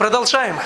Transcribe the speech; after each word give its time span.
Продолжаем. 0.00 0.56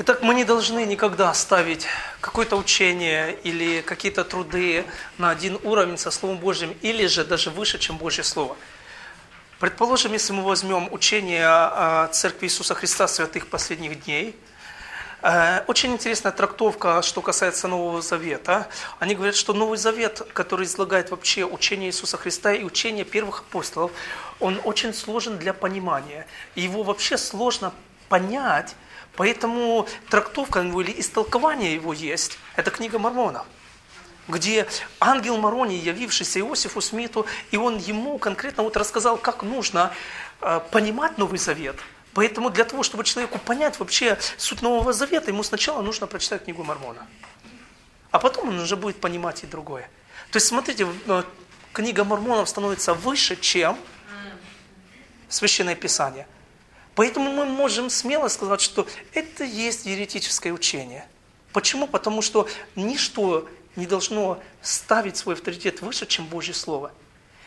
Итак, 0.00 0.22
мы 0.22 0.34
не 0.34 0.44
должны 0.44 0.84
никогда 0.84 1.32
ставить 1.32 1.86
какое-то 2.20 2.56
учение 2.56 3.38
или 3.44 3.82
какие-то 3.82 4.24
труды 4.24 4.84
на 5.16 5.30
один 5.30 5.60
уровень 5.62 5.96
со 5.96 6.10
Словом 6.10 6.38
Божьим, 6.38 6.76
или 6.82 7.06
же 7.06 7.24
даже 7.24 7.50
выше, 7.50 7.78
чем 7.78 7.98
Божье 7.98 8.24
Слово. 8.24 8.56
Предположим, 9.60 10.12
если 10.12 10.32
мы 10.32 10.44
возьмем 10.44 10.86
учение 10.92 12.08
Церкви 12.12 12.46
Иисуса 12.46 12.76
Христа 12.76 13.08
святых 13.08 13.48
последних 13.48 14.04
дней, 14.04 14.36
э, 15.22 15.64
очень 15.66 15.92
интересная 15.92 16.30
трактовка, 16.30 17.02
что 17.02 17.22
касается 17.22 17.66
Нового 17.66 18.00
Завета. 18.00 18.68
Они 19.00 19.16
говорят, 19.16 19.34
что 19.34 19.54
Новый 19.54 19.76
Завет, 19.76 20.22
который 20.32 20.64
излагает 20.64 21.10
вообще 21.10 21.44
учение 21.44 21.88
Иисуса 21.88 22.16
Христа 22.16 22.52
и 22.52 22.62
учение 22.62 23.04
первых 23.04 23.40
апостолов, 23.40 23.90
он 24.38 24.60
очень 24.62 24.94
сложен 24.94 25.38
для 25.38 25.52
понимания. 25.52 26.28
Его 26.54 26.84
вообще 26.84 27.18
сложно 27.18 27.72
понять, 28.08 28.76
Поэтому 29.16 29.88
трактовка 30.10 30.60
его 30.60 30.80
или 30.80 31.00
истолкование 31.00 31.74
его 31.74 31.92
есть. 31.92 32.38
Это 32.54 32.70
книга 32.70 33.00
Мормонов 33.00 33.46
где 34.28 34.68
ангел 35.00 35.36
Морони, 35.38 35.76
явившийся 35.76 36.40
Иосифу 36.40 36.80
Смиту, 36.80 37.26
и 37.50 37.56
он 37.56 37.78
ему 37.78 38.18
конкретно 38.18 38.62
вот 38.62 38.76
рассказал, 38.76 39.16
как 39.16 39.42
нужно 39.42 39.92
э, 40.40 40.60
понимать 40.70 41.18
Новый 41.18 41.38
Завет. 41.38 41.76
Поэтому 42.14 42.50
для 42.50 42.64
того, 42.64 42.82
чтобы 42.82 43.04
человеку 43.04 43.38
понять 43.38 43.78
вообще 43.78 44.18
суть 44.36 44.62
Нового 44.62 44.92
Завета, 44.92 45.30
ему 45.30 45.42
сначала 45.42 45.82
нужно 45.82 46.06
прочитать 46.06 46.44
книгу 46.44 46.62
Мормона. 46.62 47.06
А 48.10 48.18
потом 48.18 48.48
он 48.48 48.58
уже 48.58 48.76
будет 48.76 49.00
понимать 49.00 49.44
и 49.44 49.46
другое. 49.46 49.90
То 50.30 50.36
есть, 50.36 50.46
смотрите, 50.46 50.86
э, 51.06 51.22
книга 51.72 52.04
Мормонов 52.04 52.48
становится 52.48 52.94
выше, 52.94 53.36
чем 53.36 53.76
Священное 55.28 55.74
Писание– 55.74 56.26
Поэтому 56.98 57.30
мы 57.30 57.44
можем 57.44 57.90
смело 57.90 58.26
сказать, 58.26 58.60
что 58.60 58.84
это 59.14 59.44
есть 59.44 59.86
еретическое 59.86 60.50
учение. 60.50 61.06
Почему? 61.52 61.86
Потому 61.86 62.22
что 62.22 62.48
ничто 62.74 63.48
не 63.78 63.86
должно 63.86 64.42
ставить 64.60 65.16
свой 65.16 65.36
авторитет 65.36 65.80
выше, 65.82 66.04
чем 66.06 66.26
Божье 66.26 66.52
Слово. 66.52 66.90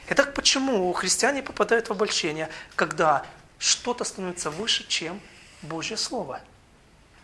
Итак, 0.09 0.33
почему 0.33 0.91
христиане 0.93 1.43
попадают 1.43 1.89
в 1.89 1.91
обольщение, 1.91 2.49
когда 2.75 3.25
что-то 3.59 4.03
становится 4.05 4.49
выше, 4.49 4.87
чем 4.87 5.19
Божье 5.61 5.97
Слово? 5.97 6.41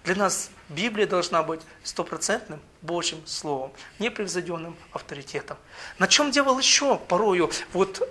Для 0.04 0.16
нас 0.16 0.52
Библия 0.70 1.08
должна 1.08 1.42
быть 1.42 1.62
стопроцентным 1.84 2.62
Божьим 2.82 3.26
Словом, 3.26 3.72
непревзойденным 4.00 4.76
авторитетом. 4.92 5.58
На 6.00 6.08
чем 6.08 6.32
дьявол 6.32 6.60
еще 6.60 6.98
порою 6.98 7.50
вот 7.74 8.08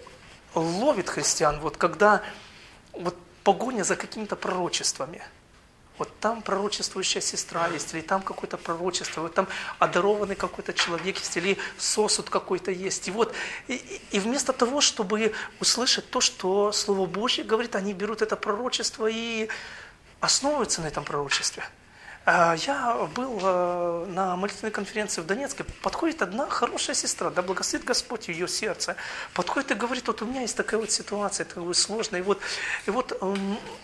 ловит 0.54 1.10
христиан, 1.10 1.60
вот 1.60 1.76
когда 1.76 2.22
вот 2.92 3.16
погоня 3.44 3.84
за 3.84 3.96
какими-то 3.96 4.34
пророчествами. 4.34 5.22
Вот 5.98 6.10
там 6.20 6.42
пророчествующая 6.42 7.22
сестра 7.22 7.68
есть, 7.68 7.94
или 7.94 8.00
там 8.00 8.22
какое-то 8.22 8.56
пророчество, 8.56 9.22
вот 9.22 9.34
там 9.34 9.48
одарованный 9.78 10.36
какой-то 10.36 10.72
человек 10.72 11.18
есть, 11.18 11.36
или 11.36 11.58
сосуд 11.78 12.28
какой-то 12.30 12.70
есть. 12.70 13.08
И 13.08 13.10
вот, 13.10 13.34
и, 13.68 13.74
и 14.10 14.20
вместо 14.20 14.52
того, 14.52 14.80
чтобы 14.80 15.32
услышать 15.60 16.10
то, 16.10 16.20
что 16.20 16.72
Слово 16.72 17.06
Божье 17.06 17.44
говорит, 17.44 17.74
они 17.76 17.94
берут 17.94 18.22
это 18.22 18.36
пророчество 18.36 19.06
и 19.06 19.48
основываются 20.20 20.82
на 20.82 20.86
этом 20.86 21.04
пророчестве. 21.04 21.64
А, 22.28 22.56
я 22.56 23.08
был 23.14 23.38
э, 23.40 24.06
на 24.08 24.34
молитвенной 24.34 24.72
конференции 24.72 25.20
в 25.20 25.26
Донецке, 25.26 25.62
подходит 25.80 26.22
одна 26.22 26.48
хорошая 26.48 26.96
сестра, 26.96 27.30
да 27.30 27.40
благословит 27.40 27.86
Господь 27.86 28.26
ее 28.26 28.48
сердце, 28.48 28.96
подходит 29.32 29.70
и 29.70 29.74
говорит, 29.74 30.08
вот 30.08 30.22
у 30.22 30.26
меня 30.26 30.40
есть 30.40 30.56
такая 30.56 30.80
вот 30.80 30.90
ситуация, 30.90 31.44
такая 31.46 31.72
сложная, 31.72 32.18
и 32.18 32.22
вот, 32.24 32.40
и 32.86 32.90
вот 32.90 33.16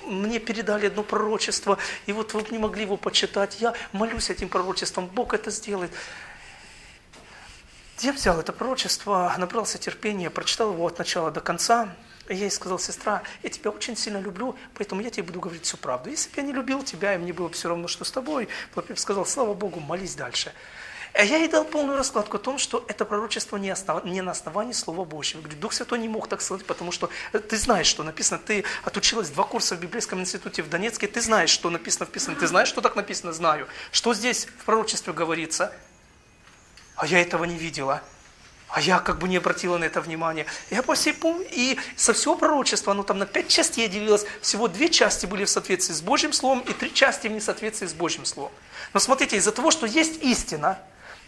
мне 0.05 0.41
передали 0.41 0.87
одно 0.87 1.05
пророчество, 1.05 1.79
и 2.07 2.13
вот 2.13 2.35
вы 2.35 2.45
не 2.51 2.59
могли 2.59 2.83
его 2.83 2.97
почитать, 2.97 3.61
я 3.61 3.75
молюсь 3.93 4.29
этим 4.29 4.49
пророчеством, 4.49 5.07
Бог 5.07 5.35
это 5.35 5.53
сделает. 5.53 5.93
Я 8.01 8.13
взял 8.13 8.41
это 8.41 8.53
пророчество, 8.53 9.33
набрался 9.39 9.79
терпения, 9.79 10.31
прочитал 10.31 10.73
его 10.73 10.85
от 10.85 10.99
начала 10.99 11.31
до 11.31 11.41
конца, 11.41 11.95
я 12.33 12.41
ей 12.41 12.51
сказал, 12.51 12.79
сестра, 12.79 13.23
я 13.43 13.51
тебя 13.51 13.71
очень 13.71 13.97
сильно 13.97 14.19
люблю, 14.19 14.57
поэтому 14.75 15.01
я 15.01 15.11
тебе 15.11 15.25
буду 15.25 15.41
говорить 15.41 15.65
всю 15.65 15.77
правду. 15.77 16.11
Если 16.11 16.29
бы 16.31 16.37
я 16.37 16.43
не 16.43 16.53
любил 16.53 16.83
тебя, 16.83 17.15
и 17.15 17.19
мне 17.19 17.33
было 17.33 17.49
бы 17.49 17.55
все 17.55 17.69
равно, 17.69 17.89
что 17.89 18.05
с 18.05 18.11
тобой, 18.11 18.49
я 18.75 18.83
бы 18.83 18.97
сказал, 18.97 19.27
слава 19.27 19.55
Богу, 19.55 19.81
молись 19.81 20.15
дальше. 20.15 20.53
А 21.15 21.25
я 21.25 21.37
ей 21.37 21.49
дал 21.49 21.67
полную 21.67 21.99
раскладку 21.99 22.39
о 22.39 22.41
том, 22.41 22.57
что 22.57 22.85
это 22.89 23.05
пророчество 23.05 23.59
не, 23.59 23.69
основ... 23.69 24.03
не 24.05 24.23
на 24.23 24.31
основании 24.31 24.73
Слова 24.73 25.05
Божьего. 25.05 25.41
Я 25.41 25.43
говорю, 25.45 25.61
Дух 25.61 25.75
Святой 25.75 25.99
не 25.99 26.09
мог 26.09 26.27
так 26.27 26.41
сказать, 26.41 26.65
потому 26.65 26.91
что 26.91 27.11
ты 27.33 27.57
знаешь, 27.59 27.87
что 27.87 28.03
написано. 28.03 28.41
Ты 28.41 28.65
отучилась 28.83 29.29
два 29.29 29.45
курса 29.45 29.77
в 29.77 29.81
Библейском 29.81 30.21
институте 30.21 30.63
в 30.63 30.71
Донецке, 30.71 31.07
ты 31.09 31.21
знаешь, 31.21 31.51
что 31.51 31.69
написано 31.69 32.07
в 32.07 32.11
Писании. 32.11 32.39
Ты 32.39 32.47
знаешь, 32.47 32.69
что 32.69 32.81
так 32.81 32.97
написано? 32.97 33.35
Знаю. 33.35 33.69
Что 33.91 34.15
здесь 34.15 34.47
в 34.47 34.65
пророчестве 34.65 35.13
говорится? 35.13 35.75
А 36.97 37.07
я 37.07 37.21
этого 37.21 37.45
не 37.45 37.59
видела. 37.59 38.03
А 38.73 38.81
я 38.81 39.01
как 39.01 39.19
бы 39.19 39.29
не 39.29 39.37
обратила 39.37 39.77
на 39.77 39.85
это 39.85 40.01
внимания. 40.01 40.47
Я 40.71 40.83
по 40.83 40.95
всей 40.95 41.13
помню, 41.13 41.47
и 41.51 41.79
со 41.95 42.15
всего 42.15 42.37
пророчества, 42.37 42.93
оно 42.93 43.03
там 43.03 43.19
на 43.19 43.27
пять 43.27 43.49
частей 43.49 43.87
делилось, 43.87 44.25
всего 44.41 44.67
две 44.67 44.89
части 44.89 45.27
были 45.27 45.45
в 45.45 45.51
соответствии 45.51 45.93
с 45.93 46.01
Божьим 46.01 46.33
Словом, 46.33 46.61
и 46.61 46.73
три 46.73 46.93
части 46.93 47.29
в 47.29 47.33
несоответствии 47.33 47.87
с 47.87 47.93
Божьим 47.93 48.25
Словом. 48.25 48.51
Но 48.95 49.01
смотрите, 49.01 49.37
из-за 49.37 49.53
того, 49.53 49.71
что 49.71 49.85
есть 49.85 50.23
истина, 50.23 50.79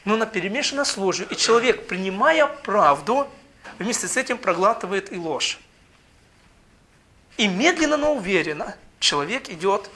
но 0.07 0.15
она 0.15 0.25
перемешана 0.25 0.87
с 0.87 0.97
ложью, 0.97 1.29
и 1.31 1.37
человек, 1.37 1.87
принимая 1.87 2.47
правду, 2.47 3.29
вместе 3.79 4.09
с 4.09 4.17
этим 4.17 4.39
проглатывает 4.39 5.13
и 5.13 5.17
ложь. 5.17 5.59
И 7.37 7.47
медленно, 7.47 7.99
но 7.99 8.15
уверенно 8.15 8.75
человек 9.01 9.51
идет 9.51 9.91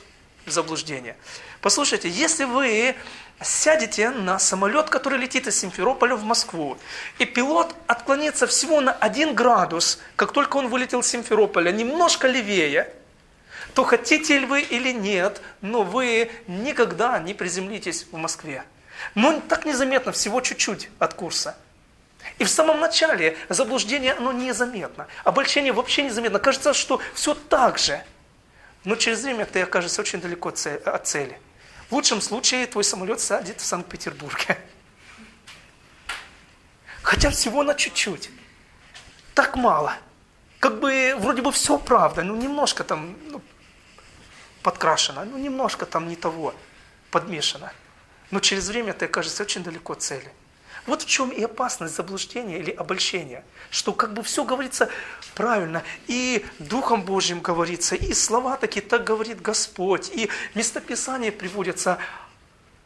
в 0.44 0.50
заблуждение. 0.50 1.16
Послушайте, 1.62 2.10
если 2.10 2.44
вы 2.44 2.94
сядете 3.40 4.10
на 4.10 4.38
самолет, 4.38 4.90
который 4.90 5.18
летит 5.18 5.46
из 5.46 5.58
Симферополя 5.58 6.16
в 6.16 6.24
Москву, 6.24 6.76
и 7.18 7.24
пилот 7.24 7.74
отклонится 7.86 8.46
всего 8.46 8.80
на 8.80 8.92
один 8.92 9.34
градус, 9.34 10.00
как 10.16 10.32
только 10.32 10.56
он 10.56 10.68
вылетел 10.68 11.00
из 11.00 11.08
Симферополя, 11.08 11.70
немножко 11.70 12.26
левее, 12.26 12.92
то 13.74 13.84
хотите 13.84 14.38
ли 14.38 14.46
вы 14.46 14.62
или 14.62 14.92
нет, 14.92 15.40
но 15.60 15.82
вы 15.82 16.30
никогда 16.46 17.18
не 17.18 17.34
приземлитесь 17.34 18.06
в 18.10 18.16
Москве. 18.16 18.64
Но 19.14 19.40
так 19.40 19.64
незаметно, 19.64 20.12
всего 20.12 20.40
чуть-чуть 20.40 20.88
от 20.98 21.14
курса. 21.14 21.56
И 22.38 22.44
в 22.44 22.48
самом 22.48 22.80
начале 22.80 23.36
заблуждение, 23.48 24.14
оно 24.14 24.32
незаметно. 24.32 25.06
Обольщение 25.24 25.72
вообще 25.72 26.02
незаметно. 26.02 26.38
Кажется, 26.38 26.74
что 26.74 27.00
все 27.14 27.34
так 27.34 27.78
же. 27.78 28.02
Но 28.84 28.96
через 28.96 29.22
время 29.22 29.46
ты 29.46 29.62
окажешься 29.62 30.00
очень 30.00 30.20
далеко 30.20 30.48
от 30.48 31.06
цели. 31.06 31.38
В 31.88 31.92
лучшем 31.92 32.20
случае 32.20 32.66
твой 32.66 32.84
самолет 32.84 33.20
садит 33.20 33.60
в 33.60 33.64
Санкт-Петербурге. 33.64 34.58
Хотя 37.02 37.30
всего 37.30 37.62
на 37.62 37.74
чуть-чуть. 37.74 38.30
Так 39.34 39.56
мало. 39.56 39.94
Как 40.60 40.80
бы 40.80 41.14
вроде 41.18 41.40
бы 41.40 41.50
все 41.52 41.78
правда, 41.78 42.22
ну 42.22 42.36
немножко 42.36 42.84
там 42.84 43.16
ну, 43.30 43.40
подкрашено, 44.62 45.24
ну 45.24 45.38
немножко 45.38 45.86
там 45.86 46.08
не 46.08 46.16
того 46.16 46.54
подмешано. 47.10 47.72
Но 48.30 48.40
через 48.40 48.68
время 48.68 48.92
ты 48.92 49.06
окажешься 49.06 49.44
очень 49.44 49.62
далеко 49.62 49.94
от 49.94 50.02
цели. 50.02 50.30
Вот 50.88 51.02
в 51.02 51.06
чем 51.06 51.28
и 51.28 51.42
опасность 51.42 51.94
заблуждения 51.94 52.58
или 52.58 52.70
обольщения, 52.70 53.44
что 53.70 53.92
как 53.92 54.14
бы 54.14 54.22
все 54.22 54.42
говорится 54.42 54.88
правильно, 55.34 55.82
и 56.06 56.46
Духом 56.58 57.02
Божьим 57.02 57.40
говорится, 57.40 57.94
и 57.94 58.14
слова 58.14 58.56
такие, 58.56 58.80
так 58.80 59.04
говорит 59.04 59.42
Господь, 59.42 60.08
и 60.08 60.30
местописания 60.54 61.30
приводятся, 61.30 61.98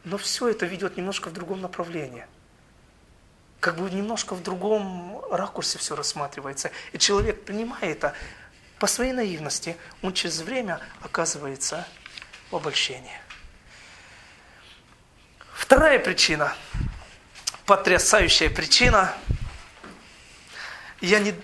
но 0.02 0.18
все 0.18 0.48
это 0.48 0.66
ведет 0.66 0.96
немножко 0.96 1.28
в 1.28 1.32
другом 1.32 1.60
направлении. 1.60 2.26
Как 3.60 3.76
бы 3.76 3.88
немножко 3.88 4.34
в 4.34 4.42
другом 4.42 5.22
ракурсе 5.30 5.78
все 5.78 5.94
рассматривается. 5.94 6.72
И 6.90 6.98
человек, 6.98 7.44
принимая 7.44 7.92
это 7.92 8.14
по 8.80 8.88
своей 8.88 9.12
наивности, 9.12 9.76
он 10.02 10.12
через 10.12 10.40
время 10.40 10.80
оказывается 11.02 11.86
в 12.50 12.56
обольщении. 12.56 13.20
Вторая 15.54 16.00
причина– 16.00 16.52
потрясающая 17.66 18.50
причина. 18.50 19.14
Я 21.00 21.18
не, 21.18 21.34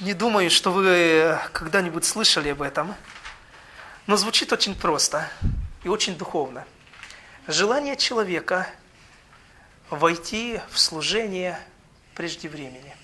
не 0.00 0.14
думаю, 0.14 0.50
что 0.50 0.72
вы 0.72 1.38
когда-нибудь 1.52 2.04
слышали 2.04 2.50
об 2.50 2.62
этом, 2.62 2.94
но 4.06 4.16
звучит 4.16 4.52
очень 4.52 4.74
просто 4.74 5.28
и 5.82 5.88
очень 5.88 6.16
духовно. 6.16 6.64
Желание 7.46 7.96
человека 7.96 8.68
войти 9.90 10.60
в 10.70 10.78
служение 10.78 11.58
прежде 12.14 12.48
времени. 12.48 12.96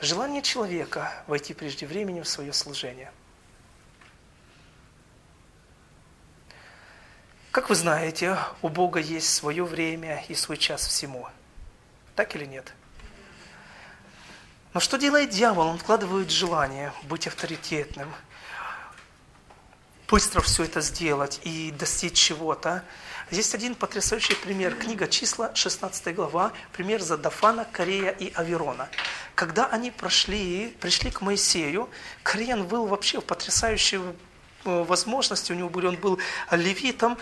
Желание 0.00 0.42
человека 0.42 1.24
войти 1.26 1.54
прежде 1.54 1.86
времени 1.86 2.20
в 2.20 2.28
свое 2.28 2.52
служение. 2.52 3.10
Как 7.54 7.68
вы 7.68 7.76
знаете, 7.76 8.36
у 8.62 8.68
Бога 8.68 8.98
есть 8.98 9.32
свое 9.32 9.62
время 9.62 10.24
и 10.26 10.34
свой 10.34 10.56
час 10.56 10.88
всему. 10.88 11.28
Так 12.16 12.34
или 12.34 12.46
нет? 12.46 12.74
Но 14.72 14.80
что 14.80 14.98
делает 14.98 15.30
дьявол? 15.30 15.68
Он 15.68 15.78
вкладывает 15.78 16.32
желание 16.32 16.92
быть 17.04 17.28
авторитетным, 17.28 18.12
быстро 20.08 20.40
все 20.40 20.64
это 20.64 20.80
сделать 20.80 21.40
и 21.44 21.70
достичь 21.70 22.14
чего-то. 22.14 22.82
Есть 23.30 23.54
один 23.54 23.76
потрясающий 23.76 24.34
пример. 24.34 24.74
Книга 24.74 25.06
числа, 25.06 25.54
16 25.54 26.12
глава, 26.12 26.52
пример 26.72 27.02
Задафана, 27.02 27.68
Корея 27.70 28.10
и 28.10 28.32
Аверона. 28.34 28.88
Когда 29.36 29.66
они 29.66 29.92
прошли, 29.92 30.76
пришли 30.80 31.12
к 31.12 31.20
Моисею, 31.20 31.88
Кореян 32.24 32.66
был 32.66 32.86
вообще 32.88 33.20
в 33.20 33.24
потрясающей 33.24 34.00
э, 34.64 34.82
возможности, 34.82 35.52
у 35.52 35.54
него 35.54 35.68
были, 35.68 35.86
он 35.86 35.96
был 35.98 36.18
левитом, 36.50 37.16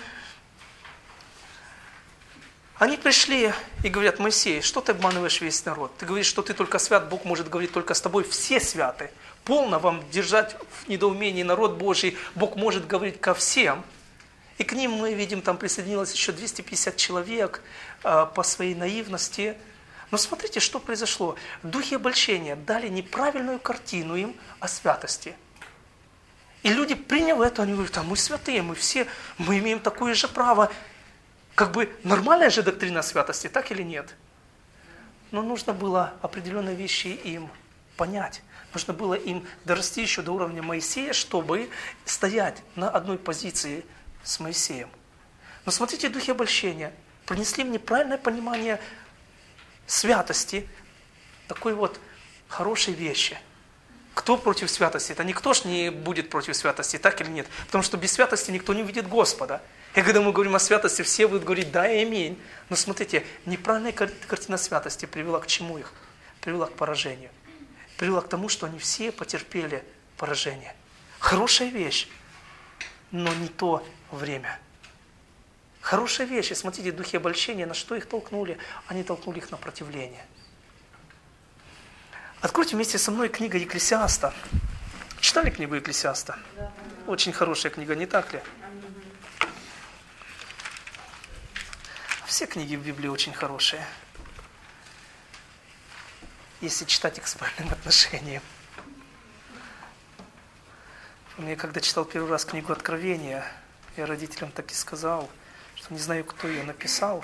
они 2.83 2.97
пришли 2.97 3.53
и 3.85 3.89
говорят, 3.89 4.19
Моисей, 4.19 4.61
что 4.61 4.81
ты 4.81 4.91
обманываешь 4.91 5.41
весь 5.41 5.65
народ? 5.65 5.93
Ты 5.99 6.05
говоришь, 6.05 6.27
что 6.27 6.43
ты 6.43 6.53
только 6.53 6.81
свят, 6.81 7.09
Бог 7.09 7.25
может 7.25 7.49
говорить 7.49 7.71
только 7.71 7.95
с 7.95 8.01
тобой, 8.01 8.25
все 8.25 8.59
святы. 8.59 9.13
Полно 9.45 9.79
вам 9.79 10.03
держать 10.11 10.57
в 10.81 10.89
недоумении 10.89 11.45
народ 11.45 11.75
Божий, 11.75 12.17
Бог 12.35 12.57
может 12.57 12.89
говорить 12.89 13.21
ко 13.21 13.35
всем. 13.35 13.85
И 14.59 14.65
к 14.65 14.73
ним 14.73 14.95
мы 14.95 15.15
видим, 15.15 15.43
там 15.43 15.59
присоединилось 15.59 16.13
еще 16.13 16.33
250 16.33 16.97
человек 16.97 17.63
э, 18.03 18.27
по 18.35 18.43
своей 18.43 18.75
наивности. 18.75 19.57
Но 20.11 20.19
смотрите, 20.19 20.59
что 20.59 20.81
произошло. 20.81 21.37
Духи 21.63 21.95
обольщения 21.95 22.57
дали 22.57 22.89
неправильную 22.89 23.61
картину 23.61 24.17
им 24.17 24.35
о 24.59 24.67
святости. 24.67 25.37
И 26.65 26.69
люди, 26.69 26.97
приняв 26.97 27.41
это, 27.41 27.63
они 27.63 27.75
говорят, 27.75 27.97
а 27.97 28.03
мы 28.03 28.17
святые, 28.17 28.63
мы 28.63 28.75
все, 28.75 29.07
мы 29.39 29.61
имеем 29.61 29.79
такое 29.79 30.15
же 30.15 30.27
право 30.27 30.73
как 31.55 31.73
бы 31.73 31.95
нормальная 32.03 32.51
же 32.51 32.63
доктрина 32.63 33.03
святости, 33.03 33.49
так 33.49 33.71
или 33.71 33.83
нет? 33.83 34.15
Но 35.31 35.43
нужно 35.43 35.73
было 35.73 36.15
определенные 36.23 36.75
вещи 36.75 37.09
им 37.09 37.51
понять. 37.97 38.43
Нужно 38.73 38.95
было 38.95 39.15
им 39.15 39.47
дорасти 39.65 40.03
еще 40.03 40.23
до 40.23 40.33
уровня 40.33 40.63
Моисея, 40.63 41.13
чтобы 41.13 41.71
стоять 42.05 42.63
на 42.75 42.89
одной 42.89 43.19
позиции 43.19 43.85
с 44.25 44.41
Моисеем. 44.41 44.89
Но 45.65 45.73
смотрите, 45.73 46.09
духи 46.09 46.31
обольщения 46.31 46.93
принесли 47.27 47.65
мне 47.65 47.79
правильное 47.79 48.19
понимание 48.19 48.81
святости, 49.87 50.69
такой 51.49 51.75
вот 51.75 52.01
хорошей 52.49 52.95
вещи. 52.95 53.39
Кто 54.15 54.37
против 54.37 54.71
святости? 54.71 55.13
Это 55.13 55.25
никто 55.25 55.55
ж 55.55 55.65
не 55.65 55.91
будет 55.91 56.31
против 56.31 56.57
святости, 56.57 56.99
так 56.99 57.21
или 57.21 57.31
нет? 57.31 57.47
Потому 57.67 57.83
что 57.83 57.97
без 57.97 58.13
святости 58.13 58.51
никто 58.51 58.75
не 58.75 58.83
увидит 58.83 59.09
Господа. 59.09 59.63
И 59.95 60.01
когда 60.01 60.23
мы 60.23 60.33
говорим 60.33 60.55
о 60.55 60.59
святости, 60.59 61.03
все 61.03 61.27
будут 61.27 61.45
говорить 61.45 61.71
«да» 61.71 61.87
и 61.87 62.03
«аминь». 62.03 62.41
Но 62.71 62.77
смотрите, 62.77 63.27
неправильная 63.45 63.93
картина 63.93 64.57
святости 64.57 65.05
привела 65.05 65.39
к 65.41 65.47
чему 65.47 65.77
их? 65.79 65.93
Привела 66.41 66.67
к 66.67 66.73
поражению. 66.73 67.31
Привела 67.99 68.23
к 68.23 68.29
тому, 68.29 68.49
что 68.49 68.67
они 68.67 68.79
все 68.79 69.13
потерпели 69.13 69.85
поражение. 70.17 70.75
Хорошая 71.19 71.69
вещь, 71.69 72.09
но 73.11 73.33
не 73.35 73.49
то 73.49 73.87
время. 74.11 74.59
Хорошая 75.83 76.27
вещь. 76.27 76.51
И 76.53 76.55
смотрите, 76.55 76.91
духи 76.91 77.17
обольщения, 77.17 77.67
на 77.67 77.75
что 77.75 77.95
их 77.95 78.07
толкнули? 78.07 78.57
Они 78.87 79.03
толкнули 79.03 79.39
их 79.39 79.51
на 79.51 79.59
противление. 79.59 80.25
Откройте 82.41 82.77
вместе 82.77 82.99
со 82.99 83.11
мной 83.11 83.29
книга 83.29 83.59
Екклесиаста. 83.59 84.33
Читали 85.21 85.51
книгу 85.51 85.75
Екклесиаста? 85.75 86.39
Очень 87.07 87.33
хорошая 87.33 87.71
книга, 87.71 87.95
не 87.95 88.07
так 88.07 88.33
ли? 88.33 88.41
Все 92.33 92.47
книги 92.47 92.77
в 92.77 92.83
Библии 92.83 93.09
очень 93.09 93.35
хорошие, 93.35 93.87
если 96.63 96.87
читать 96.87 97.19
их 97.19 97.29
с 97.29 97.35
правильным 97.35 97.71
отношением. 97.73 98.41
Я 101.37 101.57
когда 101.57 101.83
читал 101.83 102.07
первый 102.07 102.31
раз 102.31 102.47
книгу 102.47 102.73
Откровения, 102.73 103.45
я 103.99 104.07
родителям 104.07 104.51
так 104.51 104.71
и 104.71 104.75
сказал, 104.75 105.29
что 105.75 105.93
не 105.93 106.01
знаю, 106.01 106.25
кто 106.25 106.49
ее 106.49 106.63
написал, 106.63 107.23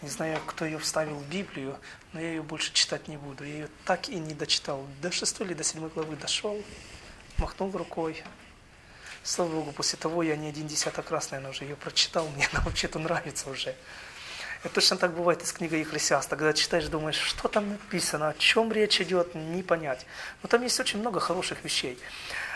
не 0.00 0.08
знаю, 0.08 0.40
кто 0.46 0.64
ее 0.64 0.78
вставил 0.78 1.16
в 1.16 1.28
Библию, 1.28 1.78
но 2.14 2.20
я 2.20 2.28
ее 2.30 2.42
больше 2.42 2.72
читать 2.72 3.06
не 3.06 3.18
буду. 3.18 3.44
Я 3.44 3.52
ее 3.52 3.68
так 3.84 4.08
и 4.08 4.14
не 4.14 4.32
дочитал. 4.32 4.86
До 5.02 5.12
шестой 5.12 5.48
или 5.48 5.52
до 5.52 5.62
седьмой 5.62 5.90
главы 5.90 6.16
дошел, 6.16 6.58
махнул 7.36 7.70
рукой. 7.76 8.24
Слава 9.22 9.50
Богу, 9.50 9.72
после 9.72 9.98
того 9.98 10.22
я 10.22 10.36
не 10.36 10.48
один 10.48 10.66
десяток 10.66 11.10
раз, 11.10 11.32
наверное, 11.32 11.50
уже 11.50 11.64
ее 11.64 11.76
прочитал. 11.76 12.26
Мне 12.34 12.48
она 12.50 12.62
вообще-то 12.62 12.98
нравится 12.98 13.50
уже. 13.50 13.76
Это 14.64 14.74
точно 14.74 14.96
так 14.96 15.14
бывает 15.14 15.42
из 15.42 15.52
книги 15.52 15.76
Екклесиаста, 15.76 16.36
когда 16.36 16.52
читаешь, 16.52 16.86
думаешь, 16.86 17.16
что 17.16 17.46
там 17.48 17.68
написано, 17.68 18.30
о 18.30 18.34
чем 18.34 18.72
речь 18.72 19.00
идет, 19.00 19.34
не 19.34 19.62
понять. 19.62 20.04
Но 20.42 20.48
там 20.48 20.62
есть 20.62 20.80
очень 20.80 20.98
много 20.98 21.20
хороших 21.20 21.62
вещей. 21.62 21.98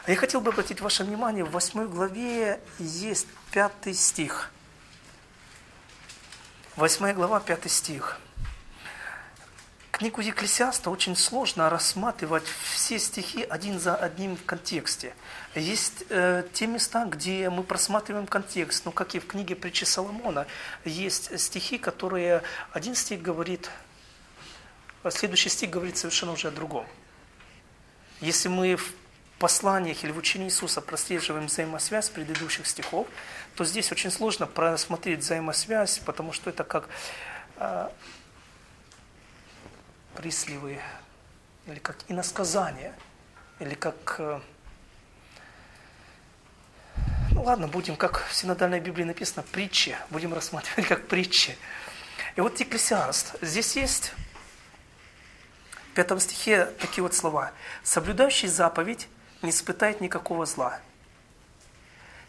А 0.04 0.10
я 0.10 0.16
хотел 0.16 0.40
бы 0.40 0.50
обратить 0.50 0.80
ваше 0.80 1.04
внимание, 1.04 1.44
в 1.44 1.52
восьмой 1.52 1.86
главе 1.86 2.60
есть 2.78 3.28
пятый 3.52 3.94
стих. 3.94 4.50
Восьмая 6.74 7.14
глава, 7.14 7.38
пятый 7.38 7.68
стих 7.68 8.18
книгу 10.02 10.20
Екклесиаста 10.20 10.90
очень 10.90 11.14
сложно 11.14 11.70
рассматривать 11.70 12.42
все 12.74 12.98
стихи 12.98 13.44
один 13.44 13.78
за 13.78 13.94
одним 13.94 14.36
в 14.36 14.44
контексте. 14.44 15.14
Есть 15.54 16.02
э, 16.08 16.42
те 16.52 16.66
места, 16.66 17.04
где 17.04 17.48
мы 17.50 17.62
просматриваем 17.62 18.26
контекст, 18.26 18.84
ну, 18.84 18.90
как 18.90 19.14
и 19.14 19.20
в 19.20 19.28
книге 19.28 19.54
притчи 19.54 19.84
Соломона, 19.84 20.48
есть 20.84 21.38
стихи, 21.38 21.78
которые 21.78 22.42
один 22.72 22.96
стих 22.96 23.22
говорит, 23.22 23.70
а 25.04 25.12
следующий 25.12 25.50
стих 25.50 25.70
говорит 25.70 25.96
совершенно 25.96 26.32
уже 26.32 26.48
о 26.48 26.50
другом. 26.50 26.84
Если 28.20 28.48
мы 28.48 28.74
в 28.74 28.92
посланиях 29.38 30.02
или 30.02 30.10
в 30.10 30.18
учении 30.18 30.48
Иисуса 30.48 30.80
прослеживаем 30.80 31.46
взаимосвязь 31.46 32.10
предыдущих 32.10 32.66
стихов, 32.66 33.06
то 33.54 33.64
здесь 33.64 33.92
очень 33.92 34.10
сложно 34.10 34.48
просмотреть 34.48 35.20
взаимосвязь, 35.20 36.00
потому 36.00 36.32
что 36.32 36.50
это 36.50 36.64
как 36.64 36.88
э, 37.58 37.88
присливы, 40.14 40.80
или 41.66 41.78
как 41.78 41.96
иносказание, 42.08 42.94
или 43.60 43.74
как... 43.74 44.16
Э, 44.18 44.40
ну 47.30 47.42
ладно, 47.42 47.68
будем, 47.68 47.96
как 47.96 48.26
в 48.26 48.34
синодальной 48.34 48.80
Библии 48.80 49.04
написано, 49.04 49.42
притчи, 49.52 49.96
будем 50.10 50.34
рассматривать 50.34 50.86
как 50.86 51.08
притчи. 51.08 51.56
И 52.36 52.40
вот 52.40 52.58
Екклесиаст, 52.60 53.34
здесь 53.42 53.76
есть 53.76 54.12
в 55.90 55.94
пятом 55.94 56.20
стихе 56.20 56.66
такие 56.80 57.02
вот 57.02 57.14
слова. 57.14 57.52
«Соблюдающий 57.82 58.48
заповедь 58.48 59.08
не 59.42 59.50
испытает 59.50 60.00
никакого 60.00 60.46
зла. 60.46 60.80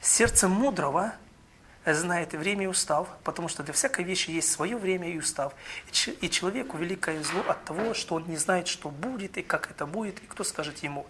Сердце 0.02 0.50
мудрого 0.50 1.14
знает 1.86 2.32
время 2.34 2.64
и 2.64 2.68
устав, 2.68 3.10
потому 3.24 3.50
что 3.50 3.62
для 3.62 3.74
всякой 3.74 4.06
вещи 4.06 4.30
есть 4.30 4.50
свое 4.50 4.78
время 4.78 5.10
и 5.10 5.18
устав. 5.18 5.54
И 6.22 6.30
человеку 6.30 6.78
великое 6.78 7.22
зло 7.24 7.44
от 7.48 7.66
того, 7.66 7.94
что 7.94 8.16
он 8.16 8.26
не 8.28 8.38
знает, 8.38 8.68
что 8.68 8.90
будет, 8.90 9.38
и 9.38 9.42
как 9.42 9.70
это 9.70 9.86
будет, 9.86 10.24
и 10.24 10.26
кто 10.26 10.46
скажет 10.46 10.80
ему. 10.80 11.06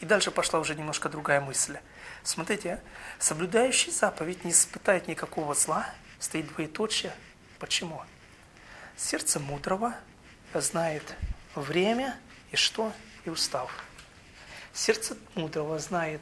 И 0.00 0.06
дальше 0.06 0.30
пошла 0.30 0.60
уже 0.60 0.74
немножко 0.76 1.08
другая 1.08 1.40
мысль. 1.40 1.78
Смотрите, 2.22 2.80
соблюдающий 3.18 3.90
заповедь 3.90 4.44
не 4.44 4.52
испытает 4.52 5.08
никакого 5.08 5.54
зла, 5.54 5.88
стоит 6.20 6.46
двоеточие. 6.48 7.12
Почему? 7.58 8.00
Сердце 8.96 9.40
мудрого 9.40 9.94
знает 10.54 11.02
время 11.56 12.16
и 12.52 12.56
что? 12.56 12.92
И 13.24 13.30
устав. 13.30 13.72
Сердце 14.72 15.16
мудрого 15.34 15.78
знает, 15.80 16.20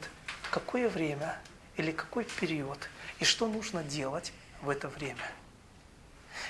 какое 0.49 0.89
время 0.89 1.37
или 1.77 1.91
какой 1.91 2.23
период– 2.23 2.89
и 3.19 3.25
что 3.25 3.47
нужно 3.47 3.83
делать 3.83 4.33
в 4.61 4.69
это 4.69 4.87
время. 4.87 5.31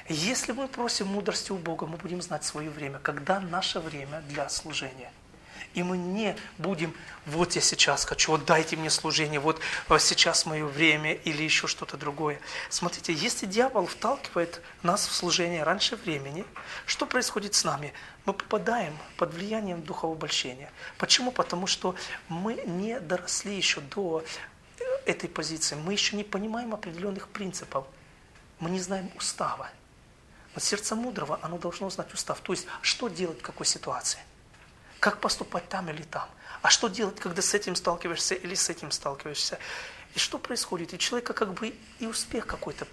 Если 0.08 0.52
мы 0.52 0.68
просим 0.68 1.08
мудрости 1.08 1.52
у 1.52 1.58
Бога, 1.58 1.86
мы 1.86 1.98
будем 1.98 2.22
знать 2.22 2.44
свое 2.44 2.70
время, 2.70 3.00
когда 3.00 3.40
наше 3.40 3.80
время 3.80 4.22
для 4.28 4.50
служения. 4.50 5.12
И 5.74 5.84
мы 5.84 5.98
не 5.98 6.38
будем, 6.58 6.94
вот 7.26 7.54
я 7.54 7.62
сейчас 7.62 8.06
хочу, 8.06 8.32
вот 8.32 8.46
дайте 8.46 8.78
мне 8.78 8.90
служение, 8.90 9.42
вот 9.42 9.60
сейчас 10.00 10.46
мое 10.46 10.66
время 10.66 11.14
или 11.14 11.44
еще 11.44 11.68
что-то 11.68 11.98
другое. 11.98 12.40
Смотрите, 12.70 13.14
если 13.14 13.46
дьявол 13.46 13.86
вталкивает 13.86 14.62
нас 14.84 15.06
в 15.06 15.14
служение 15.14 15.64
раньше 15.64 15.98
времени, 15.98 16.46
что 16.86 17.06
происходит 17.06 17.56
с 17.56 17.66
нами? 17.66 17.94
Мы 18.26 18.32
попадаем 18.34 18.98
под 19.18 19.34
влиянием 19.34 19.82
духа 19.82 20.08
обольщения. 20.08 20.72
Почему? 20.98 21.32
Потому 21.32 21.68
что 21.68 21.96
мы 22.30 22.54
не 22.66 23.00
доросли 23.02 23.56
еще 23.56 23.82
до 23.82 24.24
этой 25.06 25.30
позиции, 25.30 25.76
мы 25.76 25.94
еще 25.94 26.16
не 26.16 26.24
понимаем 26.24 26.74
определенных 26.74 27.28
принципов. 27.28 27.86
Мы 28.60 28.70
не 28.70 28.80
знаем 28.80 29.12
устава. 29.16 29.70
Но 30.54 30.62
сердце 30.62 30.96
мудрого, 30.96 31.40
оно 31.42 31.58
должно 31.58 31.90
знать 31.90 32.14
устав. 32.14 32.40
То 32.40 32.54
есть, 32.54 32.66
что 32.82 33.10
делать 33.10 33.40
в 33.40 33.42
какой 33.42 33.66
ситуации? 33.66 34.20
Как 35.00 35.20
поступать 35.20 35.68
там 35.68 35.90
или 35.90 36.04
там? 36.04 36.30
А 36.62 36.70
что 36.70 36.88
делать, 36.88 37.20
когда 37.20 37.42
с 37.42 37.54
этим 37.54 37.76
сталкиваешься 37.76 38.36
или 38.36 38.56
с 38.56 38.70
этим 38.70 38.92
сталкиваешься? 38.92 39.60
И 40.16 40.20
что 40.20 40.38
происходит? 40.40 40.94
И 40.94 40.98
человека 40.98 41.34
как 41.34 41.54
бы 41.54 41.76
и 42.00 42.08
успех 42.08 42.48
какой-то 42.48 42.86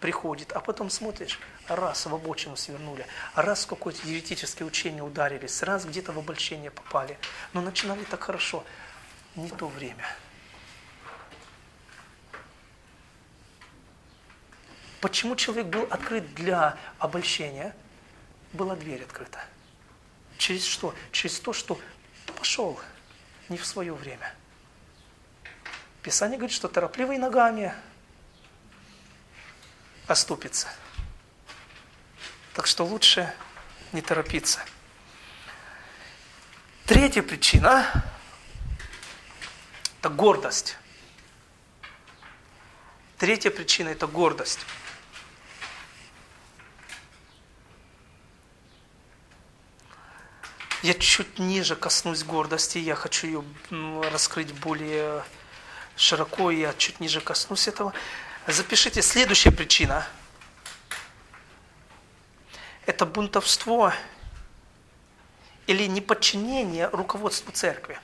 приходит, 0.00 0.52
а 0.52 0.60
потом 0.60 0.90
смотришь, 0.90 1.38
раз 1.68 2.04
в 2.06 2.14
обочину 2.14 2.56
свернули, 2.56 3.06
раз 3.36 3.64
в 3.64 3.68
какое-то 3.68 4.06
еретическое 4.06 4.64
учение 4.64 5.04
ударились, 5.04 5.62
раз 5.62 5.84
где-то 5.84 6.12
в 6.12 6.18
обольщение 6.18 6.72
попали. 6.72 7.16
Но 7.52 7.60
начинали 7.60 8.02
так 8.04 8.24
хорошо. 8.24 8.64
Не 9.36 9.50
то 9.50 9.68
время. 9.68 10.04
Почему 15.00 15.36
человек 15.36 15.66
был 15.66 15.82
открыт 15.90 16.34
для 16.34 16.78
обольщения? 16.98 17.74
Была 18.52 18.76
дверь 18.76 19.02
открыта. 19.02 19.44
Через 20.38 20.64
что? 20.64 20.94
Через 21.12 21.38
то, 21.40 21.52
что 21.52 21.78
пошел 22.36 22.80
не 23.48 23.56
в 23.56 23.66
свое 23.66 23.92
время. 23.94 24.34
Писание 26.02 26.38
говорит, 26.38 26.54
что 26.54 26.68
торопливый 26.68 27.18
ногами 27.18 27.74
оступится. 30.06 30.68
Так 32.54 32.66
что 32.66 32.84
лучше 32.84 33.32
не 33.92 34.00
торопиться. 34.00 34.60
Третья 36.86 37.22
причина– 37.22 38.04
это 40.00 40.08
гордость. 40.08 40.76
Третья 43.18 43.50
причина– 43.50 43.88
это 43.90 44.06
гордость. 44.06 44.60
Я 50.82 50.94
чуть 50.94 51.38
ниже 51.38 51.74
коснусь 51.74 52.22
гордости, 52.22 52.78
я 52.78 52.94
хочу 52.94 53.26
ее 53.26 53.44
раскрыть 54.12 54.52
более 54.52 55.24
широко, 55.96 56.50
я 56.50 56.74
чуть 56.74 57.00
ниже 57.00 57.20
коснусь 57.20 57.66
этого. 57.66 57.94
Запишите, 58.46 59.00
следующая 59.00 59.52
причина. 59.52 60.06
Это 62.84 63.06
бунтовство 63.06 63.92
или 65.66 65.86
неподчинение 65.86 66.88
руководству 66.88 67.50
церкви. 67.52 67.98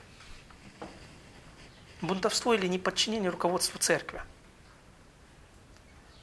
Бунтовство 2.01 2.53
или 2.53 2.67
неподчинение 2.67 3.29
руководству 3.29 3.79
церкви. 3.79 4.21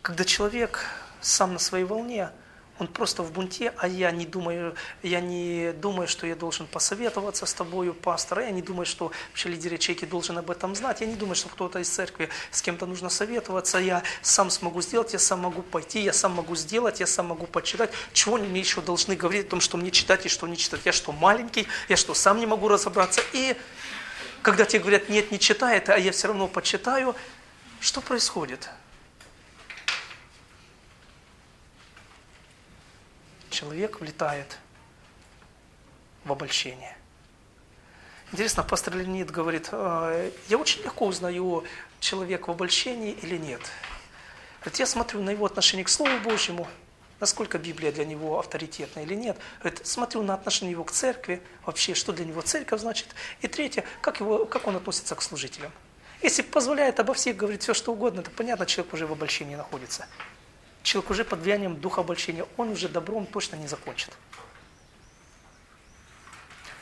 Когда 0.02 0.24
человек 0.24 0.84
сам 1.20 1.52
на 1.54 1.58
своей 1.58 1.84
волне– 1.84 2.30
он 2.80 2.86
просто 2.86 3.22
в 3.22 3.30
бунте, 3.30 3.74
а 3.76 3.86
я 3.86 4.10
не 4.10 4.24
думаю, 4.24 4.74
я 5.02 5.20
не 5.20 5.72
думаю, 5.72 6.08
что 6.08 6.26
я 6.26 6.34
должен 6.34 6.66
посоветоваться 6.66 7.44
с 7.44 7.52
тобою, 7.52 7.92
пастор, 7.92 8.40
я 8.40 8.50
не 8.50 8.62
думаю, 8.62 8.86
что 8.86 9.12
вообще 9.28 9.50
лидер 9.50 9.74
ячейки 9.74 10.06
должен 10.06 10.38
об 10.38 10.50
этом 10.50 10.74
знать, 10.74 11.02
я 11.02 11.06
не 11.06 11.14
думаю, 11.14 11.34
что 11.34 11.50
кто-то 11.50 11.78
из 11.78 11.90
церкви 11.90 12.30
с 12.50 12.62
кем-то 12.62 12.86
нужно 12.86 13.10
советоваться, 13.10 13.78
я 13.78 14.02
сам 14.22 14.48
смогу 14.48 14.80
сделать, 14.80 15.12
я 15.12 15.18
сам 15.18 15.40
могу 15.40 15.60
пойти, 15.60 16.00
я 16.00 16.14
сам 16.14 16.32
могу 16.32 16.56
сделать, 16.56 17.00
я 17.00 17.06
сам 17.06 17.26
могу 17.26 17.46
почитать, 17.46 17.90
чего 18.14 18.36
они 18.36 18.48
мне 18.48 18.60
еще 18.60 18.80
должны 18.80 19.14
говорить 19.14 19.46
о 19.48 19.50
том, 19.50 19.60
что 19.60 19.76
мне 19.76 19.90
читать 19.90 20.24
и 20.24 20.30
что 20.30 20.46
не 20.46 20.56
читать, 20.56 20.80
я 20.86 20.92
что, 20.92 21.12
маленький, 21.12 21.66
я 21.90 21.96
что, 21.96 22.14
сам 22.14 22.38
не 22.38 22.46
могу 22.46 22.68
разобраться, 22.68 23.20
и 23.34 23.56
когда 24.40 24.64
тебе 24.64 24.80
говорят, 24.80 25.10
нет, 25.10 25.30
не 25.30 25.38
читай 25.38 25.78
а 25.78 25.98
я 25.98 26.12
все 26.12 26.28
равно 26.28 26.48
почитаю, 26.48 27.14
что 27.78 28.00
происходит? 28.00 28.70
Человек 33.50 34.00
влетает 34.00 34.58
в 36.24 36.32
обольщение. 36.32 36.96
Интересно, 38.32 38.62
пастор 38.62 38.96
Леонид 38.96 39.30
говорит, 39.30 39.68
«А, 39.72 40.30
я 40.48 40.56
очень 40.58 40.82
легко 40.82 41.06
узнаю, 41.06 41.64
человек 41.98 42.48
в 42.48 42.50
обольщении 42.50 43.12
или 43.12 43.36
нет. 43.36 43.60
Говорит, 44.60 44.78
я 44.78 44.86
смотрю 44.86 45.22
на 45.22 45.30
его 45.30 45.46
отношение 45.46 45.84
к 45.84 45.88
Слову 45.88 46.18
Божьему, 46.20 46.68
насколько 47.18 47.58
Библия 47.58 47.92
для 47.92 48.04
него 48.04 48.38
авторитетна 48.38 49.00
или 49.00 49.14
нет. 49.14 49.36
Говорит, 49.60 49.86
смотрю 49.86 50.22
на 50.22 50.34
отношение 50.34 50.72
его 50.72 50.84
к 50.84 50.92
церкви, 50.92 51.42
вообще, 51.64 51.94
что 51.94 52.12
для 52.12 52.24
него 52.24 52.40
церковь 52.42 52.80
значит. 52.80 53.08
И 53.40 53.48
третье, 53.48 53.84
как, 54.00 54.20
его, 54.20 54.46
как 54.46 54.66
он 54.66 54.76
относится 54.76 55.14
к 55.14 55.22
служителям. 55.22 55.72
Если 56.22 56.42
позволяет 56.42 57.00
обо 57.00 57.14
всех 57.14 57.36
говорить 57.36 57.62
все, 57.62 57.74
что 57.74 57.92
угодно, 57.92 58.22
то 58.22 58.30
понятно, 58.30 58.66
человек 58.66 58.92
уже 58.92 59.06
в 59.06 59.12
обольщении 59.12 59.56
находится 59.56 60.06
человек 60.82 61.10
уже 61.10 61.24
под 61.24 61.40
влиянием 61.40 61.76
духа 61.76 62.00
обольщения, 62.00 62.46
он 62.56 62.70
уже 62.70 62.88
добром 62.88 63.26
точно 63.26 63.56
не 63.56 63.66
закончит. 63.66 64.10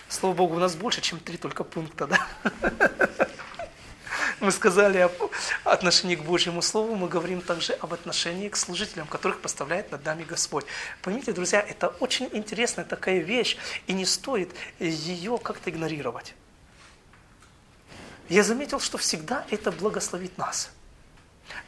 Слава 0.09 0.35
Богу, 0.35 0.57
у 0.57 0.59
нас 0.59 0.75
больше, 0.75 1.01
чем 1.01 1.21
три 1.21 1.37
только 1.37 1.65
пункта, 1.65 2.07
да? 2.07 2.27
Мы 4.41 4.53
сказали 4.53 4.99
об 4.99 5.13
отношении 5.65 6.15
к 6.15 6.23
Божьему 6.23 6.63
Слову, 6.63 6.95
мы 6.95 7.09
говорим 7.09 7.41
также 7.41 7.73
об 7.73 7.93
отношении 7.93 8.49
к 8.49 8.55
служителям, 8.55 9.09
которых 9.09 9.41
поставляет 9.41 9.91
над 9.91 10.05
нами 10.05 10.23
Господь. 10.23 10.65
Поймите, 11.03 11.33
друзья, 11.33 11.61
это 11.61 11.89
очень 11.89 12.29
интересная 12.33 12.85
такая 12.85 13.19
вещь, 13.19 13.57
и 13.89 13.93
не 13.93 14.07
стоит 14.07 14.55
ее 14.79 15.39
как-то 15.39 15.71
игнорировать. 15.71 16.35
Я 18.29 18.45
заметил, 18.45 18.79
что 18.79 18.97
всегда 18.97 19.45
это 19.51 19.73
благословит 19.73 20.39
нас– 20.39 20.71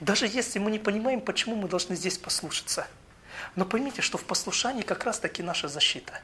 даже 0.00 0.26
если 0.26 0.58
мы 0.58 0.70
не 0.70 0.78
понимаем, 0.78 1.20
почему 1.20 1.56
мы 1.56 1.68
должны 1.68 1.96
здесь 1.96 2.18
послушаться. 2.18 2.86
Но 3.56 3.64
поймите, 3.64 4.02
что 4.02 4.18
в 4.18 4.24
послушании 4.24 4.82
как 4.82 5.04
раз 5.04 5.18
таки 5.18 5.42
наша 5.42 5.68
защита. 5.68 6.20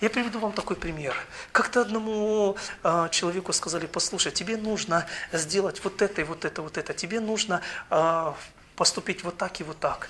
Я 0.00 0.10
приведу 0.10 0.38
вам 0.38 0.52
такой 0.52 0.76
пример. 0.76 1.16
Как-то 1.50 1.80
одному 1.80 2.56
э, 2.84 3.08
человеку 3.10 3.52
сказали, 3.52 3.86
послушай, 3.86 4.30
тебе 4.30 4.56
нужно 4.56 5.06
сделать 5.32 5.82
вот 5.82 6.02
это 6.02 6.20
и 6.20 6.24
вот 6.24 6.44
это, 6.44 6.62
вот 6.62 6.78
это. 6.78 6.94
Тебе 6.94 7.18
нужно 7.18 7.62
э, 7.90 8.32
поступить 8.76 9.24
вот 9.24 9.36
так 9.36 9.60
и 9.60 9.64
вот 9.64 9.80
так. 9.80 10.08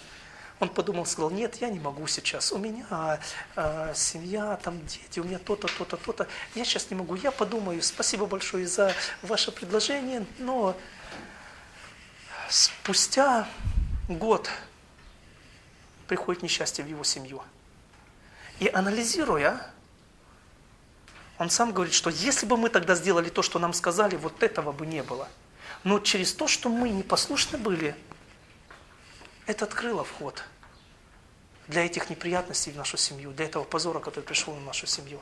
Он 0.61 0.69
подумал, 0.69 1.07
сказал, 1.07 1.31
нет, 1.31 1.57
я 1.63 1.69
не 1.71 1.79
могу 1.79 2.07
сейчас. 2.07 2.53
У 2.53 2.59
меня 2.59 3.19
э, 3.57 3.93
семья, 3.95 4.59
там 4.63 4.85
дети, 4.87 5.21
у 5.21 5.25
меня 5.25 5.39
то-то, 5.39 5.69
то-то, 5.69 5.97
то-то. 5.97 6.27
Я 6.55 6.65
сейчас 6.67 6.91
не 6.91 6.97
могу. 6.97 7.15
Я 7.15 7.31
подумаю, 7.31 7.81
спасибо 7.83 8.27
большое 8.27 8.67
за 8.67 8.93
ваше 9.23 9.53
предложение, 9.53 10.27
но 10.39 10.77
спустя 12.49 13.49
год 14.09 14.51
приходит 16.07 16.43
несчастье 16.43 16.85
в 16.85 16.89
его 16.89 17.05
семью. 17.05 17.43
И 18.61 18.69
анализируя, 18.69 19.71
он 21.39 21.51
сам 21.51 21.73
говорит, 21.73 21.95
что 21.95 22.11
если 22.11 22.47
бы 22.47 22.57
мы 22.57 22.71
тогда 22.71 22.95
сделали 22.95 23.29
то, 23.29 23.43
что 23.43 23.59
нам 23.59 23.73
сказали, 23.73 24.17
вот 24.17 24.43
этого 24.43 24.73
бы 24.73 24.87
не 24.87 25.03
было. 25.03 25.29
Но 25.85 26.01
через 26.01 26.33
то, 26.33 26.49
что 26.49 26.69
мы 26.69 26.89
непослушны 26.89 27.59
были, 27.59 27.95
это 29.47 29.65
открыло 29.65 30.05
вход 30.05 30.43
для 31.69 31.85
этих 31.85 32.11
неприятностей 32.11 32.73
в 32.73 32.77
нашу 32.77 32.97
семью, 32.97 33.31
для 33.33 33.45
этого 33.45 33.63
позора, 33.63 34.01
который 34.01 34.25
пришел 34.25 34.55
в 34.55 34.61
нашу 34.63 34.87
семью. 34.87 35.21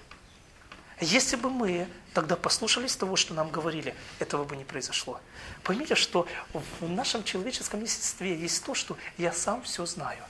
Если 1.01 1.37
бы 1.37 1.51
мы 1.51 1.89
тогда 2.15 2.37
послушались 2.37 2.97
того, 2.97 3.17
что 3.17 3.35
нам 3.35 3.51
говорили, 3.51 3.95
этого 4.19 4.45
бы 4.45 4.57
не 4.57 4.65
произошло. 4.65 5.21
Поймите, 5.63 5.95
что 5.95 6.27
в 6.53 6.89
нашем 6.89 7.23
человеческом 7.23 7.83
естестве 7.83 8.35
есть 8.35 8.65
то, 8.65 8.75
что 8.75 8.97
я 9.19 9.33
сам 9.33 9.63
все 9.63 9.85
знаю. 9.85 10.23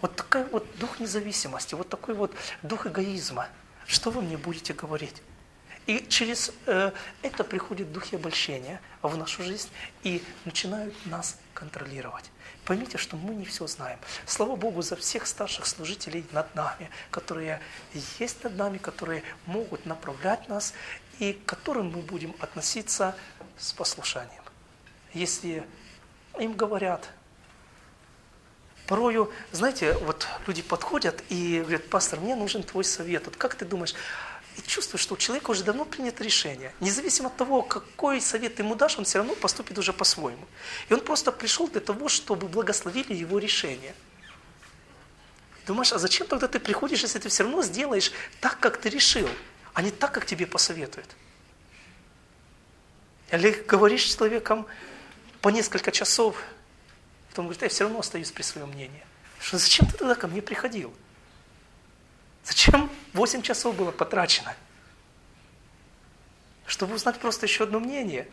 Вот 0.00 0.16
такой 0.16 0.44
вот 0.44 0.66
дух 0.78 0.98
независимости, 0.98 1.74
вот 1.74 1.88
такой 1.88 2.14
вот 2.14 2.34
дух 2.62 2.86
эгоизма. 2.86 3.48
Что 3.86 4.10
вы 4.10 4.22
мне 4.22 4.36
будете 4.36 4.72
говорить? 4.72 5.22
И 5.86 6.04
через 6.08 6.52
э, 6.66 6.90
это 7.22 7.44
приходит 7.44 7.92
духи 7.92 8.16
обольщения 8.16 8.80
в 9.02 9.16
нашу 9.16 9.44
жизнь 9.44 9.68
и 10.02 10.22
начинают 10.44 10.94
нас 11.06 11.38
контролировать. 11.54 12.24
Поймите, 12.66 12.98
что 12.98 13.16
мы 13.16 13.32
не 13.34 13.44
все 13.44 13.68
знаем. 13.68 13.98
Слава 14.26 14.56
Богу 14.56 14.82
за 14.82 14.96
всех 14.96 15.28
старших 15.28 15.66
служителей 15.66 16.26
над 16.32 16.52
нами, 16.56 16.90
которые 17.12 17.60
есть 18.18 18.42
над 18.42 18.56
нами, 18.56 18.78
которые 18.78 19.22
могут 19.46 19.86
направлять 19.86 20.48
нас 20.48 20.74
и 21.20 21.32
к 21.32 21.44
которым 21.44 21.92
мы 21.92 22.02
будем 22.02 22.34
относиться 22.40 23.14
с 23.56 23.72
послушанием. 23.72 24.42
Если 25.14 25.64
им 26.40 26.54
говорят, 26.54 27.08
порою, 28.88 29.32
знаете, 29.52 29.92
вот 29.98 30.26
люди 30.48 30.62
подходят 30.62 31.22
и 31.28 31.60
говорят, 31.60 31.88
пастор, 31.88 32.18
мне 32.18 32.34
нужен 32.34 32.64
твой 32.64 32.82
совет. 32.82 33.26
Вот 33.26 33.36
как 33.36 33.54
ты 33.54 33.64
думаешь, 33.64 33.94
и 34.56 34.62
чувствуешь, 34.62 35.02
что 35.02 35.14
у 35.14 35.16
человека 35.16 35.50
уже 35.50 35.64
давно 35.64 35.84
принято 35.84 36.24
решение. 36.24 36.72
Независимо 36.80 37.28
от 37.28 37.36
того, 37.36 37.62
какой 37.62 38.20
совет 38.20 38.56
ты 38.56 38.62
ему 38.62 38.74
дашь, 38.74 38.98
он 38.98 39.04
все 39.04 39.18
равно 39.18 39.34
поступит 39.34 39.76
уже 39.78 39.92
по-своему. 39.92 40.46
И 40.88 40.94
он 40.94 41.00
просто 41.00 41.30
пришел 41.30 41.68
для 41.68 41.80
того, 41.80 42.08
чтобы 42.08 42.48
благословили 42.48 43.14
его 43.14 43.38
решение. 43.38 43.94
Думаешь, 45.66 45.92
а 45.92 45.98
зачем 45.98 46.26
тогда 46.26 46.48
ты 46.48 46.58
приходишь, 46.60 47.02
если 47.02 47.18
ты 47.18 47.28
все 47.28 47.42
равно 47.42 47.62
сделаешь 47.62 48.12
так, 48.40 48.58
как 48.60 48.78
ты 48.78 48.88
решил, 48.88 49.28
а 49.74 49.82
не 49.82 49.90
так, 49.90 50.12
как 50.12 50.24
тебе 50.24 50.46
посоветуют? 50.46 51.08
Или 53.30 53.50
говоришь 53.50 54.10
с 54.10 54.14
человеком 54.14 54.66
по 55.42 55.48
несколько 55.48 55.90
часов, 55.90 56.40
потом 57.30 57.46
говорит, 57.46 57.62
я 57.62 57.68
все 57.68 57.84
равно 57.84 57.98
остаюсь 57.98 58.30
при 58.30 58.42
своем 58.42 58.68
мнении. 58.68 59.04
Что 59.40 59.58
зачем 59.58 59.86
ты 59.86 59.98
тогда 59.98 60.14
ко 60.14 60.28
мне 60.28 60.40
приходил? 60.40 60.94
Зачем 62.46 62.90
8 63.12 63.42
часов 63.42 63.74
было 63.74 63.90
потрачено? 63.90 64.54
Чтобы 66.64 66.94
узнать 66.94 67.18
просто 67.18 67.46
еще 67.46 67.64
одно 67.64 67.80
мнение. 67.80 68.28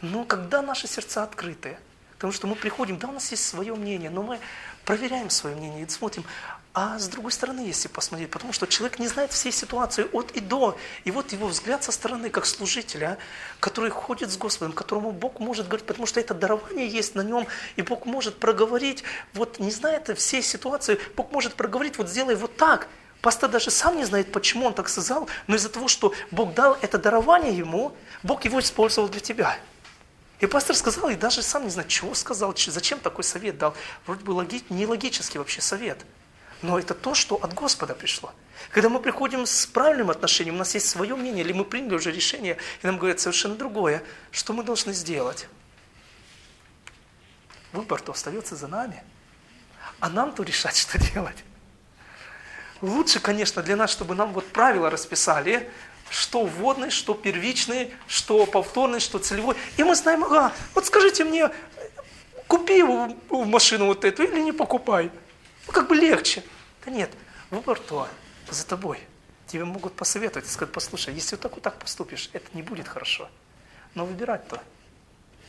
Но 0.00 0.24
когда 0.24 0.62
наши 0.62 0.86
сердца 0.86 1.24
открыты, 1.24 1.76
потому 2.12 2.32
что 2.32 2.46
мы 2.46 2.54
приходим, 2.54 2.98
да, 2.98 3.08
у 3.08 3.12
нас 3.12 3.30
есть 3.32 3.44
свое 3.44 3.74
мнение, 3.74 4.10
но 4.10 4.22
мы 4.22 4.38
проверяем 4.84 5.28
свое 5.28 5.56
мнение 5.56 5.84
и 5.84 5.88
смотрим, 5.88 6.24
а 6.78 6.98
с 6.98 7.08
другой 7.08 7.32
стороны, 7.32 7.60
если 7.60 7.88
посмотреть, 7.88 8.30
потому 8.30 8.52
что 8.52 8.66
человек 8.66 8.98
не 8.98 9.08
знает 9.08 9.32
всей 9.32 9.50
ситуации 9.50 10.06
от 10.12 10.32
и 10.32 10.40
до. 10.40 10.76
И 11.04 11.10
вот 11.10 11.32
его 11.32 11.46
взгляд 11.46 11.82
со 11.82 11.90
стороны, 11.90 12.28
как 12.28 12.44
служителя, 12.44 13.16
который 13.60 13.88
ходит 13.88 14.30
с 14.30 14.36
Господом, 14.36 14.74
которому 14.74 15.10
Бог 15.10 15.40
может 15.40 15.68
говорить, 15.68 15.86
потому 15.86 16.04
что 16.04 16.20
это 16.20 16.34
дарование 16.34 16.86
есть 16.86 17.14
на 17.14 17.22
нем, 17.22 17.46
и 17.76 17.82
Бог 17.82 18.04
может 18.04 18.38
проговорить, 18.38 19.04
вот 19.32 19.58
не 19.58 19.70
знает 19.70 20.10
всей 20.18 20.42
ситуации, 20.42 21.00
Бог 21.16 21.32
может 21.32 21.54
проговорить, 21.54 21.96
вот 21.96 22.10
сделай 22.10 22.34
вот 22.34 22.58
так. 22.58 22.88
Пастор 23.22 23.48
даже 23.48 23.70
сам 23.70 23.96
не 23.96 24.04
знает, 24.04 24.30
почему 24.30 24.66
он 24.66 24.74
так 24.74 24.90
сказал, 24.90 25.30
но 25.46 25.56
из-за 25.56 25.70
того, 25.70 25.88
что 25.88 26.12
Бог 26.30 26.52
дал 26.52 26.76
это 26.82 26.98
дарование 26.98 27.56
ему, 27.56 27.96
Бог 28.22 28.44
его 28.44 28.60
использовал 28.60 29.08
для 29.08 29.20
тебя. 29.20 29.58
И 30.40 30.46
пастор 30.46 30.76
сказал, 30.76 31.08
и 31.08 31.14
даже 31.14 31.42
сам 31.42 31.64
не 31.64 31.70
знает, 31.70 31.88
чего 31.88 32.14
сказал, 32.14 32.54
зачем 32.54 32.98
такой 32.98 33.24
совет 33.24 33.56
дал. 33.56 33.74
Вроде 34.04 34.24
бы 34.24 34.32
логи, 34.32 34.62
не 34.68 34.84
логический 34.84 35.38
вообще 35.38 35.62
совет. 35.62 36.04
Но 36.62 36.78
это 36.78 36.94
то, 36.94 37.14
что 37.14 37.36
от 37.36 37.52
Господа 37.54 37.94
пришло. 37.94 38.32
Когда 38.70 38.88
мы 38.88 39.00
приходим 39.00 39.46
с 39.46 39.66
правильным 39.66 40.10
отношением, 40.10 40.56
у 40.56 40.58
нас 40.58 40.74
есть 40.74 40.88
свое 40.88 41.14
мнение, 41.14 41.44
или 41.44 41.52
мы 41.52 41.64
приняли 41.64 41.94
уже 41.94 42.10
решение, 42.10 42.56
и 42.82 42.86
нам 42.86 42.98
говорят 42.98 43.20
совершенно 43.20 43.54
другое, 43.54 44.02
что 44.30 44.52
мы 44.52 44.62
должны 44.62 44.92
сделать? 44.92 45.48
Выбор-то 47.72 48.12
остается 48.12 48.56
за 48.56 48.68
нами. 48.68 49.02
А 50.00 50.08
нам-то 50.08 50.42
решать, 50.42 50.76
что 50.78 50.98
делать. 50.98 51.44
Лучше, 52.80 53.20
конечно, 53.20 53.62
для 53.62 53.76
нас, 53.76 53.90
чтобы 53.90 54.14
нам 54.14 54.32
вот 54.32 54.46
правила 54.48 54.90
расписали, 54.90 55.70
что 56.10 56.44
вводный, 56.44 56.90
что 56.90 57.14
первичный, 57.14 57.92
что 58.06 58.46
повторный, 58.46 59.00
что 59.00 59.18
целевой. 59.18 59.56
И 59.76 59.82
мы 59.82 59.94
знаем, 59.94 60.24
ага, 60.24 60.52
вот 60.74 60.86
скажите 60.86 61.24
мне, 61.24 61.50
купи 62.46 62.82
машину 63.30 63.86
вот 63.86 64.04
эту 64.04 64.22
или 64.22 64.40
не 64.40 64.52
покупай. 64.52 65.10
Ну, 65.66 65.72
как 65.72 65.88
бы 65.88 65.94
легче. 65.94 66.44
Да 66.84 66.90
нет, 66.90 67.10
выбор 67.50 67.78
то 67.78 68.08
за 68.48 68.66
тобой. 68.66 69.00
Тебе 69.46 69.64
могут 69.64 69.94
посоветовать 69.94 70.48
и 70.48 70.50
сказать, 70.50 70.72
послушай, 70.72 71.14
если 71.14 71.36
вот 71.36 71.42
так 71.42 71.52
вот 71.52 71.62
так 71.62 71.78
поступишь, 71.78 72.30
это 72.32 72.46
не 72.54 72.62
будет 72.62 72.88
хорошо. 72.88 73.28
Но 73.94 74.04
выбирать-то, 74.04 74.60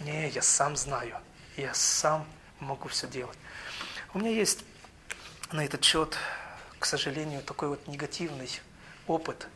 не, 0.01 0.29
я 0.29 0.41
сам 0.41 0.75
знаю, 0.75 1.17
я 1.57 1.73
сам 1.73 2.27
могу 2.59 2.87
все 2.89 3.07
делать. 3.07 3.37
У 4.13 4.19
меня 4.19 4.29
есть 4.29 4.63
на 5.51 5.65
этот 5.65 5.83
счет, 5.83 6.17
к 6.79 6.85
сожалению, 6.85 7.41
такой 7.41 7.69
вот 7.69 7.87
негативный 7.87 8.49
опыт. 9.07 9.47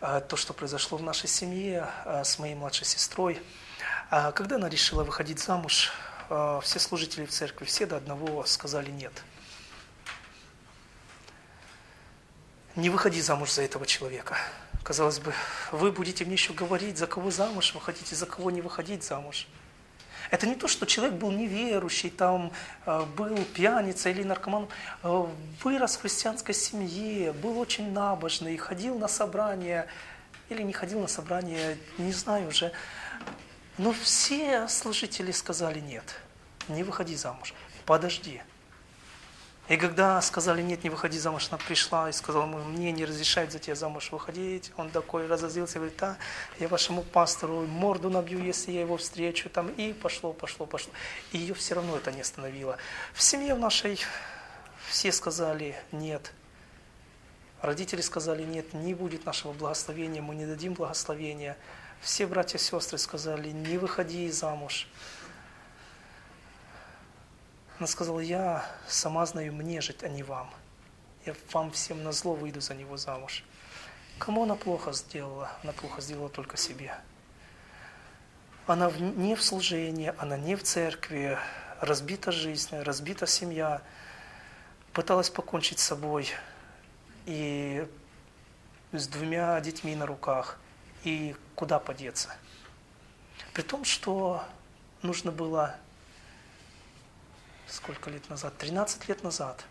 А, 0.00 0.20
то, 0.20 0.36
что 0.36 0.52
произошло 0.52 0.98
в 0.98 1.02
нашей 1.02 1.28
семье 1.28 1.88
а, 2.04 2.22
с 2.22 2.38
моей 2.38 2.54
младшей 2.54 2.86
сестрой. 2.86 3.40
А, 4.10 4.30
когда 4.32 4.56
она 4.56 4.68
решила 4.68 5.04
выходить 5.04 5.40
замуж, 5.40 5.92
все 6.62 6.80
служители 6.80 7.24
в 7.24 7.30
церкви, 7.30 7.66
все 7.66 7.86
до 7.86 7.98
одного 7.98 8.44
сказали 8.46 8.90
«нет». 8.90 9.12
Не 12.76 12.90
выходи 12.90 13.22
замуж 13.22 13.52
за 13.52 13.62
этого 13.62 13.86
человека. 13.86 14.36
Казалось 14.82 15.18
бы, 15.18 15.32
вы 15.72 15.90
будете 15.90 16.26
мне 16.26 16.34
еще 16.34 16.52
говорить, 16.52 16.98
за 16.98 17.06
кого 17.06 17.30
замуж 17.30 17.72
вы 17.74 17.80
хотите, 17.80 18.14
за 18.14 18.26
кого 18.26 18.50
не 18.50 18.60
выходить 18.60 19.02
замуж. 19.02 19.48
Это 20.30 20.46
не 20.46 20.56
то, 20.56 20.68
что 20.68 20.84
человек 20.84 21.14
был 21.14 21.30
неверующий, 21.30 22.10
там, 22.10 22.52
э, 22.84 23.04
был 23.16 23.34
пьяница 23.54 24.10
или 24.10 24.22
наркоман, 24.24 24.68
э, 25.02 25.26
вырос 25.64 25.96
в 25.96 26.02
христианской 26.02 26.54
семье, 26.54 27.32
был 27.32 27.58
очень 27.58 27.92
набожный, 27.92 28.58
ходил 28.58 28.98
на 28.98 29.08
собрания, 29.08 29.86
или 30.50 30.62
не 30.62 30.74
ходил 30.74 31.00
на 31.00 31.08
собрания, 31.08 31.78
не 31.96 32.12
знаю 32.12 32.48
уже. 32.48 32.72
Но 33.78 33.92
все 33.92 34.68
служители 34.68 35.32
сказали 35.32 35.80
нет, 35.80 36.04
не 36.68 36.82
выходи 36.82 37.16
замуж, 37.16 37.54
подожди. 37.86 38.42
И 39.68 39.76
когда 39.76 40.22
сказали, 40.22 40.62
нет, 40.62 40.84
не 40.84 40.90
выходи 40.90 41.18
замуж, 41.18 41.48
она 41.50 41.58
пришла 41.58 42.08
и 42.08 42.12
сказала, 42.12 42.46
мне 42.46 42.92
не 42.92 43.04
разрешают 43.04 43.50
за 43.50 43.58
тебя 43.58 43.74
замуж 43.74 44.12
выходить. 44.12 44.70
Он 44.76 44.90
такой 44.90 45.26
разозлился, 45.26 45.78
говорит, 45.78 45.96
да, 45.98 46.16
я 46.60 46.68
вашему 46.68 47.02
пастору 47.02 47.66
морду 47.66 48.08
набью, 48.08 48.44
если 48.44 48.70
я 48.70 48.82
его 48.82 48.96
встречу. 48.96 49.50
Там, 49.50 49.68
и 49.70 49.92
пошло, 49.92 50.32
пошло, 50.32 50.66
пошло. 50.66 50.92
И 51.32 51.38
ее 51.38 51.54
все 51.54 51.74
равно 51.74 51.96
это 51.96 52.12
не 52.12 52.20
остановило. 52.20 52.78
В 53.12 53.22
семье 53.22 53.54
в 53.54 53.58
нашей 53.58 53.98
все 54.88 55.10
сказали 55.10 55.74
нет. 55.90 56.32
Родители 57.60 58.02
сказали, 58.02 58.44
нет, 58.44 58.72
не 58.72 58.94
будет 58.94 59.24
нашего 59.24 59.52
благословения, 59.52 60.22
мы 60.22 60.36
не 60.36 60.46
дадим 60.46 60.74
благословения. 60.74 61.56
Все 62.00 62.26
братья 62.28 62.58
и 62.58 62.60
сестры 62.60 62.98
сказали, 62.98 63.48
не 63.48 63.78
выходи 63.78 64.30
замуж. 64.30 64.86
Она 67.78 67.86
сказала, 67.86 68.20
я 68.20 68.64
сама 68.88 69.26
знаю 69.26 69.52
мне 69.52 69.82
жить, 69.82 70.02
а 70.02 70.08
не 70.08 70.22
вам. 70.22 70.50
Я 71.26 71.34
вам 71.52 71.70
всем 71.72 72.02
на 72.02 72.12
зло 72.12 72.34
выйду 72.34 72.60
за 72.60 72.74
него 72.74 72.96
замуж. 72.96 73.44
Кому 74.18 74.44
она 74.44 74.54
плохо 74.54 74.92
сделала? 74.92 75.50
Она 75.62 75.72
плохо 75.72 76.00
сделала 76.00 76.30
только 76.30 76.56
себе. 76.56 76.94
Она 78.66 78.90
не 78.90 79.34
в 79.36 79.42
служении, 79.42 80.14
она 80.16 80.38
не 80.38 80.56
в 80.56 80.62
церкви, 80.62 81.38
разбита 81.80 82.32
жизнь, 82.32 82.74
разбита 82.78 83.26
семья, 83.26 83.82
пыталась 84.94 85.28
покончить 85.28 85.78
с 85.78 85.84
собой 85.84 86.30
и 87.26 87.86
с 88.92 89.06
двумя 89.06 89.60
детьми 89.60 89.94
на 89.94 90.06
руках, 90.06 90.58
и 91.04 91.36
куда 91.54 91.78
подеться. 91.78 92.34
При 93.52 93.62
том, 93.62 93.84
что 93.84 94.42
нужно 95.02 95.30
было 95.30 95.76
сколько 97.68 98.10
лет 98.10 98.28
назад, 98.30 98.56
13 98.58 99.08
лет 99.08 99.22
назад, 99.22 99.64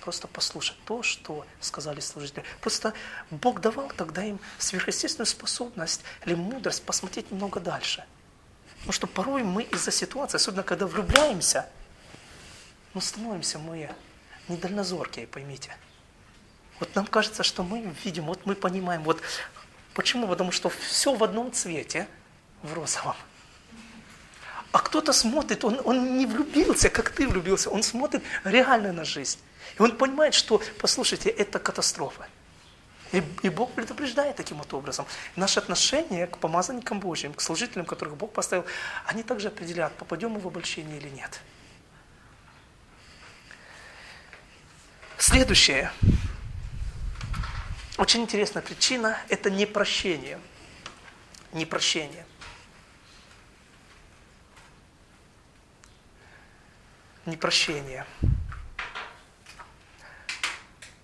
просто 0.00 0.28
послушать 0.28 0.76
то, 0.84 1.02
что 1.02 1.46
сказали 1.60 2.00
служители. 2.00 2.44
Просто 2.60 2.94
Бог 3.30 3.60
давал 3.60 3.90
тогда 3.90 4.24
им 4.24 4.38
сверхъестественную 4.58 5.26
способность 5.26 6.02
или 6.24 6.34
мудрость 6.34 6.84
посмотреть 6.84 7.30
немного 7.30 7.60
дальше. 7.60 8.04
Потому 8.78 8.92
что 8.92 9.06
порой 9.06 9.42
мы 9.42 9.64
из-за 9.64 9.90
ситуации, 9.90 10.36
особенно 10.36 10.62
когда 10.62 10.86
влюбляемся, 10.86 11.68
ну, 12.94 13.00
становимся 13.00 13.58
мы 13.58 13.90
недальнозоркие, 14.48 15.26
поймите. 15.26 15.76
Вот 16.80 16.94
нам 16.94 17.06
кажется, 17.06 17.42
что 17.42 17.62
мы 17.62 17.94
видим, 18.04 18.26
вот 18.26 18.46
мы 18.46 18.54
понимаем, 18.54 19.02
вот 19.02 19.20
почему? 19.94 20.28
Потому 20.28 20.52
что 20.52 20.70
все 20.70 21.14
в 21.14 21.24
одном 21.24 21.52
цвете, 21.52 22.08
в 22.62 22.72
розовом. 22.72 23.16
А 24.72 24.80
кто-то 24.80 25.12
смотрит, 25.12 25.64
он, 25.64 25.80
он 25.84 26.18
не 26.18 26.26
влюбился, 26.26 26.90
как 26.90 27.10
ты 27.10 27.26
влюбился, 27.26 27.70
он 27.70 27.82
смотрит 27.82 28.22
реально 28.44 28.92
на 28.92 29.04
жизнь. 29.04 29.38
И 29.78 29.82
он 29.82 29.96
понимает, 29.96 30.34
что, 30.34 30.62
послушайте, 30.78 31.30
это 31.30 31.58
катастрофа. 31.58 32.26
И, 33.12 33.22
и 33.42 33.48
Бог 33.48 33.72
предупреждает 33.72 34.36
таким 34.36 34.58
вот 34.58 34.72
образом. 34.74 35.06
Наши 35.34 35.58
отношения 35.58 36.26
к 36.26 36.36
помазанникам 36.38 37.00
Божьим, 37.00 37.32
к 37.32 37.40
служителям, 37.40 37.86
которых 37.86 38.16
Бог 38.16 38.32
поставил, 38.32 38.66
они 39.06 39.22
также 39.22 39.48
определяют, 39.48 39.94
попадем 39.94 40.32
мы 40.32 40.40
в 40.40 40.46
обольщение 40.46 40.98
или 40.98 41.08
нет. 41.08 41.40
Следующее. 45.16 45.90
Очень 47.96 48.22
интересная 48.22 48.62
причина– 48.62 49.18
это 49.28 49.50
непрощение. 49.50 50.38
Непрощение. 51.52 52.24
Непрощение. 57.28 58.06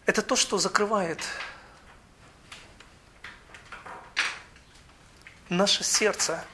Это 0.07 0.23
то, 0.23 0.37
что 0.37 0.59
закрывает 0.59 1.21
наше 5.49 5.85
сердце 5.85 6.45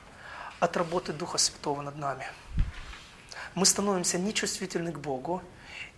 от 0.61 0.77
работы 0.77 1.13
Духа 1.13 1.39
Святого 1.39 1.83
над 1.83 1.97
нами. 1.97 2.27
Мы 3.55 3.67
становимся 3.67 4.19
нечувствительны 4.19 4.93
к 4.93 4.99
Богу, 4.99 5.43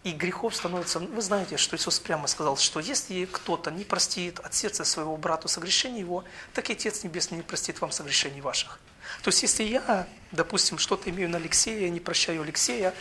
и 0.05 0.13
грехов 0.13 0.57
становится... 0.57 0.99
Вы 0.99 1.23
знаете, 1.23 1.57
что 1.57 1.77
Иисус 1.77 2.01
прямо 2.01 2.27
сказал, 2.27 2.57
что 2.57 2.81
если 2.81 3.25
кто-то 3.27 3.71
не 3.71 3.85
простит 3.85 4.41
от 4.41 4.55
сердца 4.55 4.85
своего 4.85 5.17
брату 5.17 5.49
согрешение 5.49 6.01
его, 6.01 6.25
так 6.55 6.71
и 6.71 6.73
Отец 6.73 7.05
Небесный 7.05 7.37
не 7.37 7.43
простит 7.43 7.81
вам 7.81 7.93
согрешений 7.93 8.41
ваших. 8.41 8.81
То 9.23 9.29
есть, 9.29 9.43
если 9.43 9.65
я, 9.65 10.09
допустим, 10.33 10.79
что-то 10.79 11.11
имею 11.11 11.29
на 11.29 11.37
Алексея, 11.37 11.89
не 11.91 12.01
прощаю 12.01 12.43
Алексея, 12.43 12.95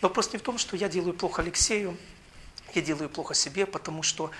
Вопрос 0.00 0.32
не 0.32 0.38
в 0.38 0.42
том, 0.42 0.58
что 0.58 0.76
я 0.76 0.88
делаю 0.88 1.14
плохо 1.14 1.42
Алексею, 1.42 1.96
я 2.74 2.82
делаю 2.82 3.08
плохо 3.08 3.34
себе, 3.34 3.66
потому 3.66 4.02
что 4.02 4.30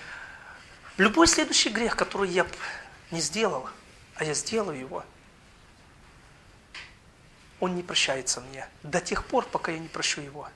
любой 0.96 1.26
следующий 1.26 1.70
грех, 1.70 1.96
который 1.96 2.30
я 2.30 2.46
не 3.10 3.20
сделал, 3.20 3.68
а 4.14 4.24
я 4.24 4.34
сделаю 4.34 4.78
его, 4.78 5.04
он 7.60 7.74
не 7.74 7.82
прощается 7.82 8.40
мне 8.40 8.68
до 8.82 9.00
тех 9.00 9.24
пор, 9.24 9.46
пока 9.46 9.72
я 9.72 9.78
не 9.78 9.88
прощу 9.88 10.20
его. 10.20 10.48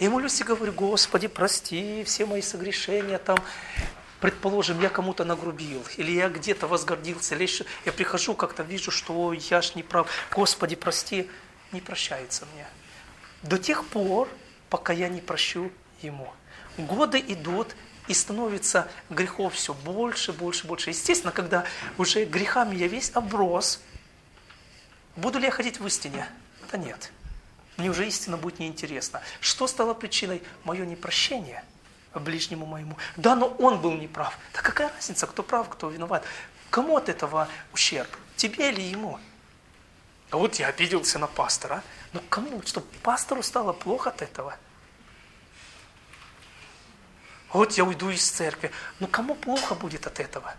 Я 0.00 0.10
молюсь 0.10 0.40
и 0.40 0.44
говорю, 0.44 0.72
Господи, 0.72 1.28
прости 1.28 2.02
все 2.04 2.26
мои 2.26 2.42
согрешения 2.42 3.18
там. 3.18 3.38
предположим, 4.20 4.80
я 4.80 4.88
кому-то 4.88 5.24
нагрубил, 5.24 5.84
или 5.96 6.10
я 6.10 6.28
где-то 6.28 6.66
возгордился, 6.66 7.34
или 7.34 7.42
еще, 7.42 7.64
я 7.84 7.92
прихожу, 7.92 8.34
как-то 8.34 8.62
вижу, 8.62 8.90
что 8.90 9.32
я 9.32 9.62
ж 9.62 9.74
не 9.74 9.82
прав, 9.82 10.08
Господи, 10.32 10.74
прости, 10.74 11.30
не 11.70 11.80
прощается 11.80 12.46
мне. 12.54 12.66
До 13.46 13.58
тех 13.58 13.84
пор, 13.86 14.28
пока 14.70 14.92
я 14.92 15.08
не 15.08 15.20
прощу 15.20 15.70
ему. 16.02 16.32
Годы 16.76 17.18
идут, 17.26 17.74
и 18.08 18.14
становится 18.14 18.88
грехов 19.10 19.54
все 19.54 19.74
больше, 19.74 20.32
больше, 20.32 20.66
больше. 20.66 20.90
Естественно, 20.90 21.32
когда 21.32 21.64
уже 21.98 22.24
грехами 22.24 22.76
я 22.76 22.86
весь 22.86 23.10
оброс, 23.14 23.80
буду 25.16 25.38
ли 25.38 25.46
я 25.46 25.50
ходить 25.50 25.80
в 25.80 25.86
истине? 25.86 26.28
Да 26.70 26.78
нет. 26.78 27.10
Мне 27.76 27.90
уже 27.90 28.06
истина 28.06 28.36
будет 28.36 28.58
неинтересна. 28.58 29.22
Что 29.40 29.66
стало 29.66 29.92
причиной? 29.92 30.42
Мое 30.64 30.86
непрощение 30.86 31.64
ближнему 32.20 32.66
моему. 32.66 32.96
Да, 33.16 33.34
но 33.36 33.46
он 33.46 33.80
был 33.80 33.92
неправ. 33.92 34.38
Да 34.54 34.62
какая 34.62 34.90
разница, 34.94 35.26
кто 35.26 35.42
прав, 35.42 35.68
кто 35.68 35.90
виноват? 35.90 36.24
Кому 36.70 36.96
от 36.96 37.08
этого 37.08 37.48
ущерб? 37.72 38.08
Тебе 38.36 38.70
или 38.70 38.80
ему? 38.80 39.18
А 40.30 40.36
вот 40.38 40.56
я 40.56 40.68
обиделся 40.68 41.18
на 41.18 41.26
пастора. 41.26 41.82
Но 42.16 42.22
кому? 42.30 42.62
Что 42.64 42.80
пастору 43.02 43.42
стало 43.42 43.74
плохо 43.74 44.08
от 44.08 44.22
этого? 44.22 44.56
Вот 47.52 47.72
я 47.72 47.84
уйду 47.84 48.08
из 48.08 48.26
церкви. 48.26 48.70
Ну 49.00 49.06
кому 49.06 49.34
плохо 49.34 49.74
будет 49.74 50.06
от 50.06 50.18
этого? 50.18 50.54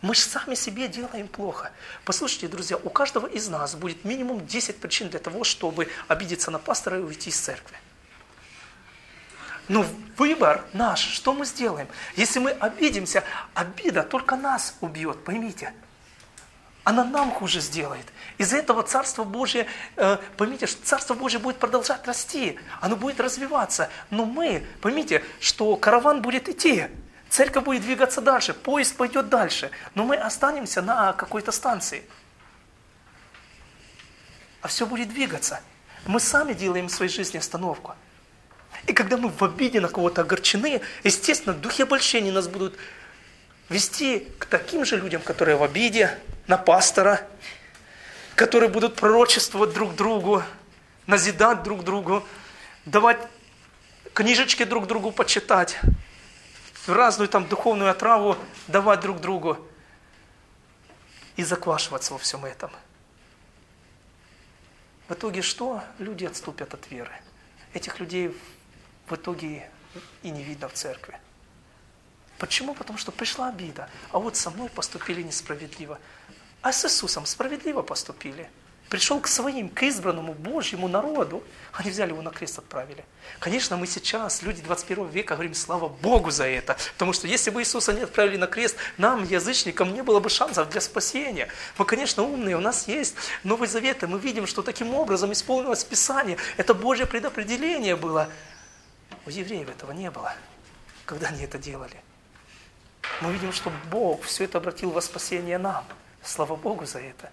Мы 0.00 0.14
же 0.14 0.22
сами 0.22 0.54
себе 0.54 0.88
делаем 0.88 1.28
плохо. 1.28 1.72
Послушайте, 2.06 2.48
друзья, 2.48 2.78
у 2.78 2.88
каждого 2.88 3.26
из 3.26 3.48
нас 3.48 3.74
будет 3.74 4.06
минимум 4.06 4.46
10 4.46 4.80
причин 4.80 5.10
для 5.10 5.18
того, 5.18 5.44
чтобы 5.44 5.90
обидеться 6.06 6.50
на 6.50 6.58
пастора 6.58 7.00
и 7.00 7.02
уйти 7.02 7.28
из 7.28 7.38
церкви. 7.38 7.76
Но 9.68 9.84
выбор 10.16 10.64
наш, 10.72 11.00
что 11.00 11.34
мы 11.34 11.44
сделаем? 11.44 11.88
Если 12.16 12.38
мы 12.38 12.52
обидимся, 12.52 13.24
обида 13.52 14.04
только 14.04 14.36
нас 14.36 14.74
убьет, 14.80 15.22
поймите 15.22 15.74
она 16.88 17.04
нам 17.04 17.30
хуже 17.30 17.60
сделает. 17.60 18.06
Из-за 18.38 18.56
этого 18.56 18.82
Царство 18.82 19.22
Божие, 19.22 19.66
э, 19.96 20.16
поймите, 20.38 20.66
что 20.66 20.82
Царство 20.82 21.12
Божие 21.12 21.38
будет 21.38 21.58
продолжать 21.58 22.06
расти, 22.06 22.58
оно 22.80 22.96
будет 22.96 23.20
развиваться. 23.20 23.90
Но 24.08 24.24
мы, 24.24 24.66
поймите, 24.80 25.22
что 25.38 25.76
караван 25.76 26.22
будет 26.22 26.48
идти, 26.48 26.86
церковь 27.28 27.64
будет 27.64 27.82
двигаться 27.82 28.22
дальше, 28.22 28.54
поезд 28.54 28.96
пойдет 28.96 29.28
дальше, 29.28 29.70
но 29.94 30.06
мы 30.06 30.16
останемся 30.16 30.80
на 30.80 31.12
какой-то 31.12 31.52
станции. 31.52 32.04
А 34.62 34.68
все 34.68 34.86
будет 34.86 35.10
двигаться. 35.10 35.60
Мы 36.06 36.20
сами 36.20 36.54
делаем 36.54 36.86
в 36.86 36.90
своей 36.90 37.12
жизни 37.12 37.36
остановку. 37.36 37.96
И 38.86 38.94
когда 38.94 39.18
мы 39.18 39.28
в 39.28 39.42
обиде 39.44 39.80
на 39.80 39.88
кого-то 39.88 40.22
огорчены, 40.22 40.80
естественно, 41.04 41.54
духи 41.54 41.82
обольщения 41.82 42.32
нас 42.32 42.48
будут 42.48 42.78
вести 43.68 44.20
к 44.38 44.46
таким 44.46 44.84
же 44.84 44.96
людям, 44.96 45.22
которые 45.22 45.56
в 45.56 45.62
обиде, 45.62 46.18
на 46.46 46.56
пастора, 46.56 47.26
которые 48.34 48.70
будут 48.70 48.96
пророчествовать 48.96 49.72
друг 49.72 49.94
другу, 49.94 50.42
назидать 51.06 51.62
друг 51.62 51.84
другу, 51.84 52.24
давать 52.86 53.18
книжечки 54.14 54.64
друг 54.64 54.86
другу 54.86 55.12
почитать, 55.12 55.78
разную 56.86 57.28
там 57.28 57.46
духовную 57.46 57.90
отраву 57.90 58.36
давать 58.66 59.00
друг 59.00 59.20
другу 59.20 59.58
и 61.36 61.44
заквашиваться 61.44 62.14
во 62.14 62.18
всем 62.18 62.44
этом. 62.44 62.70
В 65.08 65.14
итоге 65.14 65.42
что? 65.42 65.82
Люди 65.98 66.24
отступят 66.24 66.74
от 66.74 66.90
веры. 66.90 67.12
Этих 67.74 68.00
людей 68.00 68.36
в 69.08 69.14
итоге 69.14 69.70
и 70.22 70.30
не 70.30 70.42
видно 70.42 70.68
в 70.68 70.74
церкви. 70.74 71.18
Почему? 72.38 72.74
Потому 72.74 72.98
что 72.98 73.12
пришла 73.12 73.48
обида. 73.48 73.88
А 74.12 74.18
вот 74.18 74.36
со 74.36 74.50
мной 74.50 74.68
поступили 74.68 75.22
несправедливо. 75.22 75.98
А 76.62 76.72
с 76.72 76.84
Иисусом 76.84 77.26
справедливо 77.26 77.82
поступили. 77.82 78.48
Пришел 78.88 79.20
к 79.20 79.28
своим, 79.28 79.68
к 79.68 79.82
избранному 79.82 80.32
Божьему 80.32 80.88
народу. 80.88 81.42
Они 81.72 81.90
взяли 81.90 82.12
его 82.12 82.22
на 82.22 82.30
крест, 82.30 82.58
отправили. 82.58 83.04
Конечно, 83.38 83.76
мы 83.76 83.86
сейчас, 83.86 84.40
люди 84.42 84.62
21 84.62 85.08
века, 85.08 85.34
говорим 85.34 85.52
слава 85.52 85.88
Богу 85.88 86.30
за 86.30 86.46
это. 86.46 86.78
Потому 86.94 87.12
что 87.12 87.26
если 87.26 87.50
бы 87.50 87.60
Иисуса 87.60 87.92
не 87.92 88.02
отправили 88.02 88.38
на 88.38 88.46
крест, 88.46 88.76
нам, 88.96 89.24
язычникам, 89.24 89.92
не 89.92 90.02
было 90.02 90.20
бы 90.20 90.30
шансов 90.30 90.70
для 90.70 90.80
спасения. 90.80 91.48
Мы, 91.76 91.84
конечно, 91.84 92.22
умные, 92.22 92.56
у 92.56 92.60
нас 92.60 92.88
есть 92.88 93.14
Новый 93.44 93.68
Завет, 93.68 94.02
и 94.04 94.06
мы 94.06 94.18
видим, 94.18 94.46
что 94.46 94.62
таким 94.62 94.94
образом 94.94 95.32
исполнилось 95.32 95.84
Писание. 95.84 96.38
Это 96.56 96.72
Божье 96.72 97.04
предопределение 97.04 97.94
было. 97.94 98.30
У 99.26 99.30
евреев 99.30 99.68
этого 99.68 99.92
не 99.92 100.10
было, 100.10 100.34
когда 101.04 101.28
они 101.28 101.44
это 101.44 101.58
делали 101.58 102.02
мы 103.20 103.32
видим, 103.32 103.52
что 103.52 103.72
Бог 103.90 104.22
все 104.24 104.44
это 104.44 104.58
обратил 104.58 104.90
во 104.90 105.00
спасение 105.00 105.58
нам. 105.58 105.84
Слава 106.22 106.56
Богу 106.56 106.86
за 106.86 107.00
это. 107.00 107.30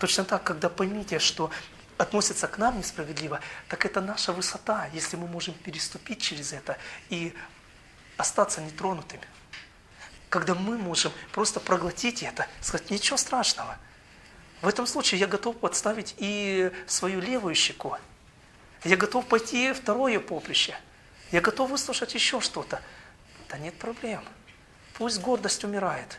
Точно 0.00 0.24
так, 0.24 0.44
когда 0.44 0.68
поймите, 0.68 1.18
что 1.18 1.50
относятся 1.96 2.46
к 2.46 2.58
нам 2.58 2.78
несправедливо, 2.78 3.40
так 3.68 3.84
это 3.84 4.00
наша 4.00 4.32
высота, 4.32 4.86
если 4.92 5.16
мы 5.16 5.26
можем 5.26 5.54
переступить 5.54 6.22
через 6.22 6.52
это 6.52 6.78
и 7.10 7.34
остаться 8.16 8.60
нетронутыми. 8.60 9.22
Когда 10.28 10.54
мы 10.54 10.76
можем 10.76 11.12
просто 11.32 11.58
проглотить 11.58 12.22
это, 12.22 12.46
сказать, 12.60 12.90
ничего 12.90 13.16
страшного. 13.16 13.78
В 14.60 14.68
этом 14.68 14.86
случае 14.86 15.20
я 15.20 15.26
готов 15.26 15.56
подставить 15.56 16.14
и 16.18 16.70
свою 16.86 17.20
левую 17.20 17.54
щеку. 17.54 17.96
Я 18.84 18.96
готов 18.96 19.26
пойти 19.26 19.72
второе 19.72 20.20
поприще. 20.20 20.76
Я 21.30 21.40
готов 21.40 21.70
выслушать 21.70 22.14
еще 22.14 22.40
что-то. 22.40 22.80
Да 23.48 23.58
нет 23.58 23.74
проблем. 23.78 24.22
Пусть 24.98 25.20
гордость 25.20 25.62
умирает. 25.62 26.18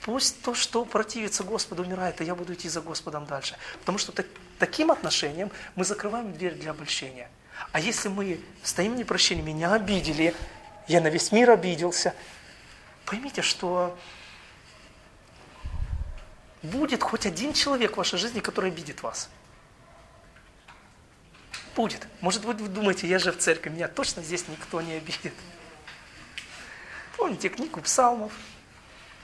Пусть 0.00 0.42
то, 0.42 0.54
что 0.54 0.84
противится 0.86 1.44
Господу, 1.44 1.82
умирает, 1.82 2.22
и 2.22 2.24
я 2.24 2.34
буду 2.34 2.54
идти 2.54 2.70
за 2.70 2.80
Господом 2.80 3.26
дальше. 3.26 3.56
Потому 3.80 3.98
что 3.98 4.12
так, 4.12 4.26
таким 4.58 4.90
отношением 4.90 5.50
мы 5.76 5.84
закрываем 5.84 6.32
дверь 6.32 6.54
для 6.54 6.70
обольщения. 6.70 7.28
А 7.72 7.80
если 7.80 8.08
мы 8.08 8.40
стоим 8.62 8.94
в 8.94 8.96
непрощении, 8.96 9.42
меня 9.42 9.74
обидели, 9.74 10.34
я 10.88 11.02
на 11.02 11.08
весь 11.08 11.32
мир 11.32 11.50
обиделся, 11.50 12.14
поймите, 13.04 13.42
что 13.42 13.96
будет 16.62 17.02
хоть 17.02 17.26
один 17.26 17.52
человек 17.52 17.92
в 17.92 17.96
вашей 17.98 18.18
жизни, 18.18 18.40
который 18.40 18.70
обидит 18.70 19.02
вас. 19.02 19.28
Будет. 21.76 22.06
Может 22.22 22.44
быть, 22.46 22.58
вы 22.58 22.68
думаете, 22.68 23.06
я 23.06 23.18
же 23.18 23.32
в 23.32 23.38
церкви, 23.38 23.68
меня 23.68 23.88
точно 23.88 24.22
здесь 24.22 24.48
никто 24.48 24.80
не 24.80 24.94
обидит. 24.94 25.34
Помните 27.24 27.48
книгу 27.48 27.80
псалмов? 27.80 28.32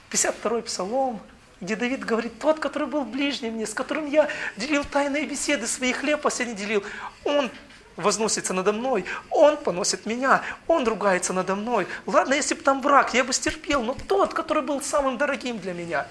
52-й 0.09 0.63
псалом, 0.63 1.21
где 1.61 1.75
Давид 1.75 2.03
говорит, 2.03 2.39
тот, 2.39 2.57
который 2.57 2.87
был 2.87 3.05
ближний 3.05 3.51
мне, 3.51 3.67
с 3.67 3.75
которым 3.75 4.07
я 4.07 4.27
делил 4.57 4.83
тайные 4.83 5.27
беседы, 5.27 5.67
свои 5.67 5.93
хлеб 5.93 6.19
последний 6.19 6.55
делил, 6.55 6.83
он 7.25 7.51
возносится 7.97 8.53
надо 8.53 8.73
мной, 8.73 9.05
он 9.29 9.55
поносит 9.55 10.07
меня, 10.07 10.41
он 10.65 10.87
ругается 10.87 11.31
надо 11.31 11.53
мной. 11.53 11.85
Ладно, 12.07 12.33
если 12.33 12.55
бы 12.55 12.63
там 12.63 12.81
враг, 12.81 13.13
я 13.13 13.23
бы 13.23 13.33
стерпел, 13.33 13.83
но 13.83 13.95
тот, 14.07 14.33
который 14.33 14.63
был 14.63 14.81
самым 14.81 15.19
дорогим 15.19 15.59
для 15.59 15.73
меня. 15.73 16.07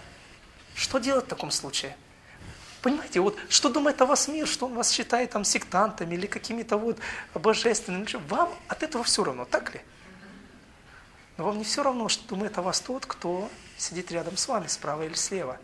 Что 0.76 0.98
делать 0.98 1.24
в 1.24 1.29
таком 1.29 1.50
случае? 1.50 1.96
Понимаете, 2.83 3.18
вот 3.18 3.37
что 3.48 3.68
думает 3.68 4.00
о 4.00 4.07
вас 4.07 4.29
мир, 4.29 4.46
что 4.46 4.66
он 4.66 4.74
вас 4.74 4.92
считает 4.92 5.31
там 5.31 5.42
сектантами 5.42 6.14
или 6.14 6.26
какими-то 6.26 6.76
вот 6.76 6.98
божественными, 7.35 8.07
вам 8.29 8.48
от 8.68 8.85
этого 8.85 9.03
все 9.03 9.24
равно, 9.24 9.44
так 9.44 9.74
ли? 9.74 9.81
Но 11.40 11.46
вам 11.46 11.57
не 11.57 11.64
все 11.64 11.83
равно, 11.83 12.11
что 12.11 12.29
думает 12.29 12.59
о 12.59 12.61
вас 12.61 12.83
тот, 12.83 13.07
кто 13.07 13.48
сидит 13.79 14.12
рядом 14.12 14.37
с 14.37 14.46
вами, 14.46 14.66
справа 14.66 15.07
или 15.07 15.14
слева. 15.14 15.57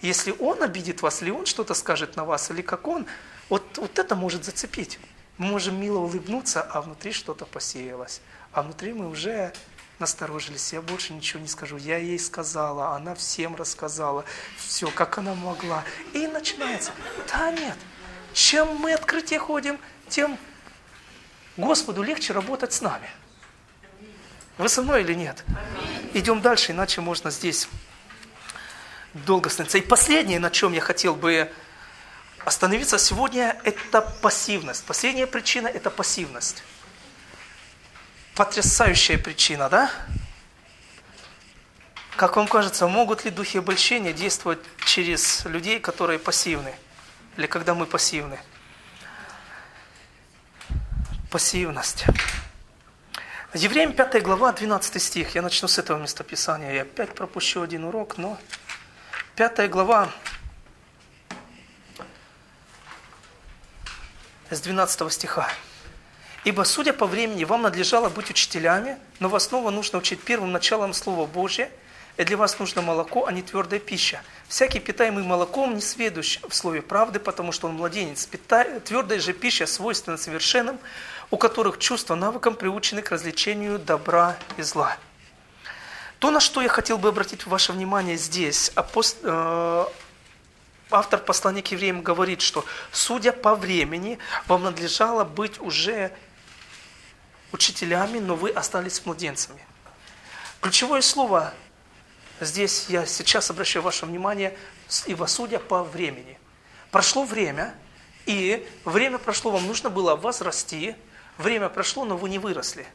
Если 0.00 0.30
он 0.30 0.62
обидит 0.62 1.02
вас, 1.02 1.22
или 1.22 1.30
он 1.30 1.44
что-то 1.44 1.74
скажет 1.74 2.14
на 2.14 2.24
вас, 2.24 2.52
или 2.52 2.62
как 2.62 2.86
он, 2.86 3.04
вот, 3.48 3.78
вот 3.78 3.98
это 3.98 4.14
может 4.14 4.44
зацепить. 4.44 5.00
Мы 5.38 5.46
можем 5.46 5.80
мило 5.80 5.98
улыбнуться, 5.98 6.62
а 6.62 6.80
внутри 6.80 7.10
что-то 7.10 7.46
посеялось. 7.46 8.20
А 8.52 8.62
внутри 8.62 8.92
мы 8.92 9.08
уже 9.08 9.52
насторожились. 9.98 10.72
Я 10.72 10.80
больше 10.80 11.12
ничего 11.12 11.40
не 11.40 11.48
скажу. 11.48 11.78
Я 11.78 11.98
ей 11.98 12.20
сказала, 12.20 12.90
она 12.90 13.16
всем 13.16 13.56
рассказала. 13.56 14.24
Все, 14.56 14.88
как 14.88 15.18
она 15.18 15.34
могла. 15.34 15.82
И 16.12 16.28
начинается. 16.28 16.92
Да 17.32 17.50
нет. 17.50 17.76
Чем 18.34 18.76
мы 18.76 18.92
открытие 18.92 19.40
ходим, 19.40 19.80
тем 20.08 20.38
Господу 21.56 22.04
легче 22.04 22.32
работать 22.32 22.72
с 22.72 22.80
нами. 22.80 23.10
Вы 24.56 24.68
со 24.68 24.82
мной 24.82 25.02
или 25.02 25.14
нет? 25.14 25.44
Идем 26.12 26.40
дальше, 26.40 26.72
иначе 26.72 27.00
можно 27.00 27.30
здесь 27.30 27.68
долго 29.12 29.50
становиться. 29.50 29.78
И 29.78 29.80
последнее, 29.80 30.38
на 30.38 30.50
чем 30.50 30.72
я 30.72 30.80
хотел 30.80 31.14
бы 31.14 31.52
остановиться 32.44 32.98
сегодня, 32.98 33.56
это 33.64 34.00
пассивность. 34.00 34.84
Последняя 34.84 35.26
причина– 35.26 35.66
это 35.68 35.90
пассивность. 35.90 36.62
Потрясающая 38.34 39.18
причина, 39.18 39.68
да? 39.68 39.90
Как 42.16 42.36
вам 42.36 42.46
кажется, 42.46 42.86
могут 42.86 43.24
ли 43.24 43.32
духи 43.32 43.58
обольщения 43.58 44.12
действовать 44.12 44.60
через 44.84 45.44
людей, 45.46 45.80
которые 45.80 46.20
пассивны? 46.20 46.74
Или 47.36 47.46
когда 47.46 47.74
мы 47.74 47.86
пассивны? 47.86 48.38
Пассивность. 51.30 52.04
Евреям 53.54 53.92
5 53.92 54.20
глава, 54.20 54.52
12 54.52 55.00
стих. 55.00 55.36
Я 55.36 55.42
начну 55.42 55.68
с 55.68 55.78
этого 55.78 55.96
местописания. 56.02 56.72
Я 56.72 56.82
опять 56.82 57.14
пропущу 57.14 57.62
один 57.62 57.84
урок, 57.84 58.18
но 58.18 58.36
5 59.36 59.70
глава, 59.70 60.10
с 64.50 64.60
12 64.60 65.12
стиха. 65.12 65.48
«Ибо, 66.42 66.64
судя 66.64 66.92
по 66.92 67.06
времени, 67.06 67.44
вам 67.44 67.62
надлежало 67.62 68.08
быть 68.08 68.28
учителями, 68.28 68.98
но 69.20 69.28
вас 69.28 69.44
снова 69.44 69.70
нужно 69.70 70.00
учить 70.00 70.20
первым 70.20 70.50
началом 70.50 70.92
Слова 70.92 71.24
Божия, 71.24 71.70
и 72.16 72.24
для 72.24 72.36
вас 72.36 72.58
нужно 72.58 72.82
молоко, 72.82 73.26
а 73.26 73.32
не 73.32 73.42
твердая 73.42 73.78
пища. 73.78 74.20
Всякий, 74.48 74.80
питаемый 74.80 75.22
молоком, 75.22 75.76
не 75.76 75.80
сведущ 75.80 76.40
в 76.48 76.54
слове 76.54 76.82
правды, 76.82 77.20
потому 77.20 77.52
что 77.52 77.68
он 77.68 77.74
младенец. 77.74 78.28
Твердая 78.84 79.20
же 79.20 79.32
пища 79.32 79.66
свойственна 79.66 80.16
совершенным, 80.16 80.80
у 81.30 81.36
которых 81.36 81.78
чувства 81.78 82.14
навыком 82.14 82.54
приучены 82.54 83.02
к 83.02 83.10
развлечению 83.10 83.78
добра 83.78 84.36
и 84.56 84.62
зла». 84.62 84.96
То, 86.18 86.30
на 86.30 86.40
что 86.40 86.62
я 86.62 86.68
хотел 86.68 86.96
бы 86.96 87.10
обратить 87.10 87.46
ваше 87.46 87.72
внимание 87.72 88.16
здесь, 88.16 88.70
апост... 88.74 89.18
Э, 89.22 89.86
автор 90.90 91.20
послания 91.20 91.62
к 91.62 91.68
евреям 91.68 92.02
говорит, 92.02 92.40
что 92.40 92.64
судя 92.92 93.32
по 93.32 93.54
времени, 93.54 94.18
вам 94.46 94.62
надлежало 94.62 95.24
быть 95.24 95.60
уже 95.60 96.12
учителями, 97.52 98.18
но 98.18 98.36
вы 98.36 98.50
остались 98.50 99.04
младенцами. 99.04 99.64
Ключевое 100.60 101.02
слово 101.02 101.52
здесь, 102.40 102.86
я 102.88 103.06
сейчас 103.06 103.50
обращаю 103.50 103.82
ваше 103.82 104.06
внимание, 104.06 104.56
ибо 105.06 105.26
судя 105.26 105.58
по 105.58 105.84
времени. 105.84 106.38
Прошло 106.90 107.24
время, 107.24 107.74
и 108.26 108.66
время 108.84 109.18
прошло, 109.18 109.50
вам 109.50 109.66
нужно 109.66 109.90
было 109.90 110.16
возрасти, 110.16 110.96
время 111.38 111.68
прошло, 111.68 112.04
но 112.04 112.16
вы 112.16 112.28
не 112.28 112.38
выросли. 112.38 112.86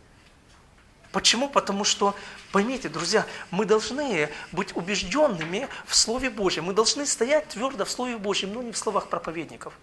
Почему? 1.11 1.49
Потому 1.49 1.83
что, 1.83 2.15
поймите, 2.51 2.87
друзья, 2.87 3.25
мы 3.49 3.65
должны 3.65 4.29
быть 4.51 4.75
убежденными 4.75 5.67
в 5.87 5.95
Слове 5.95 6.29
Божьем. 6.29 6.65
Мы 6.65 6.73
должны 6.73 7.05
стоять 7.05 7.47
твердо 7.47 7.85
в 7.85 7.89
Слове 7.89 8.17
Божьем, 8.17 8.53
но 8.53 8.61
не 8.61 8.71
в 8.71 8.77
словах 8.77 9.07
проповедников. 9.07 9.73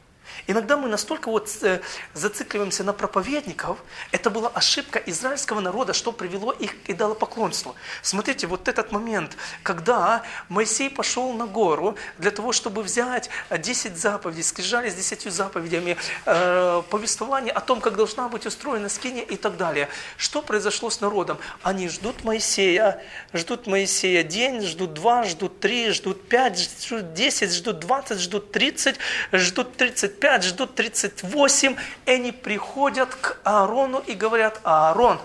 Иногда 0.47 0.77
мы 0.77 0.89
настолько 0.89 1.31
вот 1.31 1.51
э, 1.63 1.81
зацикливаемся 2.15 2.85
на 2.85 2.93
проповедников, 2.93 3.79
это 4.13 4.31
была 4.31 4.49
ошибка 4.49 4.99
израильского 5.07 5.61
народа, 5.61 5.93
что 5.93 6.13
привело 6.13 6.53
их 6.53 6.83
к 6.83 6.91
идолопоклонству. 6.91 7.75
Смотрите, 8.03 8.47
вот 8.47 8.69
этот 8.69 8.93
момент, 8.93 9.37
когда 9.63 10.23
Моисей 10.49 10.91
пошел 10.91 11.33
на 11.33 11.47
гору 11.47 11.97
для 12.19 12.31
того, 12.31 12.53
чтобы 12.53 12.83
взять 12.83 13.31
10 13.51 13.97
заповедей, 13.97 14.43
скрижали 14.43 14.91
с 14.91 14.95
10 14.95 15.33
заповедями, 15.33 15.97
э, 16.25 16.83
повествование 16.91 17.53
о 17.53 17.61
том, 17.61 17.81
как 17.81 17.97
должна 17.97 18.29
быть 18.29 18.47
устроена 18.47 18.89
скиния 18.89 19.23
и 19.25 19.37
так 19.37 19.57
далее. 19.57 19.89
Что 20.17 20.43
произошло 20.43 20.91
с 20.91 21.01
народом? 21.01 21.39
Они 21.63 21.89
ждут 21.89 22.25
Моисея, 22.25 23.03
ждут 23.33 23.67
Моисея 23.67 24.23
день, 24.23 24.63
ждут 24.63 24.95
два, 24.95 25.25
ждут 25.25 25.61
три, 25.61 25.91
ждут 25.91 26.29
пять, 26.29 26.59
ждут 26.59 27.15
десять, 27.15 27.53
ждут 27.53 27.81
двадцать, 27.81 28.21
ждут 28.21 28.53
тридцать, 28.53 28.97
ждут 29.33 29.77
тридцать 29.77 30.16
35, 30.17 30.45
ждут 30.45 30.75
38, 30.75 31.77
и 32.07 32.11
они 32.11 32.33
приходят 32.33 33.15
к 33.15 33.39
Аарону 33.45 34.01
и 34.07 34.15
говорят, 34.15 34.61
Аарон, 34.65 35.21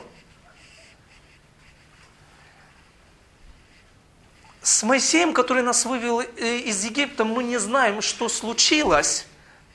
с 4.61 4.83
Моисеем, 4.83 5.33
который 5.33 5.63
нас 5.63 5.85
вывел 5.85 6.21
э, 6.21 6.57
из 6.59 6.83
Египта, 6.83 7.25
мы 7.25 7.43
не 7.43 7.57
знаем, 7.57 8.01
что 8.01 8.29
случилось, 8.29 9.25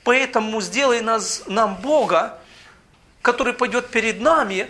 поэтому 0.03 0.61
сделай 0.61 1.01
нас, 1.01 1.43
нам 1.47 1.75
Бога, 1.75 2.39
который 3.21 3.53
пойдет 3.53 3.89
перед 3.89 4.21
нами. 4.21 4.69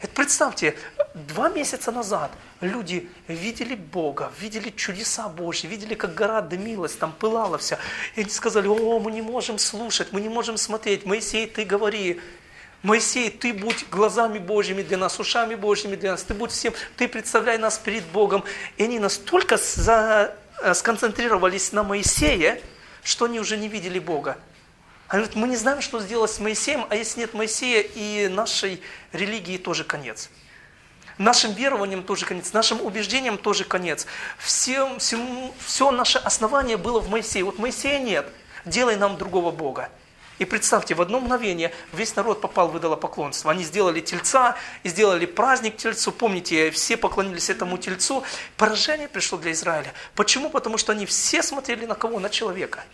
Это 0.00 0.12
представьте, 0.12 0.76
два 1.14 1.48
месяца 1.48 1.90
назад 1.90 2.30
люди 2.60 3.08
видели 3.28 3.74
Бога, 3.74 4.32
видели 4.40 4.70
чудеса 4.70 5.28
Божьи, 5.28 5.66
видели, 5.66 5.94
как 5.94 6.14
гора 6.14 6.40
дымилась, 6.40 6.94
там 6.94 7.12
пылала 7.12 7.58
вся. 7.58 7.78
И 8.14 8.20
они 8.20 8.30
сказали, 8.30 8.68
о, 8.68 8.98
мы 8.98 9.12
не 9.12 9.22
можем 9.22 9.58
слушать, 9.58 10.12
мы 10.12 10.20
не 10.20 10.28
можем 10.28 10.56
смотреть. 10.56 11.04
Моисей, 11.04 11.46
ты 11.46 11.64
говори. 11.64 12.20
Моисей, 12.82 13.30
ты 13.30 13.52
будь 13.52 13.88
глазами 13.90 14.38
Божьими 14.38 14.82
для 14.82 14.96
нас, 14.96 15.18
ушами 15.18 15.54
Божьими 15.54 15.96
для 15.96 16.12
нас, 16.12 16.22
ты 16.22 16.34
будь 16.34 16.52
всем, 16.52 16.72
ты 16.96 17.08
представляй 17.08 17.58
нас 17.58 17.78
перед 17.78 18.04
Богом. 18.04 18.44
И 18.76 18.84
они 18.84 18.98
настолько 18.98 19.56
за, 19.56 20.36
э, 20.62 20.72
сконцентрировались 20.74 21.72
на 21.72 21.82
Моисее, 21.82 22.62
что 23.02 23.24
они 23.24 23.40
уже 23.40 23.56
не 23.56 23.68
видели 23.68 23.98
Бога. 23.98 24.38
Они 25.08 25.22
говорят, 25.22 25.36
мы 25.36 25.48
не 25.48 25.56
знаем, 25.56 25.80
что 25.80 26.00
сделать 26.00 26.30
с 26.30 26.38
Моисеем, 26.38 26.84
а 26.88 26.96
если 26.96 27.20
нет 27.20 27.34
Моисея, 27.34 27.80
и 27.82 28.28
нашей 28.28 28.82
религии 29.12 29.56
тоже 29.56 29.84
конец. 29.84 30.30
Нашим 31.18 31.52
верованиям 31.52 32.02
тоже 32.02 32.26
конец, 32.26 32.52
нашим 32.52 32.84
убеждениям 32.84 33.38
тоже 33.38 33.64
конец. 33.64 34.06
Всем, 34.38 34.98
всему, 34.98 35.54
все 35.64 35.90
наше 35.90 36.18
основание 36.18 36.76
было 36.76 37.00
в 37.00 37.08
Моисее. 37.08 37.44
Вот 37.44 37.58
Моисея 37.58 37.98
нет, 37.98 38.26
делай 38.66 38.96
нам 38.96 39.16
другого 39.16 39.50
Бога. 39.50 39.88
И 40.38 40.44
представьте, 40.44 40.94
в 40.94 41.00
одно 41.00 41.20
мгновение 41.20 41.72
весь 41.94 42.14
народ 42.14 42.42
попал 42.42 42.68
в 42.68 42.76
идолопоклонство. 42.76 43.50
Они 43.50 43.64
сделали 43.64 44.00
тельца 44.00 44.56
и 44.82 44.90
сделали 44.90 45.24
праздник 45.24 45.78
тельцу. 45.78 46.12
Помните, 46.12 46.70
все 46.70 46.98
поклонились 46.98 47.48
этому 47.48 47.78
тельцу. 47.78 48.22
Поражение 48.58 49.08
пришло 49.08 49.38
для 49.38 49.52
Израиля. 49.52 49.94
Почему? 50.14 50.50
Потому 50.50 50.76
что 50.76 50.92
они 50.92 51.06
все 51.06 51.42
смотрели 51.42 51.86
на 51.86 51.94
кого? 51.94 52.20
На 52.20 52.28
человека. 52.28 52.84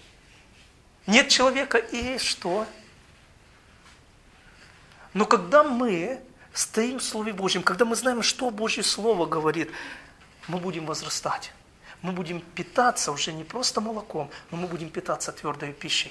Нет 1.09 1.29
человека 1.29 1.79
и 1.79 2.19
что? 2.19 2.65
Но 5.13 5.27
когда 5.27 5.65
мы 5.65 6.21
стоим 6.53 6.99
в 6.99 7.03
Слове 7.03 7.33
Божьем, 7.33 7.63
когда 7.63 7.85
мы 7.85 7.97
знаем, 7.97 8.23
что 8.23 8.51
Божье 8.51 8.83
Слово 8.83 9.27
говорит, 9.27 9.71
мы 10.49 10.59
будем 10.59 10.87
возрастать. 10.87 11.53
Мы 12.03 12.13
будем 12.13 12.41
питаться 12.41 13.13
уже 13.13 13.33
не 13.33 13.45
просто 13.45 13.81
молоком, 13.81 14.29
но 14.51 14.57
мы 14.57 14.67
будем 14.67 14.91
питаться 14.91 15.31
твердой 15.31 15.73
пищей. 15.73 16.11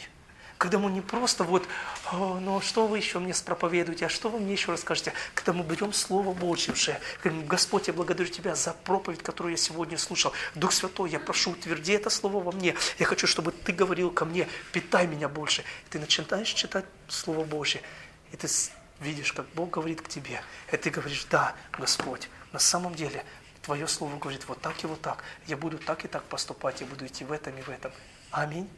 Когда 0.58 0.78
мы 0.78 0.92
не 0.92 1.02
просто 1.02 1.44
вот, 1.44 1.68
ну 2.14 2.62
что 2.62 2.86
вы 2.86 3.00
еще 3.00 3.18
мне 3.18 3.34
спроповедуете, 3.34 4.06
а 4.06 4.10
что 4.10 4.30
вы 4.30 4.40
мне 4.40 4.54
еще 4.54 4.72
расскажете? 4.72 5.12
Когда 5.34 5.54
мы 5.54 5.64
берем 5.64 5.92
Слово 5.92 6.34
Божье 6.34 6.74
уже, 6.74 7.00
Господь, 7.24 7.88
я 7.88 7.94
благодарю 7.94 8.30
Тебя 8.30 8.54
за 8.54 8.74
проповедь, 8.74 9.24
которую 9.24 9.54
я 9.54 9.58
сегодня 9.58 9.98
слушал. 9.98 10.34
Дух 10.54 10.72
Святой, 10.72 11.10
я 11.10 11.20
прошу, 11.20 11.52
утверди 11.52 11.94
это 11.94 12.12
Слово 12.12 12.44
во 12.44 12.52
мне. 12.52 12.76
Я 13.00 13.08
хочу, 13.08 13.26
чтобы 13.26 13.52
Ты 13.52 13.74
говорил 13.74 14.12
ко 14.12 14.24
мне, 14.24 14.48
питай 14.72 15.08
меня 15.08 15.28
больше. 15.28 15.64
И 15.64 15.90
ты 15.90 16.00
начинаешь 16.00 16.54
читать 16.54 16.86
Слово 17.08 17.44
Божье. 17.44 17.82
И 18.32 18.38
ты 18.38 18.48
видишь, 19.02 19.34
как 19.34 19.48
Бог 19.50 19.72
говорит 19.72 20.02
к 20.02 20.08
тебе, 20.08 20.42
и 20.72 20.78
ты 20.78 20.90
говоришь, 20.90 21.26
да, 21.30 21.56
Господь, 21.78 22.30
на 22.54 22.60
самом 22.60 22.96
деле 22.96 23.26
Твое 23.62 23.88
Слово 23.88 24.18
говорит 24.18 24.48
вот 24.48 24.62
так 24.62 24.84
и 24.84 24.88
вот 24.88 25.02
так. 25.02 25.24
Я 25.48 25.58
буду 25.58 25.78
так 25.78 26.06
и 26.06 26.08
так 26.08 26.24
поступать, 26.24 26.82
я 26.82 26.88
буду 26.88 27.06
идти 27.06 27.24
в 27.24 27.32
этом 27.32 27.58
и 27.58 27.62
в 27.62 27.70
этом. 27.70 27.92
Аминь. 28.32 28.70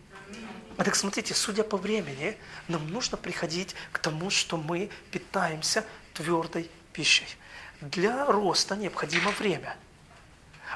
А 0.77 0.83
так 0.83 0.95
смотрите, 0.95 1.33
судя 1.33 1.63
по 1.63 1.77
времени, 1.77 2.38
нам 2.67 2.88
нужно 2.89 3.17
приходить 3.17 3.75
к 3.91 3.99
тому, 3.99 4.29
что 4.29 4.57
мы 4.57 4.89
питаемся 5.12 5.86
твердой 6.13 6.69
пищей. 6.91 7.27
Для 7.81 8.25
роста 8.25 8.75
необходимо 8.75 9.31
время. 9.31 9.77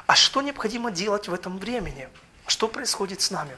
А 0.05 0.15
что 0.15 0.41
необходимо 0.41 0.91
делать 0.91 1.27
в 1.27 1.33
этом 1.33 1.57
времени? 1.57 2.07
Что 2.45 2.67
происходит 2.67 3.21
с 3.21 3.31
нами? 3.31 3.57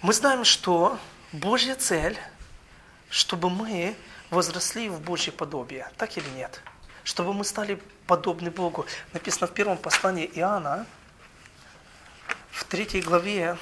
Мы 0.00 0.12
знаем, 0.12 0.44
что 0.44 0.98
Божья 1.32 1.74
цель– 1.74 2.18
чтобы 3.14 3.48
мы 3.48 3.94
возросли 4.30 4.88
в 4.88 5.00
Божье 5.00 5.32
подобие, 5.32 5.88
так 5.96 6.16
или 6.16 6.28
нет? 6.30 6.60
Чтобы 7.04 7.32
мы 7.32 7.44
стали 7.44 7.80
подобны 8.08 8.50
Богу. 8.50 8.86
Написано 9.12 9.46
в 9.46 9.52
первом 9.52 9.76
послании 9.76 10.28
Иоанна, 10.34 10.84
в 12.50 12.64
третьей 12.64 13.02
главе, 13.02 13.56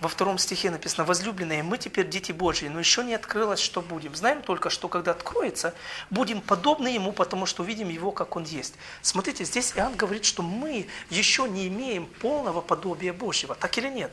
во 0.00 0.08
втором 0.08 0.36
стихе 0.36 0.70
написано, 0.70 1.06
возлюбленные, 1.06 1.62
мы 1.62 1.78
теперь 1.78 2.06
дети 2.10 2.30
Божьи, 2.30 2.68
но 2.68 2.78
еще 2.78 3.02
не 3.02 3.14
открылось, 3.14 3.60
что 3.60 3.80
будем. 3.80 4.14
Знаем 4.14 4.42
только, 4.42 4.68
что 4.68 4.88
когда 4.88 5.12
откроется, 5.12 5.74
будем 6.10 6.42
подобны 6.42 6.88
Ему, 6.88 7.12
потому 7.12 7.46
что 7.46 7.62
увидим 7.62 7.88
Его, 7.88 8.12
как 8.12 8.36
Он 8.36 8.44
есть. 8.44 8.74
Смотрите, 9.00 9.44
здесь 9.44 9.72
Иоанн 9.76 9.96
говорит, 9.96 10.26
что 10.26 10.42
мы 10.42 10.88
еще 11.08 11.48
не 11.48 11.68
имеем 11.68 12.04
полного 12.04 12.60
подобия 12.60 13.14
Божьего. 13.14 13.54
Так 13.54 13.78
или 13.78 13.88
нет? 13.88 14.12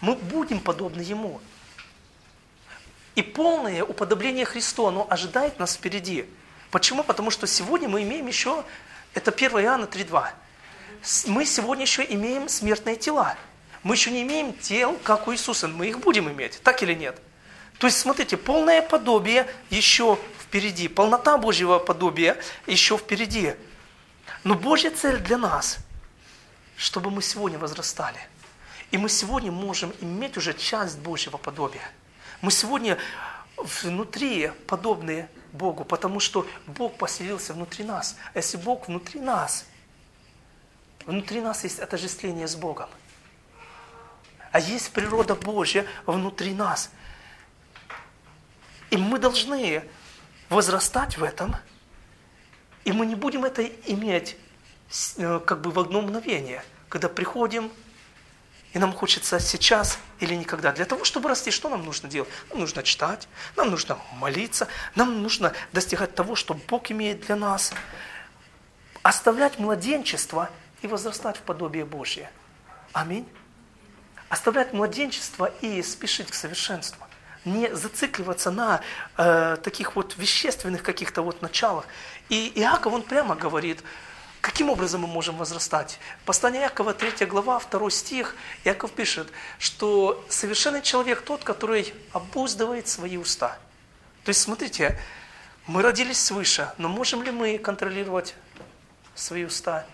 Мы 0.00 0.14
будем 0.14 0.60
подобны 0.60 1.00
Ему. 1.00 1.40
И 3.14 3.22
полное 3.22 3.84
уподобление 3.84 4.44
Христу, 4.44 4.86
оно 4.86 5.06
ожидает 5.08 5.58
нас 5.58 5.74
впереди. 5.74 6.26
Почему? 6.70 7.04
Потому 7.04 7.30
что 7.30 7.46
сегодня 7.46 7.88
мы 7.88 8.02
имеем 8.02 8.26
еще, 8.26 8.64
это 9.14 9.30
1 9.30 9.50
Иоанна 9.60 9.84
3.2, 9.84 10.30
мы 11.26 11.44
сегодня 11.44 11.84
еще 11.84 12.04
имеем 12.04 12.48
смертные 12.48 12.96
тела. 12.96 13.36
Мы 13.82 13.96
еще 13.96 14.10
не 14.10 14.22
имеем 14.22 14.52
тел, 14.52 14.98
как 15.02 15.26
у 15.26 15.32
Иисуса, 15.32 15.68
мы 15.68 15.88
их 15.88 15.98
будем 15.98 16.30
иметь, 16.30 16.60
так 16.62 16.82
или 16.82 16.94
нет? 16.94 17.20
То 17.78 17.88
есть, 17.88 17.98
смотрите, 17.98 18.36
полное 18.36 18.80
подобие 18.80 19.48
еще 19.68 20.16
впереди, 20.40 20.86
полнота 20.86 21.36
Божьего 21.36 21.80
подобия 21.80 22.36
еще 22.66 22.96
впереди. 22.96 23.54
Но 24.44 24.54
Божья 24.54 24.90
цель 24.90 25.18
для 25.18 25.36
нас, 25.36 25.78
чтобы 26.76 27.10
мы 27.10 27.22
сегодня 27.22 27.58
возрастали. 27.58 28.18
И 28.92 28.98
мы 28.98 29.08
сегодня 29.08 29.50
можем 29.50 29.92
иметь 30.00 30.36
уже 30.36 30.54
часть 30.54 30.98
Божьего 30.98 31.36
подобия. 31.38 31.90
Мы 32.42 32.50
сегодня 32.50 32.98
внутри 33.56 34.50
подобные 34.66 35.30
Богу, 35.52 35.84
потому 35.84 36.18
что 36.18 36.44
Бог 36.66 36.98
поселился 36.98 37.54
внутри 37.54 37.84
нас. 37.84 38.16
А 38.34 38.38
если 38.38 38.56
Бог 38.56 38.88
внутри 38.88 39.20
нас, 39.20 39.64
внутри 41.06 41.40
нас 41.40 41.62
есть 41.62 41.78
отождествление 41.78 42.48
с 42.48 42.56
Богом. 42.56 42.90
А 44.50 44.58
есть 44.58 44.90
природа 44.90 45.36
Божья 45.36 45.86
внутри 46.04 46.52
нас. 46.52 46.90
И 48.90 48.96
мы 48.96 49.20
должны 49.20 49.84
возрастать 50.48 51.16
в 51.18 51.22
этом, 51.22 51.54
и 52.84 52.90
мы 52.90 53.06
не 53.06 53.14
будем 53.14 53.44
это 53.44 53.62
иметь 53.62 54.36
э, 55.16 55.40
как 55.46 55.60
бы 55.60 55.70
в 55.70 55.78
одно 55.78 56.02
мгновение, 56.02 56.64
когда 56.88 57.08
приходим 57.08 57.70
и 58.72 58.78
нам 58.78 58.92
хочется 58.92 59.38
сейчас 59.38 59.98
или 60.18 60.34
никогда. 60.34 60.72
Для 60.72 60.84
того, 60.84 61.04
чтобы 61.04 61.28
расти, 61.28 61.50
что 61.50 61.68
нам 61.68 61.84
нужно 61.84 62.08
делать? 62.08 62.28
Нам 62.50 62.60
нужно 62.60 62.82
читать, 62.82 63.28
нам 63.56 63.70
нужно 63.70 63.98
молиться, 64.14 64.66
нам 64.94 65.22
нужно 65.22 65.52
достигать 65.72 66.14
того, 66.14 66.36
что 66.36 66.54
Бог 66.54 66.90
имеет 66.90 67.20
для 67.26 67.36
нас. 67.36 67.72
Оставлять 69.02 69.58
младенчество 69.58 70.48
и 70.80 70.86
возрастать 70.86 71.36
в 71.36 71.40
подобие 71.40 71.84
Божье. 71.84 72.30
Аминь. 72.92 73.28
Оставлять 74.28 74.72
младенчество 74.72 75.52
и 75.60 75.82
спешить 75.82 76.30
к 76.30 76.34
совершенству. 76.34 77.04
Не 77.44 77.74
зацикливаться 77.74 78.50
на 78.50 78.80
э, 79.18 79.56
таких 79.62 79.96
вот 79.96 80.16
вещественных 80.16 80.82
каких-то 80.82 81.22
вот 81.22 81.42
началах. 81.42 81.86
И 82.28 82.52
Иаков, 82.54 82.92
он 82.94 83.02
прямо 83.02 83.34
говорит, 83.34 83.82
Каким 84.42 84.70
образом 84.70 85.02
мы 85.02 85.06
можем 85.06 85.36
возрастать? 85.36 86.00
Послание 86.24 86.62
Якова, 86.62 86.94
3 86.94 87.26
глава, 87.26 87.62
2 87.70 87.90
стих, 87.90 88.34
Яков 88.64 88.90
пишет, 88.90 89.32
что 89.60 90.22
совершенный 90.28 90.82
человек 90.82 91.22
тот, 91.22 91.44
который 91.44 91.94
обуздывает 92.12 92.88
свои 92.88 93.16
уста. 93.18 93.56
То 94.24 94.30
есть, 94.30 94.40
смотрите, 94.40 94.98
мы 95.68 95.80
родились 95.80 96.18
свыше, 96.18 96.72
но 96.76 96.88
можем 96.88 97.22
ли 97.22 97.30
мы 97.30 97.56
контролировать 97.56 98.34
свои 99.14 99.44
уста? 99.44 99.86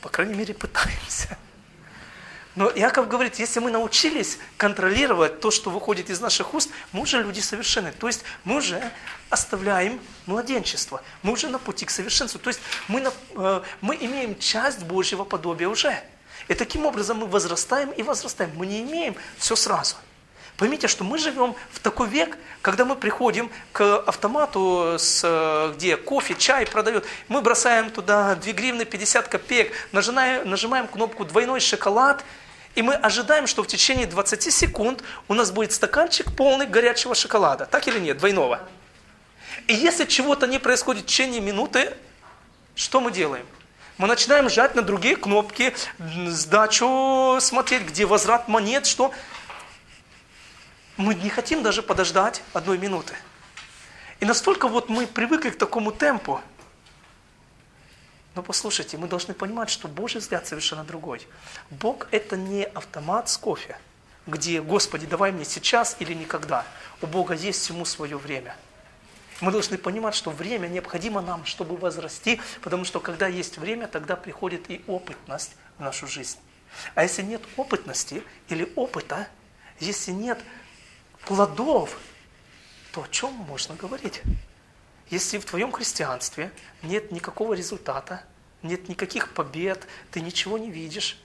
По 0.00 0.08
крайней 0.08 0.34
мере, 0.34 0.54
пытаемся. 0.54 1.36
Но 2.54 2.70
Яков 2.70 3.08
говорит, 3.08 3.38
если 3.38 3.60
мы 3.60 3.70
научились 3.70 4.38
контролировать 4.58 5.40
то, 5.40 5.50
что 5.50 5.70
выходит 5.70 6.10
из 6.10 6.20
наших 6.20 6.52
уст, 6.52 6.70
мы 6.92 7.02
уже 7.02 7.22
люди 7.22 7.40
совершенны. 7.40 7.92
То 7.92 8.08
есть 8.08 8.24
мы 8.44 8.56
уже 8.56 8.92
оставляем 9.30 9.98
младенчество. 10.26 11.02
Мы 11.22 11.32
уже 11.32 11.48
на 11.48 11.58
пути 11.58 11.86
к 11.86 11.90
совершенству. 11.90 12.38
То 12.38 12.48
есть 12.48 12.60
мы, 12.88 13.00
на, 13.00 13.12
э, 13.36 13.62
мы 13.80 13.96
имеем 13.96 14.38
часть 14.38 14.82
Божьего 14.84 15.24
подобия 15.24 15.68
уже. 15.68 15.98
И 16.48 16.54
таким 16.54 16.84
образом 16.84 17.18
мы 17.18 17.26
возрастаем 17.26 17.90
и 17.90 18.02
возрастаем. 18.02 18.50
Мы 18.56 18.66
не 18.66 18.82
имеем 18.82 19.16
все 19.38 19.56
сразу. 19.56 19.96
Поймите, 20.56 20.86
что 20.86 21.02
мы 21.02 21.18
живем 21.18 21.54
в 21.70 21.80
такой 21.80 22.08
век, 22.08 22.36
когда 22.60 22.84
мы 22.84 22.94
приходим 22.94 23.50
к 23.72 23.98
автомату, 24.00 24.96
с, 24.98 25.72
где 25.74 25.96
кофе, 25.96 26.34
чай 26.34 26.66
продают, 26.66 27.04
мы 27.28 27.40
бросаем 27.40 27.90
туда 27.90 28.34
2 28.36 28.52
гривны 28.52 28.84
50 28.84 29.28
копеек, 29.28 29.72
нажимаем, 29.92 30.48
нажимаем 30.48 30.86
кнопку 30.86 31.24
«двойной 31.24 31.60
шоколад», 31.60 32.24
и 32.74 32.82
мы 32.82 32.94
ожидаем, 32.94 33.46
что 33.46 33.62
в 33.62 33.66
течение 33.66 34.06
20 34.06 34.52
секунд 34.52 35.02
у 35.28 35.34
нас 35.34 35.50
будет 35.50 35.72
стаканчик 35.72 36.34
полный 36.34 36.66
горячего 36.66 37.14
шоколада. 37.14 37.66
Так 37.66 37.86
или 37.86 37.98
нет? 37.98 38.18
Двойного. 38.18 38.60
И 39.66 39.74
если 39.74 40.06
чего-то 40.06 40.46
не 40.46 40.58
происходит 40.58 41.04
в 41.04 41.06
течение 41.06 41.40
минуты, 41.40 41.92
что 42.74 43.00
мы 43.00 43.10
делаем? 43.10 43.44
Мы 43.98 44.08
начинаем 44.08 44.48
жать 44.48 44.74
на 44.74 44.82
другие 44.82 45.16
кнопки, 45.16 45.74
сдачу 46.26 47.38
смотреть, 47.40 47.82
где 47.82 48.06
возврат 48.06 48.48
монет, 48.48 48.86
что... 48.86 49.12
Мы 50.96 51.14
не 51.14 51.30
хотим 51.30 51.62
даже 51.62 51.82
подождать 51.82 52.42
одной 52.52 52.78
минуты. 52.78 53.14
И 54.20 54.24
настолько 54.24 54.68
вот 54.68 54.88
мы 54.88 55.06
привыкли 55.06 55.50
к 55.50 55.58
такому 55.58 55.90
темпу, 55.90 56.40
но 58.34 58.42
послушайте, 58.42 58.96
мы 58.96 59.08
должны 59.08 59.34
понимать, 59.34 59.68
что 59.68 59.88
Божий 59.88 60.20
взгляд 60.20 60.46
совершенно 60.46 60.84
другой. 60.84 61.26
Бог– 61.70 62.08
это 62.10 62.36
не 62.36 62.64
автомат 62.64 63.28
с 63.28 63.36
кофе, 63.36 63.76
где, 64.26 64.62
Господи, 64.62 65.06
давай 65.06 65.32
мне 65.32 65.44
сейчас 65.44 65.96
или 65.98 66.14
никогда. 66.14 66.64
У 67.02 67.06
Бога 67.06 67.34
есть 67.34 67.60
всему 67.60 67.84
свое 67.84 68.16
время. 68.16 68.56
Мы 69.40 69.50
должны 69.50 69.76
понимать, 69.76 70.14
что 70.14 70.30
время 70.30 70.68
необходимо 70.68 71.20
нам, 71.20 71.44
чтобы 71.44 71.76
возрасти, 71.76 72.40
потому 72.62 72.84
что 72.84 73.00
когда 73.00 73.26
есть 73.26 73.58
время, 73.58 73.88
тогда 73.88 74.16
приходит 74.16 74.70
и 74.70 74.82
опытность 74.86 75.56
в 75.78 75.82
нашу 75.82 76.06
жизнь. 76.06 76.38
А 76.94 77.02
если 77.02 77.22
нет 77.22 77.42
опытности 77.56 78.22
или 78.48 78.72
опыта, 78.76 79.28
если 79.78 80.12
нет 80.12 80.38
плодов, 81.26 81.98
то 82.92 83.02
о 83.02 83.08
чем 83.08 83.32
можно 83.32 83.74
говорить? 83.74 84.22
Если 85.08 85.38
в 85.38 85.44
твоем 85.44 85.72
христианстве 85.72 86.52
нет 86.82 87.12
никакого 87.12 87.54
результата, 87.54 88.22
нет 88.62 88.88
никаких 88.88 89.34
побед, 89.34 89.86
ты 90.10 90.20
ничего 90.20 90.58
не 90.58 90.70
видишь, 90.70 91.18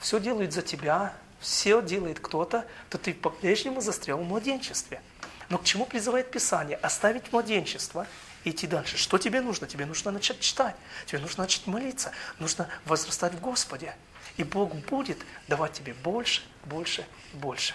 все 0.00 0.20
делает 0.20 0.52
за 0.52 0.62
тебя, 0.62 1.14
все 1.40 1.82
делает 1.82 2.20
кто-то, 2.20 2.66
то 2.90 2.98
ты 2.98 3.14
по-прежнему 3.14 3.80
застрял 3.80 4.18
в 4.18 4.24
младенчестве. 4.24 5.02
Но 5.48 5.58
к 5.58 5.64
чему 5.64 5.86
призывает 5.86 6.30
Писание? 6.30 6.76
Оставить 6.78 7.32
младенчество 7.32 8.06
и 8.44 8.50
идти 8.50 8.66
дальше. 8.66 8.96
Что 8.96 9.18
тебе 9.18 9.40
нужно? 9.40 9.66
Тебе 9.66 9.86
нужно 9.86 10.10
начать 10.10 10.40
читать, 10.40 10.76
тебе 11.06 11.20
нужно 11.20 11.44
начать 11.44 11.66
молиться, 11.66 12.12
нужно 12.38 12.68
возрастать 12.84 13.34
в 13.34 13.40
Господе. 13.40 13.94
И 14.38 14.44
Бог 14.44 14.72
будет 14.74 15.18
давать 15.48 15.74
тебе 15.74 15.94
больше, 15.94 16.42
больше, 16.64 17.04
больше. 17.34 17.74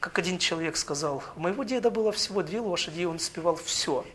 Как 0.00 0.18
один 0.18 0.38
человек 0.38 0.76
сказал, 0.78 1.22
у 1.36 1.40
моего 1.40 1.62
деда 1.62 1.90
было 1.90 2.10
всего 2.10 2.42
две 2.42 2.58
лошади, 2.60 3.00
и 3.00 3.04
он 3.04 3.16
успевал 3.16 3.56
все. 3.56 4.06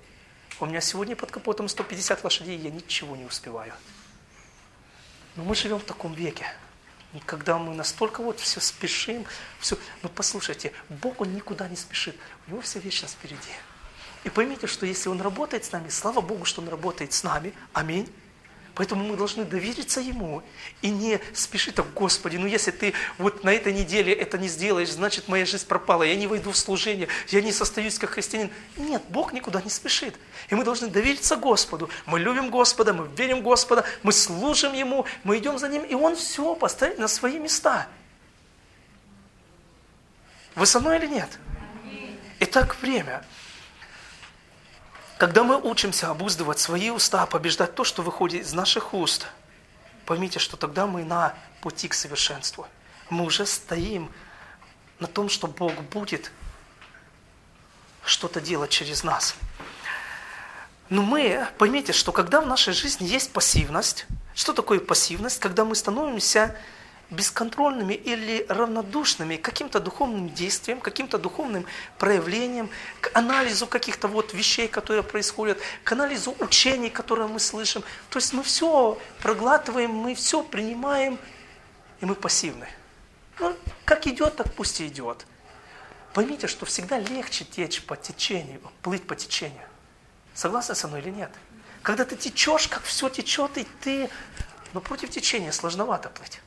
У 0.59 0.65
меня 0.65 0.81
сегодня 0.81 1.15
под 1.15 1.29
капотом 1.29 1.69
150 1.69 2.23
лошадей, 2.23 2.57
и 2.57 2.61
я 2.61 2.71
ничего 2.71 3.15
не 3.15 3.25
успеваю. 3.25 3.73
Но 5.35 5.43
мы 5.43 5.53
живем 5.53 5.79
в 5.79 5.83
таком 5.83 6.13
веке, 6.13 6.45
когда 7.27 7.59
мы 7.59 7.75
настолько 7.75 8.23
вот 8.23 8.39
все 8.39 8.59
спешим, 8.59 9.25
все. 9.59 9.77
Но 10.01 10.09
послушайте, 10.09 10.71
Бог, 10.89 11.21
Он 11.21 11.35
никуда 11.35 11.67
не 11.67 11.75
спешит, 11.75 12.15
у 12.47 12.51
Него 12.51 12.61
вся 12.61 12.79
вечность 12.79 13.13
впереди. 13.13 13.37
И 14.23 14.29
поймите, 14.29 14.65
что 14.65 14.87
если 14.87 15.09
Он 15.09 15.21
работает 15.21 15.65
с 15.65 15.71
нами, 15.71 15.89
слава 15.89 16.21
Богу, 16.21 16.45
что 16.45 16.61
Он 16.61 16.69
работает 16.69 17.13
с 17.13 17.23
нами, 17.23 17.53
аминь, 17.73 18.11
Поэтому 18.75 19.03
мы 19.03 19.15
должны 19.15 19.45
довериться 19.45 20.01
Ему 20.01 20.41
и 20.81 20.89
не 20.89 21.19
спешить 21.33 21.75
так, 21.75 21.93
Господи, 21.93 22.37
ну 22.37 22.47
если 22.47 22.71
ты 22.71 22.93
вот 23.19 23.43
на 23.43 23.53
этой 23.53 23.71
неделе 23.71 24.11
это 24.11 24.39
не 24.39 24.47
сделаешь, 24.47 24.89
значит 24.89 25.27
моя 25.27 25.45
жизнь 25.45 25.67
пропала, 25.67 26.01
я 26.01 26.15
не 26.15 26.25
войду 26.25 26.51
в 26.51 26.57
служение, 26.57 27.07
я 27.29 27.41
не 27.41 27.51
состоюсь 27.51 27.99
как 27.99 28.11
христианин. 28.11 28.49
Нет, 28.75 29.03
Бог 29.09 29.31
никуда 29.31 29.61
не 29.61 29.69
спешит. 29.69 30.15
И 30.49 30.55
мы 30.55 30.63
должны 30.63 30.87
довериться 30.87 31.35
Господу. 31.35 31.89
Мы 32.07 32.19
любим 32.19 32.49
Господа, 32.49 32.93
мы 32.93 33.07
верим 33.15 33.43
Господа, 33.43 33.85
мы 34.01 34.11
служим 34.11 34.73
Ему, 34.73 35.05
мы 35.23 35.37
идем 35.37 35.59
за 35.59 35.69
Ним, 35.69 35.83
и 35.83 35.93
Он 35.93 36.15
все 36.15 36.55
поставит 36.55 36.97
на 36.97 37.07
свои 37.07 37.37
места. 37.37 37.87
Вы 40.55 40.65
со 40.65 40.79
мной 40.79 40.97
или 40.97 41.07
нет? 41.07 41.29
Итак, 42.39 42.75
время. 42.81 43.23
Когда 45.23 45.45
мы 45.45 45.55
учимся 45.57 46.09
обуздывать 46.09 46.59
свои 46.59 46.89
уста, 46.89 47.25
побеждать 47.25 47.75
то, 47.75 47.85
что 47.85 48.01
выходит 48.01 48.41
из 48.41 48.51
наших 48.51 48.93
уст, 48.93 49.27
поймите, 50.05 50.37
что 50.37 50.57
тогда 50.57 50.85
мы 50.85 51.05
на 51.05 51.33
пути 51.61 51.87
к 51.87 51.93
совершенству. 51.93 52.67
Мы 53.09 53.23
уже 53.23 53.45
стоим 53.45 54.11
на 54.99 55.07
том, 55.07 55.29
что 55.29 55.47
Бог 55.47 55.75
будет 55.93 56.29
что-то 58.03 58.41
делать 58.41 58.69
через 58.69 59.05
нас. 59.05 59.35
Но 60.89 61.01
мы, 61.01 61.47
поймите, 61.57 61.93
что 61.93 62.11
когда 62.11 62.41
в 62.41 62.45
нашей 62.45 62.73
жизни 62.73 63.05
есть 63.07 63.31
пассивность, 63.31 64.05
что 64.35 64.51
такое 64.51 64.81
пассивность? 64.81 65.39
Когда 65.39 65.63
мы 65.63 65.75
становимся 65.75 66.53
бесконтрольными 67.13 67.93
или 67.93 68.45
равнодушными 68.49 69.37
к 69.37 69.41
каким-то 69.41 69.79
духовным 69.79 70.29
действиям, 70.29 70.81
каким-то 70.81 71.17
духовным 71.17 71.65
проявлениям, 71.97 72.69
к 73.01 73.11
анализу 73.13 73.67
каких-то 73.67 74.07
вот 74.07 74.33
вещей, 74.33 74.67
которые 74.67 75.03
происходят, 75.03 75.59
к 75.83 75.91
анализу 75.91 76.35
учений, 76.39 76.89
которые 76.89 77.27
мы 77.27 77.39
слышим. 77.39 77.83
То 78.09 78.19
есть 78.19 78.33
мы 78.33 78.43
все 78.43 78.97
проглатываем, 79.21 79.91
мы 79.91 80.15
все 80.15 80.43
принимаем, 80.43 81.17
и 82.01 82.05
мы 82.05 82.15
пассивны. 82.15 82.67
Ну, 83.39 83.55
как 83.85 84.07
идет, 84.07 84.35
так 84.35 84.53
пусть 84.53 84.81
и 84.81 84.87
идет. 84.87 85.25
Поймите, 86.13 86.47
что 86.47 86.65
всегда 86.65 86.99
легче 86.99 87.43
течь 87.45 87.81
по 87.83 87.95
течению, 87.95 88.61
плыть 88.81 89.07
по 89.07 89.15
течению. 89.15 89.67
Согласны 90.33 90.75
со 90.75 90.87
мной 90.87 91.01
или 91.01 91.09
нет? 91.09 91.31
Когда 91.81 92.05
ты 92.05 92.15
течешь, 92.15 92.67
как 92.67 92.83
все 92.83 93.09
течет, 93.09 93.57
и 93.57 93.67
ты... 93.81 94.09
Но 94.73 94.81
против 94.81 95.09
течения 95.11 95.51
сложновато 95.51 96.09
плыть. 96.09 96.39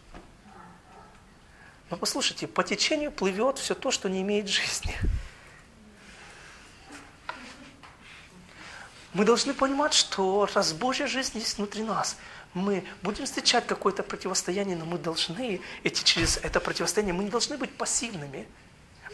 Но 1.91 1.97
послушайте, 1.97 2.47
по 2.47 2.65
течению 2.65 3.13
плывет 3.13 3.59
все 3.59 3.75
то, 3.75 3.91
что 3.91 4.09
не 4.09 4.23
имеет 4.23 4.49
жизни. 4.49 4.95
Мы 9.13 9.25
должны 9.25 9.55
понимать, 9.55 9.95
что 9.95 10.49
раз 10.55 10.73
Божья 10.73 11.07
жизнь 11.07 11.39
есть 11.39 11.57
внутри 11.57 11.83
нас, 11.83 12.17
мы 12.57 12.85
будем 13.03 13.27
встречать 13.27 13.67
какое-то 13.67 14.03
противостояние, 14.03 14.77
но 14.77 14.87
мы 14.87 14.97
должны 14.97 15.61
идти 15.85 16.05
через 16.05 16.39
это 16.39 16.59
противостояние, 16.59 17.13
мы 17.13 17.25
не 17.25 17.31
должны 17.31 17.59
быть 17.59 17.71
пассивными. 17.71 18.49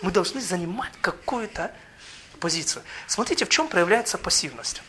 Мы 0.00 0.12
должны 0.12 0.40
занимать 0.40 0.92
какую-то 1.00 1.72
позицию. 2.38 2.84
Смотрите, 3.08 3.44
в 3.44 3.48
чем 3.48 3.66
проявляется 3.66 4.16
пассивность. 4.16 4.82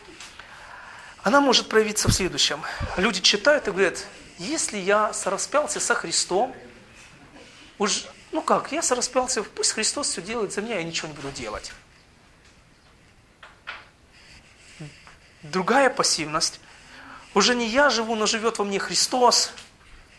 Она 1.24 1.40
может 1.40 1.68
проявиться 1.68 2.08
в 2.08 2.12
следующем. 2.12 2.60
Люди 2.96 3.20
читают 3.20 3.66
и 3.66 3.72
говорят, 3.72 4.04
если 4.38 4.78
я 4.78 5.12
сораспялся 5.12 5.80
со 5.80 5.94
Христом, 5.94 6.54
уж, 7.78 8.04
ну 8.32 8.42
как, 8.42 8.72
я 8.72 8.82
сораспялся, 8.82 9.42
пусть 9.42 9.72
Христос 9.72 10.10
все 10.10 10.22
делает 10.22 10.52
за 10.52 10.62
меня, 10.62 10.76
я 10.76 10.82
ничего 10.82 11.08
не 11.08 11.14
буду 11.14 11.30
делать. 11.30 11.72
Другая 15.42 15.90
пассивность. 15.90 16.60
Уже 17.34 17.54
не 17.54 17.68
я 17.68 17.90
живу, 17.90 18.14
но 18.14 18.26
живет 18.26 18.58
во 18.58 18.64
мне 18.64 18.78
Христос. 18.78 19.52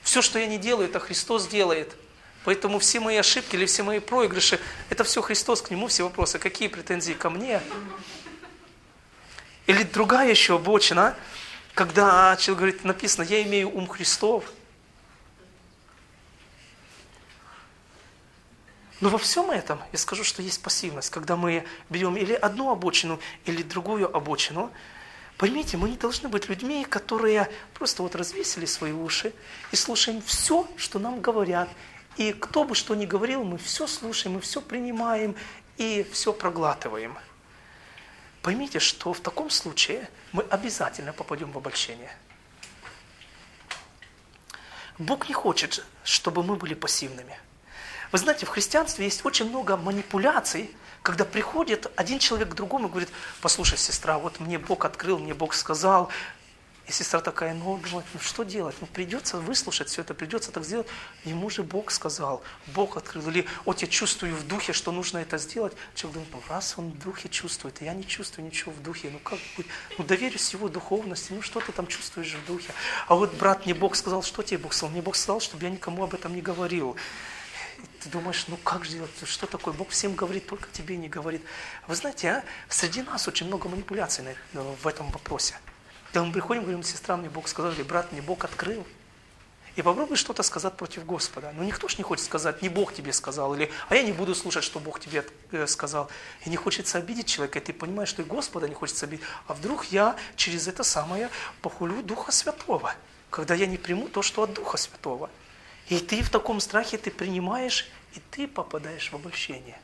Все, 0.03 0.22
что 0.22 0.38
я 0.38 0.45
не 0.45 0.58
делаю, 0.58 0.88
это 0.88 0.99
Христос 0.99 1.47
делает. 1.47 1.95
Поэтому 2.43 2.78
все 2.78 2.99
мои 2.99 3.18
ошибки 3.18 3.56
или 3.56 3.66
все 3.66 3.82
мои 3.82 3.99
проигрыши, 3.99 4.60
это 4.91 5.03
все 5.03 5.24
Христос, 5.24 5.64
к 5.64 5.72
Нему 5.72 5.88
все 5.88 6.03
вопросы. 6.03 6.38
Какие 6.38 6.68
претензии 6.68 7.14
ко 7.14 7.32
мне? 7.32 7.60
Или 9.66 9.82
другая 9.82 10.30
еще 10.30 10.56
обочина, 10.56 11.16
когда 11.74 12.38
человек 12.38 12.60
говорит, 12.60 12.84
написано, 12.84 13.24
я 13.24 13.41
имею 13.41 13.76
ум 13.76 13.88
Христов. 13.88 14.45
Но 19.02 19.10
во 19.10 19.18
всем 19.18 19.52
этом 19.52 19.80
я 19.91 19.98
скажу, 19.98 20.24
что 20.24 20.41
есть 20.41 20.62
пассивность. 20.62 21.10
Когда 21.10 21.36
мы 21.36 21.66
берем 21.89 22.16
или 22.16 22.34
одну 22.34 22.72
обочину, 22.72 23.20
или 23.46 23.62
другую 23.62 24.16
обочину, 24.16 24.72
поймите, 25.38 25.76
мы 25.76 25.89
не 25.89 25.98
должны 25.98 26.30
быть 26.30 26.48
людьми, 26.48 26.86
которые 26.86 27.52
просто 27.74 28.04
вот 28.04 28.16
развесили 28.16 28.66
свои 28.66 28.93
уши 28.93 29.34
и 29.72 29.76
слушаем 29.76 30.22
все, 30.22 30.68
что 30.78 31.00
нам 31.00 31.20
говорят. 31.20 31.70
И 32.16 32.32
кто 32.32 32.64
бы 32.64 32.76
что 32.76 32.96
ни 32.96 33.06
говорил, 33.06 33.43
мы 33.43 33.58
все 33.58 33.86
слушаем, 33.88 34.36
мы 34.36 34.41
все 34.41 34.62
принимаем 34.62 35.36
и 35.78 36.08
все 36.14 36.32
проглатываем. 36.32 37.18
Поймите, 38.41 38.80
что 38.80 39.12
в 39.12 39.20
таком 39.20 39.50
случае 39.50 40.10
мы 40.32 40.43
обязательно 40.43 41.12
попадем 41.12 41.52
в 41.52 41.58
обольщение. 41.58 42.16
Бог 44.98 45.28
не 45.28 45.34
хочет, 45.34 45.84
чтобы 46.06 46.43
мы 46.43 46.56
были 46.56 46.74
пассивными. 46.74 47.38
Вы 48.16 48.20
знаете, 48.20 48.45
в 48.45 48.49
христианстве 48.49 49.03
есть 49.03 49.26
очень 49.26 49.49
много 49.49 49.76
манипуляций, 49.76 50.74
когда 51.01 51.26
приходит 51.26 51.91
один 51.97 52.18
человек 52.18 52.47
к 52.47 52.53
другому 52.53 52.88
и 52.88 52.89
говорит, 52.89 53.09
послушай, 53.41 53.78
сестра, 53.78 54.18
вот 54.20 54.39
мне 54.39 54.57
Бог 54.57 54.86
открыл, 54.86 55.20
мне 55.20 55.34
Бог 55.34 55.53
сказал, 55.53 56.09
и 56.88 56.93
сестра 56.93 57.20
такая, 57.20 57.53
ну, 57.53 57.78
думает, 57.78 58.05
ну 58.13 58.20
что 58.22 58.43
делать? 58.43 58.74
Ну 58.80 58.88
придется 58.88 59.36
выслушать 59.38 59.89
все 59.89 60.01
это, 60.01 60.13
придется 60.13 60.53
так 60.53 60.63
сделать. 60.63 60.88
Ему 61.26 61.49
же 61.49 61.61
Бог 61.61 61.91
сказал, 61.91 62.41
Бог 62.68 62.95
открыл. 62.95 63.28
Или 63.28 63.47
вот 63.66 63.82
я 63.82 63.88
чувствую 63.89 64.34
в 64.34 64.47
духе, 64.47 64.72
что 64.72 64.93
нужно 64.93 65.18
это 65.18 65.38
сделать. 65.38 65.74
Человек 65.93 66.30
думает, 66.30 66.34
ну 66.47 66.53
раз 66.53 66.76
он 66.78 66.91
в 66.91 66.99
духе 66.99 67.28
чувствует, 67.28 67.82
а 67.82 67.84
я 67.84 67.93
не 67.93 68.07
чувствую 68.07 68.45
ничего 68.45 68.72
в 68.72 68.82
духе, 68.82 69.09
ну 69.11 69.20
как 69.20 69.39
быть? 69.57 69.68
Ну 69.97 70.05
доверюсь 70.05 70.53
его 70.53 70.70
духовности, 70.70 71.34
ну 71.34 71.41
что 71.41 71.59
ты 71.59 71.74
там 71.74 71.86
чувствуешь 71.88 72.34
в 72.34 72.45
духе? 72.45 72.72
А 73.09 73.16
вот 73.16 73.34
брат, 73.34 73.66
мне 73.66 73.74
Бог 73.74 73.97
сказал, 73.97 74.24
что 74.24 74.41
тебе 74.41 74.59
Бог 74.59 74.72
сказал? 74.72 74.91
Мне 74.91 75.01
Бог 75.01 75.18
сказал, 75.18 75.41
чтобы 75.41 75.66
я 75.66 75.70
никому 75.70 76.05
об 76.05 76.13
этом 76.13 76.34
не 76.34 76.41
говорил. 76.41 76.95
Ты 78.06 78.12
думаешь, 78.12 78.45
ну 78.47 78.58
как 78.58 78.86
же 78.86 78.91
делать, 78.91 79.10
что 79.24 79.47
такое? 79.47 79.74
Бог 79.74 79.89
всем 79.89 80.14
говорит, 80.14 80.45
только 80.45 80.68
тебе 80.72 80.95
не 80.95 81.10
говорит. 81.10 81.41
Вы 81.88 81.95
знаете, 81.95 82.30
а? 82.30 82.43
среди 82.70 83.01
нас 83.01 83.28
очень 83.28 83.47
много 83.47 83.68
манипуляций 83.68 84.24
в 84.53 84.86
этом 84.86 85.10
вопросе. 85.10 85.56
Когда 86.14 86.24
мы 86.24 86.32
приходим, 86.32 86.62
говорим, 86.62 86.84
сестра, 86.84 87.18
мне 87.18 87.30
Бог 87.32 87.47
сказал, 87.47 87.72
или 87.72 87.82
брат, 87.82 88.12
мне 88.12 88.22
Бог 88.22 88.45
открыл. 88.45 88.86
И 89.76 89.82
попробуй 89.82 90.18
что-то 90.18 90.43
сказать 90.43 90.78
против 90.78 91.03
Господа. 91.03 91.51
Но 91.58 91.64
никто 91.64 91.88
же 91.88 91.97
не 91.97 92.03
хочет 92.03 92.26
сказать, 92.26 92.62
не 92.62 92.70
Бог 92.70 92.93
тебе 92.93 93.12
сказал, 93.12 93.56
или 93.56 93.72
а 93.89 93.95
я 93.95 94.03
не 94.03 94.12
буду 94.12 94.36
слушать, 94.36 94.64
что 94.64 94.80
Бог 94.80 94.99
тебе 94.99 95.26
э, 95.51 95.66
сказал. 95.66 96.08
И 96.45 96.51
не 96.51 96.58
хочется 96.58 96.99
обидеть 96.99 97.26
человека, 97.26 97.58
и 97.58 97.62
ты 97.64 97.74
понимаешь, 97.74 98.10
что 98.10 98.22
и 98.22 98.26
Господа 98.26 98.70
не 98.70 98.76
хочется 98.76 99.08
обидеть. 99.08 99.26
А 99.47 99.56
вдруг 99.56 99.86
я 99.86 100.16
через 100.36 100.68
это 100.68 100.84
самое 100.84 101.32
похулю 101.64 102.03
Духа 102.03 102.32
Святого, 102.32 102.93
когда 103.32 103.56
я 103.56 103.66
не 103.66 103.78
приму 103.78 104.10
то, 104.10 104.22
что 104.22 104.43
от 104.43 104.53
Духа 104.53 104.78
Святого. 104.78 105.32
И 105.88 106.00
ты 106.00 106.24
в 106.24 106.30
таком 106.30 106.60
страхе 106.60 106.98
ты 106.98 107.12
принимаешь, 107.12 107.88
и 108.14 108.20
ты 108.32 108.48
попадаешь 108.48 109.12
в 109.12 109.16
обольщение. 109.16 109.80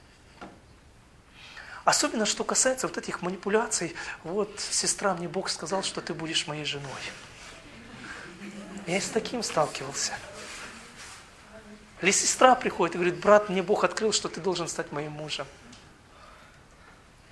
Особенно, 1.84 2.26
что 2.26 2.44
касается 2.44 2.88
вот 2.88 2.98
этих 2.98 3.22
манипуляций. 3.22 3.96
Вот, 4.24 4.60
сестра, 4.60 5.14
мне 5.16 5.28
Бог 5.28 5.50
сказал, 5.50 5.84
что 5.84 6.02
ты 6.02 6.14
будешь 6.14 6.48
моей 6.48 6.66
женой. 6.66 6.90
Я 8.88 8.98
и 8.98 9.02
с 9.02 9.10
таким 9.10 9.42
сталкивался. 9.44 10.14
Или 12.02 12.12
сестра 12.12 12.56
приходит 12.56 12.96
и 12.96 12.98
говорит, 12.98 13.20
брат, 13.20 13.50
мне 13.50 13.62
Бог 13.62 13.84
открыл, 13.84 14.12
что 14.12 14.28
ты 14.28 14.42
должен 14.42 14.68
стать 14.68 14.92
моим 14.92 15.12
мужем. 15.12 15.48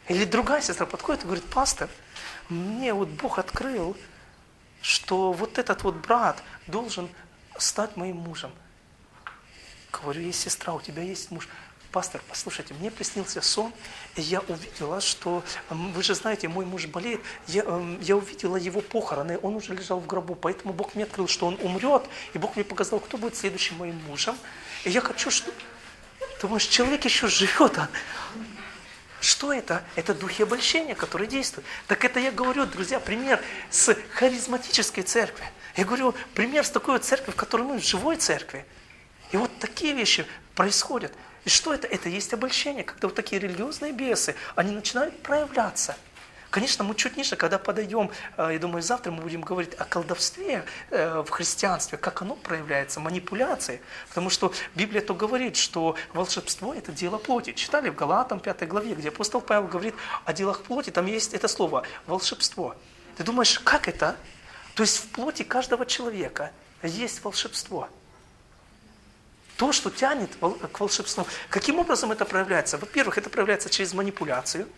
Или 0.07 0.25
другая 0.25 0.61
сестра 0.61 0.85
подходит 0.85 1.23
и 1.23 1.25
говорит, 1.25 1.45
пастор, 1.45 1.89
мне 2.49 2.93
вот 2.93 3.09
Бог 3.09 3.39
открыл, 3.39 3.95
что 4.81 5.31
вот 5.31 5.57
этот 5.57 5.83
вот 5.83 5.95
брат 5.95 6.41
должен 6.67 7.09
стать 7.61 7.95
моим 7.95 8.17
мужем. 8.17 8.51
Говорю, 9.91 10.21
есть 10.21 10.41
сестра, 10.41 10.73
у 10.73 10.81
тебя 10.81 11.01
есть 11.01 11.31
муж 11.31 11.47
пастор, 11.91 12.21
послушайте, 12.27 12.73
мне 12.75 12.91
приснился 12.91 13.41
сон, 13.41 13.73
и 14.15 14.21
я 14.21 14.41
увидела, 14.41 15.01
что, 15.01 15.43
вы 15.69 16.03
же 16.03 16.13
знаете, 16.13 16.47
мой 16.47 16.65
муж 16.65 16.85
болеет, 16.87 17.21
я, 17.47 17.63
я 18.01 18.15
увидела 18.15 18.57
его 18.57 18.81
похороны, 18.81 19.39
он 19.41 19.55
уже 19.55 19.73
лежал 19.73 19.99
в 19.99 20.05
гробу, 20.05 20.35
поэтому 20.35 20.73
Бог 20.73 20.95
мне 20.95 21.03
открыл, 21.05 21.27
что 21.27 21.47
он 21.47 21.57
умрет, 21.61 22.03
и 22.33 22.37
Бог 22.37 22.55
мне 22.55 22.63
показал, 22.63 22.99
кто 22.99 23.17
будет 23.17 23.35
следующим 23.35 23.77
моим 23.77 23.95
мужем. 24.03 24.37
И 24.83 24.89
я 24.89 25.01
хочу, 25.01 25.31
что... 25.31 25.51
Думаешь, 26.41 26.65
человек 26.65 27.03
еще 27.05 27.27
живет, 27.27 27.77
а? 27.77 27.89
Что 29.19 29.51
это? 29.51 29.83
Это 29.95 30.13
духи 30.13 30.43
обольщения, 30.43 30.95
которые 30.95 31.27
действуют. 31.27 31.67
Так 31.87 32.05
это 32.05 32.19
я 32.21 32.31
говорю, 32.31 32.65
друзья, 32.65 32.99
пример 33.01 33.41
с 33.69 33.93
харизматической 34.13 35.03
церкви. 35.03 35.43
Я 35.75 35.85
говорю, 35.85 36.13
пример 36.33 36.65
с 36.65 36.69
такой 36.69 36.99
церкви, 36.99 37.31
в 37.31 37.35
которой 37.35 37.63
мы 37.63 37.79
в 37.79 37.85
живой 37.85 38.17
церкви. 38.17 38.65
И 39.31 39.37
вот 39.37 39.51
такие 39.59 39.93
вещи 39.93 40.25
происходят. 40.55 41.13
И 41.45 41.49
что 41.49 41.73
это? 41.73 41.87
Это 41.87 42.09
есть 42.09 42.33
обольщение, 42.33 42.83
когда 42.83 43.07
вот 43.07 43.15
такие 43.15 43.39
религиозные 43.39 43.93
бесы, 43.93 44.35
они 44.55 44.71
начинают 44.71 45.21
проявляться. 45.21 45.95
Конечно, 46.49 46.83
мы 46.83 46.95
чуть 46.95 47.15
ниже, 47.15 47.35
когда 47.35 47.59
подойдем, 47.59 48.09
э, 48.37 48.49
я 48.53 48.59
думаю, 48.59 48.81
завтра 48.81 49.11
мы 49.11 49.21
будем 49.21 49.41
говорить 49.41 49.75
о 49.75 49.85
колдовстве 49.85 50.65
э, 50.89 51.21
в 51.21 51.29
христианстве, 51.29 51.99
как 51.99 52.23
оно 52.23 52.35
проявляется, 52.35 52.99
манипуляции. 52.99 53.81
Потому 54.09 54.31
что 54.31 54.51
Библия 54.73 55.01
то 55.01 55.13
говорит, 55.13 55.57
что 55.57 55.95
волшебство– 56.11 56.73
это 56.75 56.91
дело 56.91 57.19
плоти. 57.19 57.53
Читали 57.53 57.89
в 57.89 57.95
Галатам 57.95 58.39
5 58.39 58.67
главе, 58.67 58.95
где 58.95 59.09
апостол 59.09 59.41
Павел 59.41 59.67
говорит 59.67 59.93
о 60.25 60.33
делах 60.33 60.63
плоти, 60.63 60.89
там 60.89 61.05
есть 61.05 61.35
это 61.35 61.47
слово 61.47 61.83
«волшебство». 62.07 62.75
Ты 63.15 63.23
думаешь, 63.23 63.59
как 63.59 63.87
это? 63.87 64.15
То 64.79 64.83
есть 64.83 64.97
в 64.97 65.07
плоти 65.09 65.43
каждого 65.43 65.85
человека 65.85 66.53
есть 66.81 67.21
волшебство– 67.21 67.89
то, 69.57 69.73
что 69.73 69.89
тянет 69.89 70.37
к 70.37 70.79
волшебству. 70.79 71.27
Каким 71.49 71.79
образом 71.79 72.13
это 72.13 72.23
проявляется? 72.23 72.77
Во-первых, 72.77 73.17
это 73.17 73.29
проявляется 73.29 73.69
через 73.69 73.93
манипуляцию, 73.93 74.69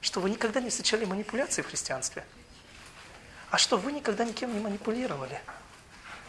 что 0.00 0.20
вы 0.20 0.30
никогда 0.30 0.62
не 0.62 0.70
встречали 0.70 1.04
манипуляции 1.04 1.60
в 1.60 1.66
христианстве. 1.66 2.24
А 3.50 3.58
что 3.58 3.76
вы 3.76 3.92
никогда 3.92 4.24
никем 4.24 4.54
не 4.54 4.60
манипулировали. 4.60 5.38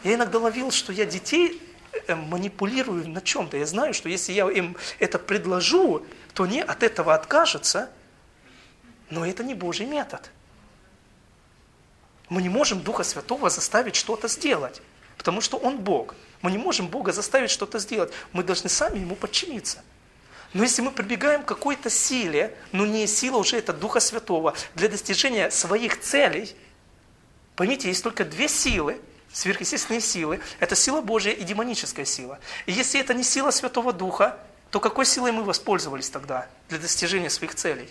Я 0.04 0.16
иногда 0.16 0.38
ловил, 0.38 0.70
что 0.70 0.92
я 0.92 1.06
детей 1.06 1.62
э, 2.06 2.14
манипулирую 2.14 3.08
на 3.08 3.22
чем-то. 3.22 3.56
Я 3.56 3.64
знаю, 3.64 3.94
что 3.94 4.10
если 4.10 4.32
я 4.32 4.46
им 4.50 4.76
это 4.98 5.18
предложу, 5.18 6.04
то 6.34 6.42
они 6.42 6.60
от 6.60 6.82
этого 6.82 7.14
откажутся. 7.14 7.88
Но 9.08 9.24
это 9.24 9.42
не 9.42 9.54
Божий 9.54 9.86
метод. 9.86 10.30
Мы 12.32 12.40
не 12.40 12.48
можем 12.48 12.80
Духа 12.80 13.04
Святого 13.04 13.50
заставить 13.50 13.94
что-то 13.94 14.26
сделать, 14.26 14.80
потому 15.18 15.42
что 15.42 15.58
Он 15.58 15.76
Бог. 15.76 16.14
Мы 16.40 16.50
не 16.50 16.56
можем 16.56 16.88
Бога 16.88 17.12
заставить 17.12 17.50
что-то 17.50 17.78
сделать. 17.78 18.10
Мы 18.32 18.42
должны 18.42 18.70
сами 18.70 19.00
Ему 19.00 19.16
подчиниться. 19.16 19.82
Но 20.54 20.62
если 20.62 20.80
мы 20.80 20.92
прибегаем 20.92 21.42
к 21.42 21.46
какой-то 21.46 21.90
силе, 21.90 22.56
но 22.72 22.86
не 22.86 23.06
сила 23.06 23.36
уже 23.36 23.58
это 23.58 23.74
Духа 23.74 24.00
Святого, 24.00 24.54
для 24.74 24.88
достижения 24.88 25.50
своих 25.50 26.00
целей, 26.00 26.56
поймите, 27.54 27.88
есть 27.88 28.02
только 28.02 28.24
две 28.24 28.48
силы, 28.48 28.98
сверхъестественные 29.30 30.00
силы. 30.00 30.40
Это 30.58 30.74
сила 30.74 31.02
Божья 31.02 31.32
и 31.32 31.44
демоническая 31.44 32.06
сила. 32.06 32.38
И 32.64 32.72
если 32.72 32.98
это 32.98 33.12
не 33.12 33.24
сила 33.24 33.50
Святого 33.50 33.92
Духа, 33.92 34.38
то 34.70 34.80
какой 34.80 35.04
силой 35.04 35.32
мы 35.32 35.44
воспользовались 35.44 36.08
тогда 36.08 36.48
для 36.70 36.78
достижения 36.78 37.28
своих 37.28 37.54
целей? 37.56 37.90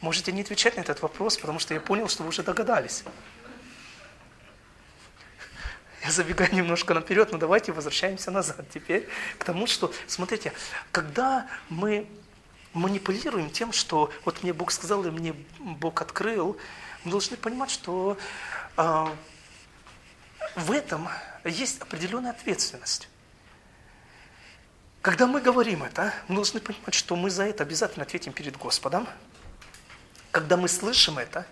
Можете 0.00 0.32
не 0.32 0.40
отвечать 0.40 0.76
на 0.76 0.80
этот 0.80 1.02
вопрос, 1.02 1.36
потому 1.36 1.58
что 1.58 1.74
я 1.74 1.80
понял, 1.80 2.08
что 2.08 2.22
вы 2.22 2.30
уже 2.30 2.42
догадались. 2.42 3.04
Я 6.02 6.10
забегаю 6.10 6.54
немножко 6.54 6.94
наперед, 6.94 7.30
но 7.30 7.38
давайте 7.38 7.72
возвращаемся 7.72 8.30
назад 8.30 8.64
теперь 8.72 9.06
к 9.36 9.44
тому, 9.44 9.66
что, 9.66 9.92
смотрите, 10.06 10.54
когда 10.90 11.46
мы 11.68 12.06
манипулируем 12.72 13.50
тем, 13.50 13.72
что 13.72 14.10
вот 14.24 14.42
мне 14.42 14.54
Бог 14.54 14.70
сказал, 14.70 15.04
и 15.04 15.10
мне 15.10 15.34
Бог 15.58 16.00
открыл, 16.00 16.56
мы 17.04 17.10
должны 17.10 17.36
понимать, 17.36 17.70
что 17.70 18.16
э, 18.76 19.06
в 20.56 20.72
этом 20.72 21.08
есть 21.44 21.80
определенная 21.82 22.30
ответственность. 22.30 23.08
Когда 25.02 25.26
мы 25.26 25.40
говорим 25.40 25.82
это, 25.82 26.14
мы 26.28 26.36
должны 26.36 26.60
понимать, 26.60 26.94
что 26.94 27.16
мы 27.16 27.30
за 27.30 27.44
это 27.44 27.62
обязательно 27.62 28.04
ответим 28.04 28.32
перед 28.32 28.56
Господом. 28.56 29.06
Когда 30.30 30.56
мы 30.56 30.68
слышим 30.68 31.18
это, 31.18 31.46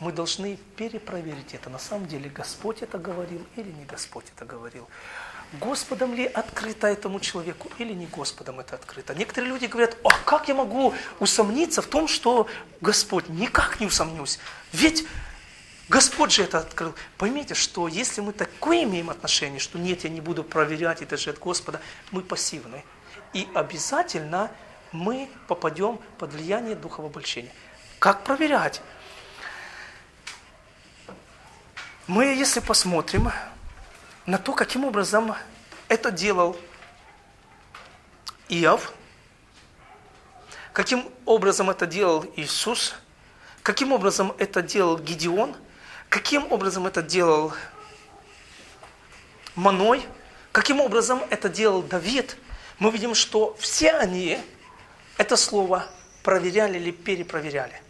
мы 0.00 0.12
должны 0.12 0.56
перепроверить 0.76 1.54
это. 1.54 1.70
На 1.70 1.78
самом 1.78 2.06
деле 2.06 2.30
Господь 2.30 2.82
это 2.82 2.98
говорил 2.98 3.44
или 3.56 3.70
не 3.70 3.84
Господь 3.84 4.26
это 4.34 4.44
говорил. 4.44 4.88
Господом 5.54 6.14
ли 6.14 6.26
открыто 6.26 6.86
этому 6.86 7.20
человеку 7.20 7.70
или 7.78 7.94
не 7.94 8.06
Господом 8.06 8.60
это 8.60 8.74
открыто. 8.74 9.14
Некоторые 9.14 9.50
люди 9.50 9.64
говорят, 9.64 9.96
а 10.04 10.10
как 10.24 10.48
я 10.48 10.54
могу 10.54 10.94
усомниться 11.20 11.80
в 11.80 11.86
том, 11.86 12.06
что 12.06 12.46
Господь? 12.82 13.28
Никак 13.30 13.80
не 13.80 13.86
усомнюсь. 13.86 14.38
Ведь 14.72 15.06
Господь 15.88 16.32
же 16.32 16.42
это 16.42 16.58
открыл. 16.58 16.94
Поймите, 17.16 17.54
что 17.54 17.88
если 17.88 18.20
мы 18.20 18.34
такое 18.34 18.84
имеем 18.84 19.08
отношение, 19.08 19.58
что 19.58 19.78
нет, 19.78 20.04
я 20.04 20.10
не 20.10 20.20
буду 20.20 20.44
проверять, 20.44 21.00
это 21.00 21.16
же 21.16 21.30
от 21.30 21.38
Господа, 21.38 21.80
мы 22.10 22.20
пассивны. 22.20 22.84
И 23.32 23.48
обязательно 23.54 24.50
мы 24.92 25.30
попадем 25.48 25.98
под 26.18 26.34
влияние 26.34 26.76
духового 26.76 27.10
обольщения. 27.10 27.52
Как 27.98 28.22
проверять? 28.22 28.80
Мы, 32.06 32.26
если 32.26 32.60
посмотрим 32.60 33.30
на 34.24 34.38
то, 34.38 34.52
каким 34.52 34.84
образом 34.84 35.34
это 35.88 36.10
делал 36.12 36.56
Иов, 38.48 38.92
каким 40.72 41.10
образом 41.26 41.70
это 41.70 41.86
делал 41.86 42.24
Иисус, 42.36 42.94
каким 43.62 43.92
образом 43.92 44.32
это 44.38 44.62
делал 44.62 44.96
Гедеон, 44.96 45.56
каким 46.08 46.50
образом 46.52 46.86
это 46.86 47.02
делал 47.02 47.52
Маной, 49.56 50.06
каким 50.52 50.80
образом 50.80 51.20
это 51.30 51.48
делал 51.48 51.82
Давид, 51.82 52.36
мы 52.78 52.92
видим, 52.92 53.16
что 53.16 53.56
все 53.58 53.90
они 53.90 54.38
это 55.16 55.36
слово 55.36 55.84
проверяли 56.22 56.78
или 56.78 56.92
перепроверяли. 56.92 57.87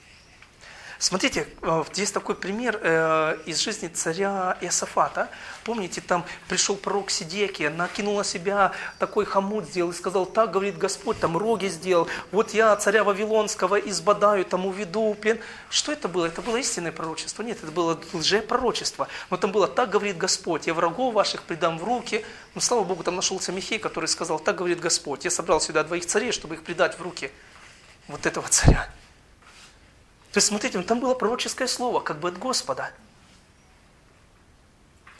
Смотрите, 1.00 1.46
э, 1.62 1.84
есть 1.94 2.12
такой 2.12 2.34
пример 2.34 2.80
э, 2.82 3.38
из 3.46 3.58
жизни 3.58 3.86
царя 3.86 4.58
Иосафата. 4.60 5.28
Помните, 5.62 6.00
там 6.00 6.24
пришел 6.48 6.74
пророк 6.74 7.10
Сидекия, 7.10 7.70
накинул 7.70 8.16
на 8.16 8.24
себя 8.24 8.72
такой 8.98 9.24
хомут 9.24 9.68
сделал 9.68 9.92
и 9.92 9.94
сказал, 9.94 10.26
так 10.26 10.50
говорит 10.50 10.76
Господь, 10.76 11.20
там 11.20 11.36
роги 11.36 11.68
сделал, 11.68 12.08
вот 12.32 12.52
я 12.52 12.74
царя 12.74 13.04
Вавилонского 13.04 13.76
избадаю, 13.76 14.44
там 14.44 14.66
уведу. 14.66 15.16
Что 15.70 15.92
это 15.92 16.08
было? 16.08 16.26
Это 16.26 16.42
было 16.42 16.56
истинное 16.56 16.90
пророчество? 16.90 17.44
Нет, 17.44 17.58
это 17.62 17.70
было 17.70 18.00
лжепророчество. 18.12 19.06
Но 19.30 19.36
там 19.36 19.52
было, 19.52 19.68
так 19.68 19.90
говорит 19.90 20.18
Господь, 20.18 20.66
я 20.66 20.74
врагов 20.74 21.14
ваших 21.14 21.44
предам 21.44 21.78
в 21.78 21.84
руки. 21.84 22.24
Но 22.56 22.60
слава 22.60 22.82
Богу, 22.82 23.04
там 23.04 23.14
нашелся 23.14 23.52
Михей, 23.52 23.78
который 23.78 24.06
сказал, 24.06 24.40
так 24.40 24.56
говорит 24.56 24.80
Господь, 24.80 25.24
я 25.24 25.30
собрал 25.30 25.60
сюда 25.60 25.84
двоих 25.84 26.06
царей, 26.06 26.32
чтобы 26.32 26.56
их 26.56 26.64
предать 26.64 26.98
в 26.98 27.02
руки 27.02 27.30
вот 28.08 28.26
этого 28.26 28.48
царя. 28.48 28.88
То 30.32 30.38
есть, 30.38 30.48
смотрите, 30.48 30.78
ну, 30.78 30.84
там 30.84 31.00
было 31.00 31.14
пророческое 31.14 31.68
слово, 31.68 32.00
как 32.00 32.20
бы 32.20 32.28
от 32.28 32.38
Господа. 32.38 32.92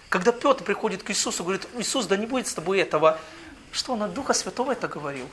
Когда 0.09 0.33
Петр 0.33 0.65
приходит 0.65 1.03
к 1.03 1.11
Иисусу, 1.11 1.45
говорит, 1.45 1.67
Иисус, 1.77 2.07
да 2.07 2.17
не 2.17 2.27
будет 2.27 2.47
с 2.47 2.55
тобой 2.55 2.79
этого. 2.79 3.19
Что, 3.73 3.93
он 3.93 4.03
от 4.03 4.15
Духа 4.15 4.33
Святого 4.33 4.73
это 4.73 4.89
говорил? 4.89 5.29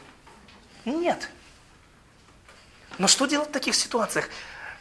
Нет. 0.83 1.29
Но 2.97 3.07
что 3.07 3.25
делать 3.25 3.49
в 3.49 3.51
таких 3.51 3.75
ситуациях? 3.75 4.29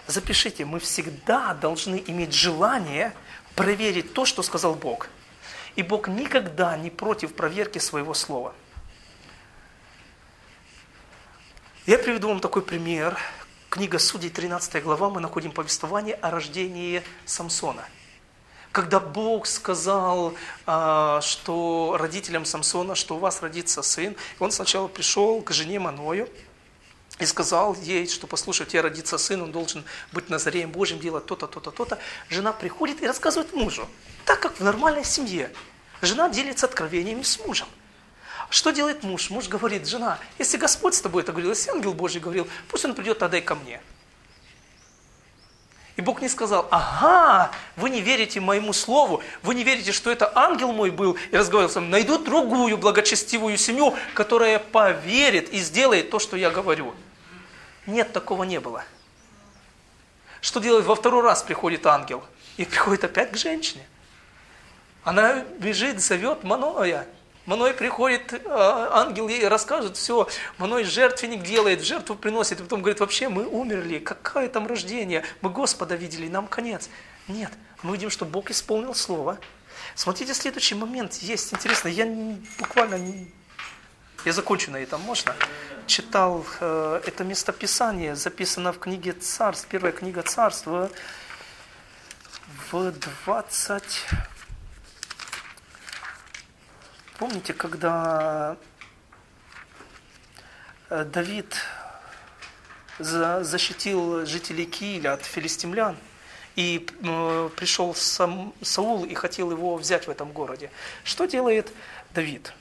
Запишите, 0.07 0.65
мы 0.65 0.79
всегда 0.81 1.55
должны 1.55 2.03
иметь 2.07 2.33
желание 2.33 3.15
проверить 3.55 4.13
то, 4.13 4.25
что 4.25 4.43
сказал 4.43 4.75
Бог. 4.75 5.09
И 5.77 5.83
Бог 5.83 6.09
никогда 6.09 6.77
не 6.77 6.91
против 6.91 7.35
проверки 7.35 7.79
своего 7.79 8.15
слова. 8.15 8.55
Я 11.87 11.99
приведу 11.99 12.29
вам 12.29 12.41
такой 12.41 12.63
пример, 12.63 13.19
Книга 13.75 13.99
Судей, 13.99 14.31
13 14.31 14.85
глава, 14.85 15.11
мы 15.11 15.21
находим 15.21 15.51
повествование 15.51 16.15
о 16.15 16.31
рождении 16.31 17.03
Самсона. 17.27 17.85
Когда 18.71 19.01
Бог 19.01 19.49
сказал, 19.49 20.35
а, 20.65 21.21
что 21.23 21.97
родителям 21.99 22.45
Самсона, 22.45 22.95
что 22.95 23.17
у 23.17 23.19
вас 23.19 23.43
родится 23.43 23.83
сын, 23.83 24.15
он 24.39 24.53
сначала 24.53 24.87
пришел 24.87 25.43
к 25.43 25.51
жене 25.51 25.81
Маною, 25.81 26.29
и 27.19 27.27
сказал 27.27 27.75
ей, 27.75 28.07
что 28.07 28.29
послушай, 28.29 28.63
у 28.63 28.67
тебя 28.67 28.83
родится 28.83 29.19
сын, 29.19 29.43
он 29.43 29.51
должен 29.51 29.85
быть 30.13 30.31
Назареем 30.31 30.71
Божьим, 30.71 31.01
делать 31.01 31.27
то-то, 31.27 31.49
то-то, 31.49 31.73
то-то. 31.73 31.99
Жена 32.29 32.53
приходит 32.53 33.03
и 33.03 33.09
рассказывает 33.09 33.55
мужу, 33.55 33.89
так 34.25 34.39
как 34.39 34.61
в 34.61 34.63
нормальной 34.63 35.05
семье. 35.05 35.53
Жена 36.01 36.29
делится 36.29 36.67
откровениями 36.67 37.23
с 37.23 37.41
мужем. 37.41 37.67
Что 38.51 38.71
делает 38.71 39.03
муж? 39.03 39.31
Муж 39.31 39.49
говорит, 39.49 39.87
жена, 39.87 40.19
если 40.39 40.57
Господь 40.57 40.95
с 40.95 41.01
тобой 41.01 41.23
это 41.23 41.33
говорил, 41.33 41.51
если 41.51 41.71
ангел 41.71 41.95
Божий 41.95 42.21
говорил, 42.21 42.47
пусть 42.69 42.85
он 42.85 42.95
придет, 42.95 43.23
отдай 43.23 43.41
ко 43.41 43.55
мне. 43.55 43.81
И 45.97 46.01
Бог 46.01 46.21
не 46.21 46.29
сказал, 46.29 46.67
ага, 46.73 47.53
вы 47.77 47.89
не 47.89 48.01
верите 48.01 48.41
моему 48.41 48.73
слову, 48.73 49.23
вы 49.43 49.55
не 49.55 49.63
верите, 49.63 49.93
что 49.93 50.11
это 50.11 50.31
ангел 50.37 50.73
мой 50.73 50.91
был, 50.91 51.17
и 51.31 51.37
разговаривал 51.37 51.71
с 51.71 51.77
вами, 51.77 51.87
найду 51.87 52.19
другую 52.19 52.77
благочестивую 52.77 53.57
семью, 53.57 53.95
которая 54.13 54.59
поверит 54.59 55.51
и 55.53 55.59
сделает 55.61 56.11
то, 56.11 56.19
что 56.19 56.37
я 56.37 56.51
говорю. 56.51 56.95
Нет, 57.87 58.13
такого 58.13 58.43
не 58.43 58.59
было. 58.59 58.85
Что 60.41 60.59
делает? 60.59 60.85
Во 60.85 60.97
второй 60.97 61.23
раз 61.23 61.45
приходит 61.45 61.87
ангел, 61.87 62.25
и 62.57 62.65
приходит 62.65 63.05
опять 63.05 63.31
к 63.31 63.37
женщине. 63.37 63.87
Она 65.05 65.45
бежит, 65.59 66.01
зовет 66.01 66.43
Маноя, 66.43 67.07
Маной 67.47 67.75
приходит, 67.75 68.43
а, 68.47 69.03
ангел 69.03 69.29
ей 69.29 69.47
расскажет 69.47 69.97
все. 69.97 70.29
Маной 70.57 70.85
жертвенник 70.85 71.43
делает, 71.43 71.83
жертву 71.83 72.17
приносит. 72.17 72.61
И 72.61 72.63
потом 72.63 72.81
говорит, 72.81 73.01
вообще 73.01 73.29
мы 73.29 73.47
умерли, 73.47 73.99
какое 73.99 74.49
там 74.49 74.67
рождение? 74.67 75.25
Мы 75.43 75.51
Господа 75.51 75.95
видели, 75.95 76.29
нам 76.29 76.47
конец. 76.47 76.89
Нет, 77.29 77.53
мы 77.83 77.93
видим, 77.93 78.11
что 78.11 78.25
Бог 78.25 78.51
исполнил 78.51 78.95
слово. 78.95 79.39
Смотрите, 79.95 80.35
следующий 80.35 80.75
момент 80.75 81.15
есть 81.15 81.53
интересно. 81.53 81.89
Я 81.89 82.07
буквально, 82.59 82.99
я 84.25 84.33
закончу 84.33 84.71
на 84.71 84.79
этом, 84.79 85.01
можно? 85.03 85.35
Читал 85.87 86.47
э, 86.61 87.03
это 87.07 87.25
местописание, 87.25 88.17
записано 88.17 88.73
в 88.73 88.79
книге 88.79 89.13
Царств, 89.13 89.69
первая 89.69 89.93
книга 89.93 90.23
Царства, 90.23 90.91
в 92.71 92.91
20... 92.91 93.83
Помните, 97.19 97.53
когда 97.53 98.57
э, 100.91 101.05
Давид 101.05 101.55
защитил 102.99 104.27
жителей 104.27 104.67
Кииля 104.67 105.15
от 105.15 105.25
филистимлян, 105.25 105.97
и 106.57 106.87
э, 107.03 107.51
пришел 107.57 107.95
сам 107.95 108.53
Саул 108.63 109.05
и 109.05 109.15
хотел 109.15 109.51
его 109.51 109.77
взять 109.77 110.07
в 110.07 110.11
этом 110.11 110.33
городе. 110.33 110.71
Что 111.03 111.27
делает 111.27 111.73
Давид? 112.15 112.53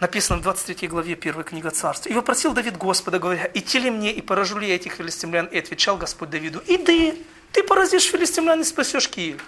Написано 0.00 0.38
в 0.38 0.42
23 0.42 0.88
главе 0.88 1.14
1 1.14 1.44
книга 1.44 1.70
Царств. 1.70 2.06
«И 2.06 2.12
вопросил 2.12 2.52
Давид 2.52 2.76
Господа, 2.76 3.18
говоря, 3.18 3.48
идти 3.54 3.78
ли 3.78 3.90
мне 3.90 4.12
и 4.12 4.20
поражу 4.20 4.58
ли 4.58 4.68
я 4.68 4.74
этих 4.74 4.94
филистимлян? 4.94 5.46
И 5.46 5.58
отвечал 5.58 5.96
Господь 5.96 6.30
Давиду, 6.30 6.62
иди, 6.66 7.24
ты 7.52 7.62
поразишь 7.62 8.10
филистимлян 8.10 8.60
и 8.60 8.64
спасешь 8.64 9.08
Киев. 9.08 9.44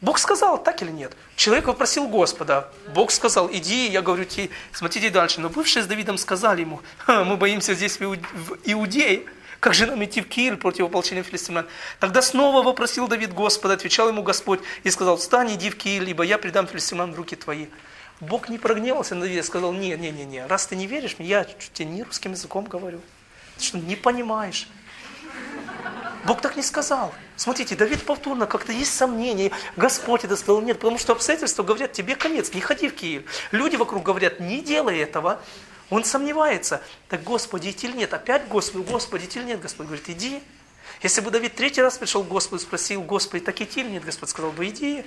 Бог 0.00 0.18
сказал, 0.18 0.62
так 0.62 0.80
или 0.82 0.90
нет? 0.90 1.12
Человек 1.36 1.66
попросил 1.66 2.08
Господа. 2.08 2.70
Бог 2.94 3.10
сказал, 3.10 3.50
иди, 3.52 3.88
я 3.88 4.00
говорю 4.00 4.24
тебе, 4.24 4.48
смотрите 4.72 5.10
дальше. 5.10 5.40
Но 5.40 5.50
бывшие 5.50 5.82
с 5.82 5.86
Давидом 5.86 6.16
сказали 6.16 6.62
ему, 6.62 6.80
мы 7.06 7.36
боимся 7.36 7.74
здесь 7.74 8.00
в 8.00 8.16
Иудее. 8.64 9.24
Как 9.60 9.74
же 9.74 9.84
нам 9.84 10.02
идти 10.02 10.22
в 10.22 10.28
Кииль 10.28 10.56
против 10.56 10.86
ополчения 10.86 11.22
филистимлян? 11.22 11.66
Тогда 11.98 12.22
снова 12.22 12.62
вопросил 12.62 13.08
Давид 13.08 13.34
Господа, 13.34 13.74
отвечал 13.74 14.08
ему 14.08 14.22
Господь 14.22 14.60
и 14.84 14.90
сказал, 14.90 15.18
встань, 15.18 15.54
иди 15.54 15.68
в 15.68 15.76
Кииль, 15.76 16.02
либо 16.02 16.22
я 16.22 16.38
предам 16.38 16.66
филистимлян 16.66 17.12
в 17.12 17.16
руки 17.16 17.36
твои. 17.36 17.66
Бог 18.20 18.48
не 18.48 18.58
прогневался 18.58 19.14
на 19.14 19.22
Давида, 19.22 19.42
сказал, 19.42 19.74
не, 19.74 19.96
не, 19.96 20.10
не, 20.10 20.24
не, 20.24 20.46
раз 20.46 20.66
ты 20.66 20.76
не 20.76 20.86
веришь 20.86 21.16
мне, 21.18 21.28
я 21.28 21.44
тебе 21.44 21.90
не 21.90 22.02
русским 22.02 22.32
языком 22.32 22.64
говорю. 22.64 23.00
Ты 23.58 23.64
что, 23.64 23.76
не 23.76 23.96
понимаешь? 23.96 24.66
Бог 26.24 26.40
так 26.40 26.56
не 26.56 26.62
сказал. 26.62 27.12
Смотрите, 27.36 27.76
Давид 27.76 28.04
повторно, 28.04 28.46
как-то 28.46 28.72
есть 28.72 28.94
сомнения. 28.94 29.50
Господь 29.76 30.24
это 30.24 30.36
сказал, 30.36 30.60
нет, 30.60 30.78
потому 30.78 30.98
что 30.98 31.12
обстоятельства 31.12 31.62
говорят, 31.62 31.92
тебе 31.92 32.14
конец, 32.16 32.52
не 32.52 32.60
ходи 32.60 32.88
в 32.88 32.94
Киев. 32.94 33.24
Люди 33.52 33.76
вокруг 33.76 34.02
говорят, 34.02 34.40
не 34.40 34.60
делай 34.60 34.98
этого. 34.98 35.40
Он 35.88 36.04
сомневается. 36.04 36.82
Так, 37.08 37.22
Господи, 37.24 37.70
идти 37.70 37.88
или 37.88 37.96
нет? 37.96 38.14
Опять 38.14 38.48
Господи, 38.48 38.84
Господи, 38.88 39.24
идти 39.24 39.38
или 39.40 39.46
нет? 39.46 39.60
Господь 39.60 39.86
говорит, 39.86 40.08
иди. 40.08 40.42
Если 41.02 41.20
бы 41.20 41.30
Давид 41.30 41.54
третий 41.54 41.82
раз 41.82 41.98
пришел 41.98 42.22
к 42.22 42.28
Господу 42.28 42.62
и 42.62 42.64
спросил, 42.64 43.02
Господи, 43.02 43.44
так 43.44 43.60
идти 43.60 43.80
или 43.80 43.90
нет? 43.90 44.04
Господь 44.04 44.28
сказал 44.28 44.52
бы, 44.52 44.68
иди. 44.68 45.04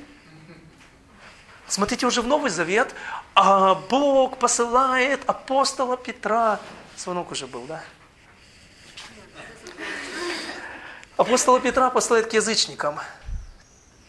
Смотрите, 1.68 2.06
уже 2.06 2.22
в 2.22 2.28
Новый 2.28 2.52
Завет 2.52 2.94
а 3.36 3.76
Бог 3.76 4.38
посылает 4.38 5.22
апостола 5.28 5.98
Петра 5.98 6.60
Звонок 6.98 7.32
уже 7.32 7.48
был, 7.48 7.64
да? 7.64 7.84
Апостола 11.24 11.62
Петра 11.62 11.90
посылает 11.90 12.28
к 12.28 12.34
язычникам. 12.34 13.00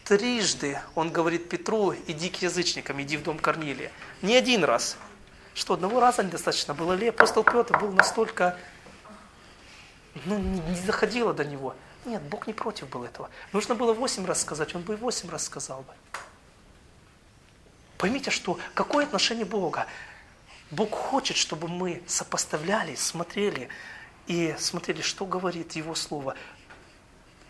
Трижды 0.03 0.81
он 0.95 1.13
говорит 1.13 1.47
Петру, 1.47 1.95
иди 2.07 2.29
к 2.29 2.41
язычникам, 2.41 3.01
иди 3.01 3.15
в 3.15 3.23
дом 3.23 3.39
Корнилия. 3.39 3.93
Не 4.21 4.35
один 4.35 4.65
раз. 4.65 4.97
Что, 5.53 5.75
одного 5.75 6.01
раза 6.01 6.25
недостаточно 6.25 6.73
было 6.73 6.91
ли? 6.91 7.07
Апостол 7.07 7.45
Петр 7.45 7.79
был 7.79 7.93
настолько, 7.93 8.57
ну, 10.25 10.37
не 10.39 10.81
доходило 10.81 11.33
до 11.33 11.45
него. 11.45 11.73
Нет, 12.03 12.21
Бог 12.23 12.47
не 12.47 12.53
против 12.53 12.89
был 12.89 13.05
этого. 13.05 13.29
Нужно 13.53 13.75
было 13.75 13.93
восемь 13.93 14.25
раз 14.25 14.41
сказать, 14.41 14.75
он 14.75 14.81
бы 14.81 14.95
и 14.95 14.97
восемь 14.97 15.29
раз 15.29 15.45
сказал 15.45 15.83
бы. 15.83 15.93
Поймите, 17.97 18.29
что 18.29 18.59
какое 18.73 19.05
отношение 19.05 19.45
Бога? 19.45 19.87
Бог 20.69 20.91
хочет, 20.91 21.37
чтобы 21.37 21.69
мы 21.69 22.03
сопоставляли, 22.07 22.95
смотрели 22.95 23.69
и 24.27 24.53
смотрели, 24.59 25.01
что 25.01 25.25
говорит 25.25 25.73
Его 25.77 25.95
Слово, 25.95 26.35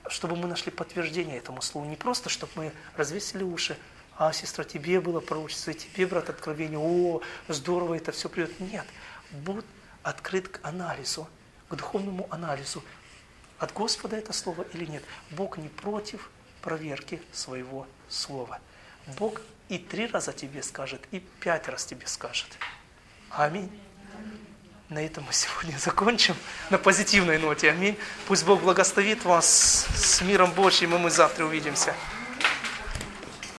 чтобы 0.10 0.36
мы 0.36 0.47
нашли 0.47 0.72
подтверждение 0.72 1.38
этому 1.38 1.62
Слову. 1.62 1.88
Не 1.88 1.95
просто, 1.95 2.30
чтобы 2.30 2.51
мы 2.56 2.72
развесили 2.95 3.43
уши, 3.43 3.78
а, 4.18 4.32
сестра, 4.32 4.64
тебе 4.64 5.01
было 5.01 5.20
пророчество, 5.20 5.74
тебе, 5.74 6.06
брат, 6.08 6.30
откровение, 6.30 6.80
о, 6.80 7.22
здорово 7.47 7.95
это 7.95 8.12
все 8.12 8.30
придет. 8.30 8.60
Нет, 8.60 8.86
будь 9.32 9.66
открыт 10.03 10.47
к 10.47 10.60
анализу, 10.66 11.28
к 11.68 11.76
духовному 11.76 12.28
анализу. 12.30 12.84
От 13.60 13.74
Господа 13.74 14.16
это 14.16 14.34
слово 14.34 14.66
или 14.74 14.86
нет. 14.86 15.03
Бог 15.32 15.58
не 15.58 15.68
против 15.68 16.30
проверки 16.62 17.22
своего 17.32 17.88
слова. 18.08 18.60
Бог 19.18 19.41
и 19.70 19.78
три 19.78 20.08
раза 20.08 20.34
тебе 20.34 20.64
скажет, 20.64 21.01
и 21.12 21.20
пять 21.20 21.68
раз 21.68 21.86
тебе 21.86 22.08
скажет. 22.08 22.47
Аминь. 23.30 23.72
На 24.89 24.99
этом 24.99 25.23
мы 25.23 25.33
сегодня 25.33 25.75
закончим, 25.79 26.36
на 26.69 26.77
позитивной 26.77 27.39
ноте. 27.39 27.71
Аминь. 27.71 27.97
Пусть 28.27 28.45
Бог 28.45 28.61
благословит 28.61 29.25
вас 29.25 29.88
с 29.95 30.21
миром 30.21 30.51
Божьим, 30.51 30.93
и 30.93 30.99
мы 30.99 31.09
завтра 31.09 31.45
увидимся. 31.45 31.95